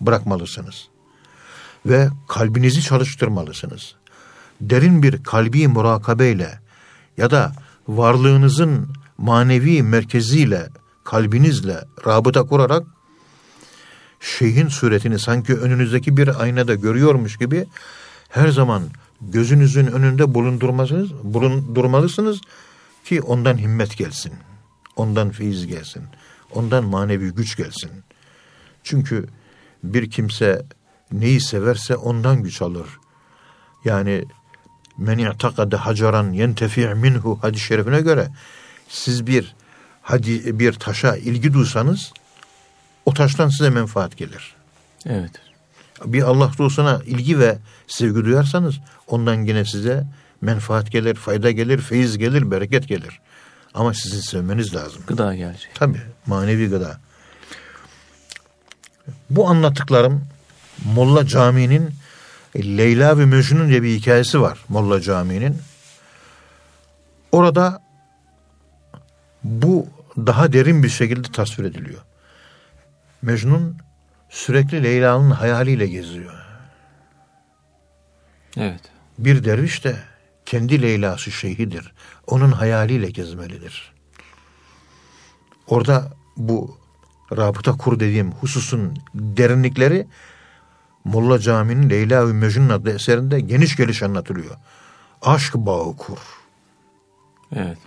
Bırakmalısınız. 0.00 0.88
Ve 1.86 2.08
kalbinizi 2.28 2.82
çalıştırmalısınız. 2.82 3.94
Derin 4.60 5.02
bir 5.02 5.22
kalbi 5.22 5.68
murakabeyle 5.68 6.60
ya 7.16 7.30
da 7.30 7.52
varlığınızın 7.88 8.92
manevi 9.18 9.82
merkeziyle, 9.82 10.68
kalbinizle 11.04 11.84
rabıta 12.06 12.42
kurarak 12.42 12.95
şeyhin 14.20 14.68
suretini 14.68 15.18
sanki 15.18 15.54
önünüzdeki 15.54 16.16
bir 16.16 16.42
aynada 16.42 16.74
görüyormuş 16.74 17.36
gibi 17.36 17.66
her 18.28 18.48
zaman 18.48 18.82
gözünüzün 19.20 19.86
önünde 19.86 20.34
bulundurmalısınız, 20.34 21.10
bulundurmalısınız 21.22 22.40
ki 23.04 23.22
ondan 23.22 23.58
himmet 23.58 23.96
gelsin. 23.96 24.32
Ondan 24.96 25.30
feyiz 25.30 25.66
gelsin. 25.66 26.02
Ondan 26.54 26.84
manevi 26.84 27.30
güç 27.30 27.56
gelsin. 27.56 27.90
Çünkü 28.82 29.26
bir 29.84 30.10
kimse 30.10 30.62
neyi 31.12 31.40
severse 31.40 31.96
ondan 31.96 32.42
güç 32.42 32.62
alır. 32.62 32.86
Yani 33.84 34.24
men 34.98 35.18
i'takade 35.18 35.76
hacaran 35.76 36.32
yentefi' 36.32 36.94
minhu 36.94 37.38
hadis 37.42 37.62
şerifine 37.62 38.00
göre 38.00 38.28
siz 38.88 39.26
bir 39.26 39.54
hadi 40.02 40.58
bir 40.58 40.72
taşa 40.72 41.16
ilgi 41.16 41.52
duysanız 41.52 42.12
o 43.06 43.14
taştan 43.14 43.48
size 43.48 43.70
menfaat 43.70 44.16
gelir. 44.16 44.54
Evet. 45.06 45.30
Bir 46.04 46.22
Allah 46.22 46.52
dostuna 46.58 47.00
ilgi 47.06 47.38
ve 47.38 47.58
sevgi 47.86 48.24
duyarsanız 48.24 48.74
ondan 49.06 49.34
yine 49.34 49.64
size 49.64 50.04
menfaat 50.40 50.90
gelir, 50.90 51.14
fayda 51.14 51.50
gelir, 51.50 51.78
feyiz 51.78 52.18
gelir, 52.18 52.50
bereket 52.50 52.88
gelir. 52.88 53.20
Ama 53.74 53.94
sizin 53.94 54.20
sevmeniz 54.20 54.74
lazım. 54.74 55.02
Gıda 55.06 55.34
gelecek. 55.34 55.70
Tabii 55.74 56.02
manevi 56.26 56.68
gıda. 56.68 56.98
Bu 59.30 59.48
anlattıklarım 59.48 60.24
Molla 60.84 61.26
Camii'nin 61.26 61.90
Leyla 62.56 63.18
ve 63.18 63.26
Mecnun 63.26 63.68
diye 63.68 63.82
bir 63.82 63.96
hikayesi 63.96 64.40
var 64.40 64.58
Molla 64.68 65.00
Camii'nin. 65.00 65.58
Orada 67.32 67.82
bu 69.44 69.86
daha 70.16 70.52
derin 70.52 70.82
bir 70.82 70.88
şekilde 70.88 71.32
tasvir 71.32 71.64
ediliyor. 71.64 72.00
Mecnun 73.22 73.76
sürekli 74.30 74.82
Leyla'nın 74.82 75.30
hayaliyle 75.30 75.86
geziyor. 75.86 76.34
Evet. 78.56 78.80
Bir 79.18 79.44
derviş 79.44 79.84
de 79.84 79.96
kendi 80.46 80.82
Leyla'sı 80.82 81.30
şeyhidir. 81.30 81.92
Onun 82.26 82.52
hayaliyle 82.52 83.10
gezmelidir. 83.10 83.92
Orada 85.66 86.12
bu 86.36 86.78
rabıta 87.36 87.72
kur 87.72 88.00
dediğim 88.00 88.32
hususun 88.32 88.98
derinlikleri 89.14 90.06
Molla 91.04 91.38
Camii'nin 91.38 91.90
Leyla 91.90 92.28
ve 92.28 92.32
Mecnun 92.32 92.68
adlı 92.68 92.90
eserinde 92.90 93.40
geniş 93.40 93.76
geniş 93.76 94.02
anlatılıyor. 94.02 94.56
Aşk 95.22 95.54
bağı 95.54 95.96
kur. 95.96 96.18
Evet. 97.52 97.78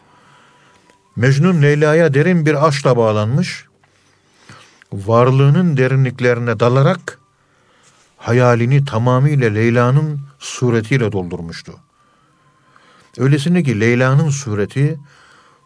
Mecnun 1.15 1.61
Leyla'ya 1.61 2.13
derin 2.13 2.45
bir 2.45 2.67
aşkla 2.67 2.97
bağlanmış. 2.97 3.68
Varlığının 4.93 5.77
derinliklerine 5.77 6.59
dalarak 6.59 7.19
hayalini 8.17 8.85
tamamıyla 8.85 9.49
Leyla'nın 9.49 10.21
suretiyle 10.39 11.11
doldurmuştu. 11.11 11.73
Öylesine 13.17 13.63
ki 13.63 13.79
Leyla'nın 13.79 14.29
sureti 14.29 14.99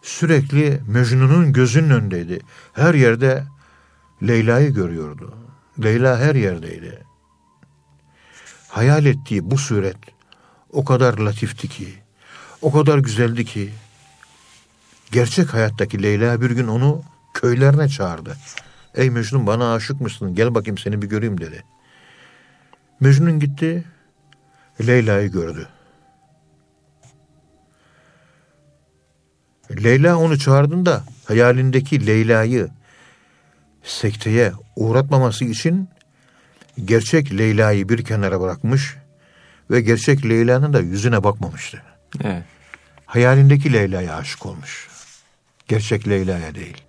sürekli 0.02 0.82
Mecnun'un 0.88 1.54
gözünün 1.54 1.90
önündeydi. 1.90 2.40
Her 2.74 2.94
yerde 2.94 3.44
Leyla'yı 4.28 4.74
görüyordu. 4.74 5.34
Leyla 5.84 6.20
her 6.20 6.36
yerdeydi. 6.36 7.04
Hayal 8.68 9.06
ettiği 9.06 9.52
bu 9.52 9.58
suret 9.58 9.98
o 10.72 10.86
kadar 10.86 11.18
latifti 11.18 11.68
ki, 11.68 11.94
o 12.62 12.72
kadar 12.72 12.98
güzeldi 12.98 13.46
ki, 13.46 13.74
gerçek 15.12 15.54
hayattaki 15.54 16.04
Leyla 16.04 16.42
bir 16.42 16.52
gün 16.52 16.68
onu 16.68 17.02
köylerine 17.34 17.90
çağırdı. 17.90 18.38
Ey 18.96 19.10
Mecnun 19.10 19.48
bana 19.48 19.74
aşık 19.74 20.02
mısın? 20.02 20.36
Gel 20.36 20.56
bakayım 20.56 20.78
seni 20.78 21.02
bir 21.02 21.08
göreyim 21.08 21.42
dedi. 21.42 21.64
Mecnun 23.00 23.40
gitti, 23.40 23.86
Leyla'yı 24.88 25.32
gördü. 25.32 25.68
Leyla 29.84 30.18
onu 30.18 30.40
çağırdığında 30.40 31.04
hayalindeki 31.26 32.08
Leyla'yı 32.08 32.70
sekteye 33.84 34.52
uğratmaması 34.76 35.46
için 35.46 35.90
gerçek 36.86 37.38
Leyla'yı 37.38 37.90
bir 37.90 38.04
kenara 38.04 38.42
bırakmış 38.42 38.96
ve 39.72 39.82
gerçek 39.82 40.26
Leyla'nın 40.26 40.74
da 40.74 40.80
yüzüne 40.80 41.24
bakmamıştı. 41.24 41.82
Evet. 42.24 42.44
Hayalindeki 43.06 43.74
Leyla'ya 43.74 44.16
aşık 44.16 44.46
olmuş. 44.46 44.90
Gerçek 45.68 46.08
Leyla'ya 46.08 46.56
değil. 46.56 46.84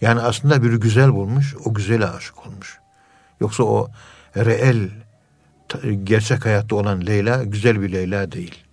Yani 0.00 0.20
aslında 0.20 0.62
bir 0.62 0.72
güzel 0.72 1.12
bulmuş, 1.12 1.54
o 1.64 1.74
güzele 1.74 2.06
aşık 2.06 2.46
olmuş. 2.46 2.78
Yoksa 3.40 3.62
o 3.62 3.90
reel, 4.36 4.88
gerçek 6.04 6.44
hayatta 6.46 6.76
olan 6.76 7.06
Leyla 7.06 7.44
güzel 7.44 7.82
bir 7.82 7.92
Leyla 7.92 8.32
değil. 8.32 8.64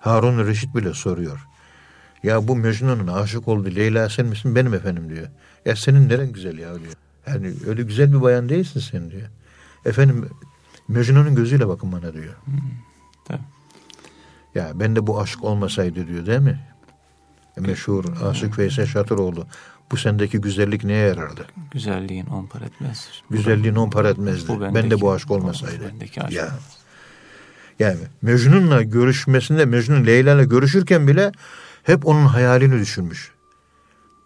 Harun 0.00 0.46
Reşit 0.46 0.74
bile 0.74 0.94
soruyor. 0.94 1.46
Ya 2.22 2.48
bu 2.48 2.56
Mecnun'un 2.56 3.06
aşık 3.06 3.48
olduğu 3.48 3.74
Leyla 3.74 4.08
sen 4.08 4.26
misin? 4.26 4.54
Benim 4.54 4.74
efendim 4.74 5.10
diyor. 5.10 5.28
Ya 5.64 5.76
senin 5.76 6.08
neren 6.08 6.32
güzel 6.32 6.58
ya 6.58 6.74
diyor. 6.74 6.92
Yani 7.26 7.52
öyle 7.66 7.82
güzel 7.82 8.12
bir 8.12 8.22
bayan 8.22 8.48
değilsin 8.48 8.80
sen 8.80 9.10
diyor. 9.10 9.28
Efendim 9.84 10.28
Mecnun'un 10.88 11.34
gözüyle 11.34 11.68
bakın 11.68 11.92
bana 11.92 12.12
diyor. 12.12 12.34
Hmm, 12.44 12.54
tabii. 13.24 13.40
Ya 14.54 14.72
ben 14.74 14.96
de 14.96 15.06
bu 15.06 15.20
aşk 15.20 15.44
olmasaydı 15.44 16.06
diyor 16.06 16.26
değil 16.26 16.40
mi? 16.40 16.60
Meşhur 17.58 18.04
Aşık 18.24 18.58
Veysel 18.58 18.86
Şatıroğlu. 18.86 19.46
Bu 19.90 19.96
sendeki 19.96 20.38
güzellik 20.38 20.84
neye 20.84 21.06
yarardı? 21.08 21.46
Güzelliğin 21.70 22.26
on 22.26 22.46
para 22.46 22.64
etmez. 22.64 23.08
Güzelliğin 23.30 23.74
on 23.74 23.90
para 23.90 24.10
etmezdi. 24.10 24.48
Bu 24.48 24.60
ben 24.60 24.90
de 24.90 25.00
bu 25.00 25.12
aşk 25.12 25.30
olmasaydı. 25.30 25.88
bendeki 25.92 26.22
aşk 26.22 26.32
ya. 26.32 26.46
olmaz. 26.46 26.78
Yani 27.78 27.98
Mecnun'la 28.22 28.82
görüşmesinde 28.82 29.64
Mecnun 29.64 30.06
Leyla'yla 30.06 30.44
görüşürken 30.44 31.08
bile 31.08 31.32
hep 31.82 32.06
onun 32.06 32.26
hayalini 32.26 32.80
düşünmüş. 32.80 33.32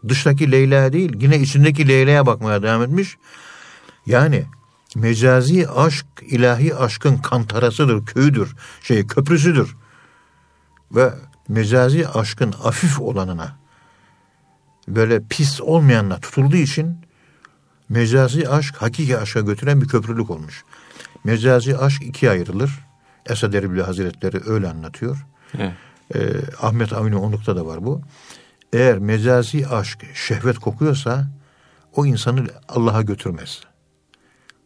Dıştaki 0.09 0.53
Leyla 0.53 0.93
değil 0.93 1.17
yine 1.21 1.39
içindeki 1.39 1.89
Leyla'ya 1.89 2.27
bakmaya 2.27 2.62
devam 2.62 2.83
etmiş. 2.83 3.17
Yani 4.07 4.45
mecazi 4.97 5.69
aşk 5.69 6.07
ilahi 6.21 6.75
aşkın 6.75 7.17
kantarasıdır, 7.17 8.07
köyüdür, 8.07 8.57
şey 8.83 9.07
köprüsüdür. 9.07 9.77
Ve 10.93 11.15
mecazi 11.49 12.09
aşkın 12.09 12.55
afif 12.65 13.01
olanına 13.01 13.64
böyle 14.89 15.22
pis 15.30 15.61
olmayanla 15.61 16.20
tutulduğu 16.20 16.57
için 16.57 16.99
mecazi 17.89 18.49
aşk 18.49 18.76
hakiki 18.76 19.18
aşka 19.18 19.41
götüren 19.41 19.80
bir 19.80 19.89
köprülük 19.89 20.30
olmuş. 20.30 20.64
Mecazi 21.24 21.78
aşk 21.78 22.03
ikiye 22.03 22.30
ayrılır. 22.30 22.70
Esad 23.26 23.53
Erbil 23.53 23.80
Hazretleri 23.80 24.41
öyle 24.47 24.68
anlatıyor. 24.68 25.26
Evet. 25.59 25.72
Ee, 26.14 26.20
Ahmet 26.62 26.93
Avni 26.93 27.16
Onluk'ta 27.16 27.57
da 27.57 27.66
var 27.66 27.85
bu. 27.85 28.03
Eğer 28.72 28.99
mecazi 28.99 29.68
aşk 29.68 30.05
şehvet 30.14 30.59
kokuyorsa 30.59 31.28
o 31.97 32.07
insanı 32.07 32.47
Allah'a 32.68 33.03
götürmez. 33.03 33.61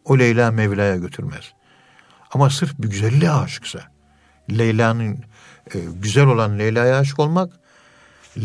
O 0.04 0.18
Leyla 0.18 0.50
Mevla'ya 0.50 0.96
götürmez. 0.96 1.52
Ama 2.32 2.50
sırf 2.50 2.78
bir 2.78 2.88
güzelliğe 2.88 3.30
aşıksa, 3.30 3.80
Leyla'nın 4.50 5.24
e, 5.74 5.78
güzel 6.02 6.26
olan 6.26 6.58
Leyla'ya 6.58 6.98
aşık 6.98 7.18
olmak, 7.18 7.57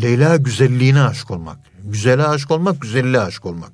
Leyla 0.02 0.36
güzelliğine 0.36 1.02
aşık 1.02 1.30
olmak. 1.30 1.56
Güzele 1.84 2.26
aşık 2.26 2.50
olmak, 2.50 2.80
güzelliğe 2.80 3.20
aşık 3.20 3.46
olmak. 3.46 3.70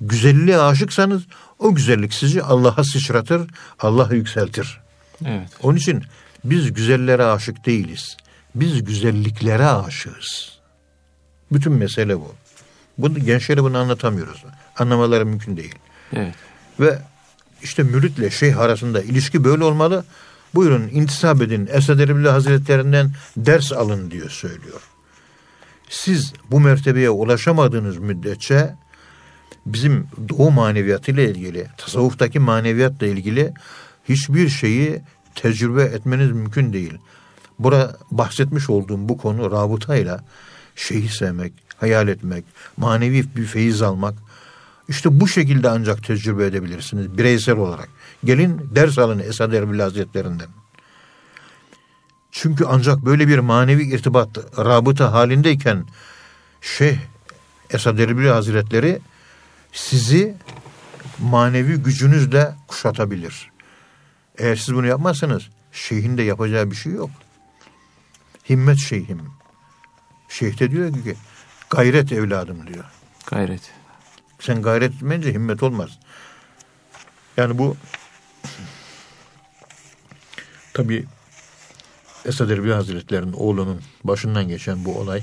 Güzelliğe 0.00 0.58
aşıksanız 0.58 1.22
o 1.58 1.74
güzellik 1.74 2.14
sizi 2.14 2.42
Allah'a 2.42 2.84
sıçratır, 2.84 3.50
Allah'ı 3.78 4.16
yükseltir. 4.16 4.80
Evet. 5.24 5.48
Onun 5.62 5.76
için 5.76 6.02
biz 6.44 6.72
güzellere 6.72 7.24
aşık 7.24 7.66
değiliz. 7.66 8.16
Biz 8.54 8.84
güzelliklere 8.84 9.66
aşığız. 9.66 10.58
Bütün 11.52 11.72
mesele 11.72 12.16
bu. 12.16 12.34
Bunu 12.98 13.18
gençlere 13.18 13.62
bunu 13.62 13.78
anlatamıyoruz. 13.78 14.44
Anlamaları 14.78 15.26
mümkün 15.26 15.56
değil. 15.56 15.74
Evet. 16.12 16.34
Ve 16.80 16.98
işte 17.62 17.82
müritle 17.82 18.30
şeyh 18.30 18.58
arasında 18.58 19.02
ilişki 19.02 19.44
böyle 19.44 19.64
olmalı. 19.64 20.04
Buyurun 20.54 20.88
intisap 20.92 21.42
edin. 21.42 21.68
Esad 21.72 21.98
Erbil 21.98 22.24
Hazretlerinden 22.24 23.10
ders 23.36 23.72
alın 23.72 24.10
diyor 24.10 24.30
söylüyor. 24.30 24.80
Siz 25.92 26.32
bu 26.50 26.60
mertebeye 26.60 27.10
ulaşamadığınız 27.10 27.98
müddetçe 27.98 28.74
bizim 29.66 30.06
doğu 30.28 30.50
maneviyatıyla 30.50 31.22
ilgili, 31.22 31.66
tasavvuftaki 31.76 32.38
maneviyatla 32.38 33.06
ilgili 33.06 33.54
hiçbir 34.08 34.48
şeyi 34.48 35.02
tecrübe 35.34 35.82
etmeniz 35.82 36.30
mümkün 36.30 36.72
değil. 36.72 36.94
Bura 37.58 37.96
bahsetmiş 38.10 38.70
olduğum 38.70 39.08
bu 39.08 39.18
konu 39.18 39.50
rabıtayla 39.50 40.24
şeyhi 40.76 41.08
sevmek, 41.08 41.52
hayal 41.76 42.08
etmek, 42.08 42.44
manevi 42.76 43.24
bir 43.36 43.44
feyiz 43.44 43.82
almak. 43.82 44.14
İşte 44.88 45.20
bu 45.20 45.28
şekilde 45.28 45.68
ancak 45.68 46.04
tecrübe 46.04 46.46
edebilirsiniz 46.46 47.18
bireysel 47.18 47.56
olarak. 47.56 47.88
Gelin 48.24 48.70
ders 48.74 48.98
alın 48.98 49.18
Esad 49.18 49.52
Erbil 49.52 49.78
Hazretlerinden. 49.78 50.48
Çünkü 52.32 52.64
ancak 52.64 53.04
böyle 53.04 53.28
bir 53.28 53.38
manevi 53.38 53.82
irtibat, 53.82 54.28
rabıta 54.58 55.12
halindeyken 55.12 55.86
Şeyh 56.60 56.98
Esad 57.70 57.98
Erbil 57.98 58.26
Hazretleri 58.26 59.00
sizi 59.72 60.34
manevi 61.18 61.76
gücünüzle 61.76 62.54
kuşatabilir. 62.68 63.50
Eğer 64.38 64.56
siz 64.56 64.74
bunu 64.74 64.86
yapmazsanız 64.86 65.48
şeyhin 65.72 66.18
de 66.18 66.22
yapacağı 66.22 66.70
bir 66.70 66.76
şey 66.76 66.92
yok. 66.92 67.10
Himmet 68.48 68.78
şeyhim. 68.78 69.22
Şeyh 70.28 70.60
de 70.60 70.70
diyor 70.70 70.92
ki 70.92 71.16
gayret 71.70 72.12
evladım 72.12 72.66
diyor. 72.66 72.84
Gayret. 73.26 73.70
Sen 74.40 74.62
gayret 74.62 74.94
etmeyince 74.94 75.32
himmet 75.32 75.62
olmaz. 75.62 75.98
Yani 77.36 77.58
bu 77.58 77.76
tabi 80.74 81.06
Esad 82.24 82.50
Erbil 82.50 82.70
Hazretleri'nin 82.70 83.32
oğlunun 83.32 83.80
başından 84.04 84.48
geçen 84.48 84.84
bu 84.84 84.98
olay 84.98 85.22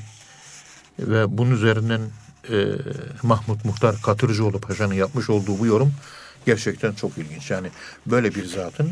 ve 0.99 1.37
bunun 1.37 1.51
üzerinden 1.51 2.01
e, 2.49 2.65
Mahmut 3.23 3.65
Muhtar 3.65 4.01
Katırcıoğlu 4.01 4.59
Paşa'nın 4.59 4.93
yapmış 4.93 5.29
olduğu 5.29 5.59
bu 5.59 5.65
yorum 5.65 5.93
gerçekten 6.45 6.93
çok 6.93 7.17
ilginç. 7.17 7.51
Yani 7.51 7.67
böyle 8.05 8.35
bir 8.35 8.45
zatın 8.45 8.91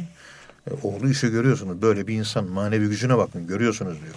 e, 0.68 0.74
oğlu 0.84 1.10
işi 1.10 1.30
görüyorsunuz. 1.30 1.82
Böyle 1.82 2.08
bir 2.08 2.16
insan 2.16 2.46
manevi 2.46 2.88
gücüne 2.88 3.18
bakın 3.18 3.48
görüyorsunuz 3.48 4.02
diyor. 4.02 4.16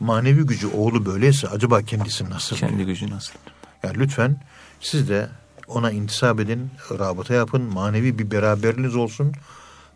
Manevi 0.00 0.46
gücü 0.46 0.66
oğlu 0.66 1.06
böyleyse 1.06 1.48
acaba 1.48 1.82
kendisi 1.82 2.30
nasıl? 2.30 2.56
Kendi 2.56 2.84
gücü 2.84 3.10
nasıl? 3.10 3.34
Yani 3.82 3.98
lütfen 3.98 4.42
siz 4.80 5.08
de 5.08 5.28
ona 5.66 5.90
intisap 5.90 6.40
edin, 6.40 6.70
rabıta 6.90 7.34
yapın, 7.34 7.62
manevi 7.62 8.18
bir 8.18 8.30
beraberliğiniz 8.30 8.96
olsun. 8.96 9.32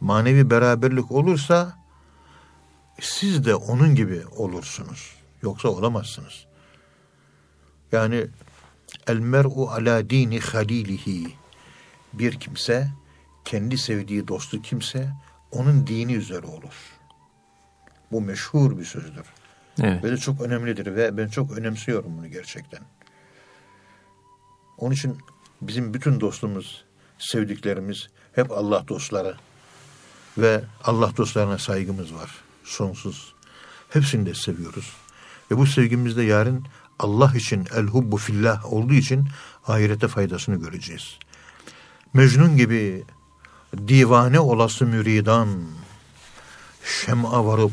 Manevi 0.00 0.50
beraberlik 0.50 1.12
olursa 1.12 1.85
siz 3.00 3.44
de 3.44 3.54
onun 3.54 3.94
gibi 3.94 4.22
olursunuz. 4.36 5.16
Yoksa 5.42 5.68
olamazsınız. 5.68 6.46
Yani 7.92 8.26
el 9.06 9.16
mer'u 9.16 9.68
ala 9.70 10.10
dini 10.10 10.40
halilihi 10.40 11.34
bir 12.12 12.40
kimse 12.40 12.88
kendi 13.44 13.78
sevdiği 13.78 14.28
dostu 14.28 14.62
kimse 14.62 15.12
onun 15.50 15.86
dini 15.86 16.14
üzere 16.14 16.46
olur. 16.46 16.74
Bu 18.12 18.20
meşhur 18.20 18.78
bir 18.78 18.84
sözdür. 18.84 19.26
Evet. 19.82 20.04
Ve 20.04 20.10
de 20.10 20.16
çok 20.16 20.40
önemlidir 20.40 20.96
ve 20.96 21.16
ben 21.16 21.28
çok 21.28 21.58
önemsiyorum 21.58 22.18
bunu 22.18 22.26
gerçekten. 22.26 22.80
Onun 24.78 24.94
için 24.94 25.18
bizim 25.60 25.94
bütün 25.94 26.20
dostumuz, 26.20 26.84
sevdiklerimiz 27.18 28.08
hep 28.32 28.50
Allah 28.50 28.88
dostları 28.88 29.36
ve 30.38 30.64
Allah 30.84 31.16
dostlarına 31.16 31.58
saygımız 31.58 32.14
var. 32.14 32.45
Sonsuz. 32.66 33.34
Hepsini 33.88 34.26
de 34.26 34.34
seviyoruz. 34.34 34.92
Ve 35.50 35.56
bu 35.56 35.66
sevgimizde 35.66 36.22
yarın 36.22 36.66
Allah 36.98 37.32
için 37.36 37.66
el 37.74 37.84
hubbu 37.84 38.16
fillah 38.16 38.72
olduğu 38.72 38.94
için 38.94 39.28
ahirete 39.66 40.08
faydasını 40.08 40.56
göreceğiz. 40.56 41.18
Mecnun 42.12 42.56
gibi 42.56 43.04
divane 43.88 44.40
olası 44.40 44.86
müridan, 44.86 45.48
şem'a 46.84 47.46
varıp 47.46 47.72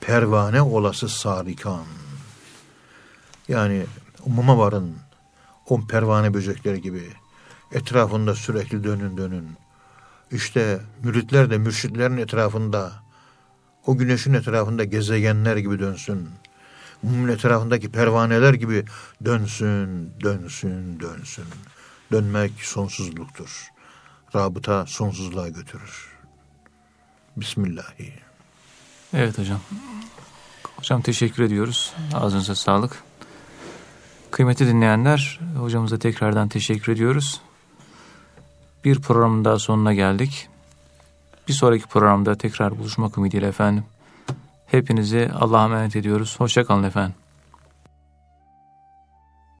pervane 0.00 0.62
olası 0.62 1.08
sarikan. 1.08 1.84
Yani 3.48 3.86
umuma 4.24 4.58
varın, 4.58 4.96
o 5.68 5.86
pervane 5.86 6.34
böcekleri 6.34 6.80
gibi 6.80 7.12
etrafında 7.72 8.34
sürekli 8.34 8.84
dönün 8.84 9.16
dönün. 9.16 9.48
İşte 10.30 10.80
müritler 11.02 11.50
de 11.50 11.58
mürşitlerin 11.58 12.16
etrafında, 12.16 13.05
o 13.86 13.96
güneşin 13.96 14.34
etrafında 14.34 14.84
gezegenler 14.84 15.56
gibi 15.56 15.78
dönsün. 15.78 16.28
Mumun 17.02 17.28
etrafındaki 17.28 17.92
pervaneler 17.92 18.54
gibi 18.54 18.84
dönsün, 19.24 20.12
dönsün, 20.22 21.00
dönsün. 21.00 21.44
Dönmek 22.12 22.52
sonsuzluktur. 22.62 23.68
Rabıta 24.34 24.86
sonsuzluğa 24.86 25.48
götürür. 25.48 26.12
Bismillahi. 27.36 28.12
Evet 29.12 29.38
hocam. 29.38 29.60
Hocam 30.76 31.02
teşekkür 31.02 31.42
ediyoruz. 31.42 31.94
Ağzınıza 32.14 32.54
sağlık. 32.54 33.02
Kıymetli 34.30 34.66
dinleyenler, 34.66 35.40
hocamıza 35.58 35.98
tekrardan 35.98 36.48
teşekkür 36.48 36.92
ediyoruz. 36.92 37.40
Bir 38.84 39.00
programın 39.00 39.44
daha 39.44 39.58
sonuna 39.58 39.94
geldik. 39.94 40.48
Bir 41.48 41.52
sonraki 41.52 41.86
programda 41.86 42.34
tekrar 42.34 42.78
buluşmak 42.78 43.18
ümidiyle 43.18 43.46
efendim. 43.46 43.84
Hepinizi 44.66 45.30
Allah'a 45.40 45.64
emanet 45.64 45.96
ediyoruz. 45.96 46.34
Hoşçakalın 46.40 46.82
efendim. 46.82 47.14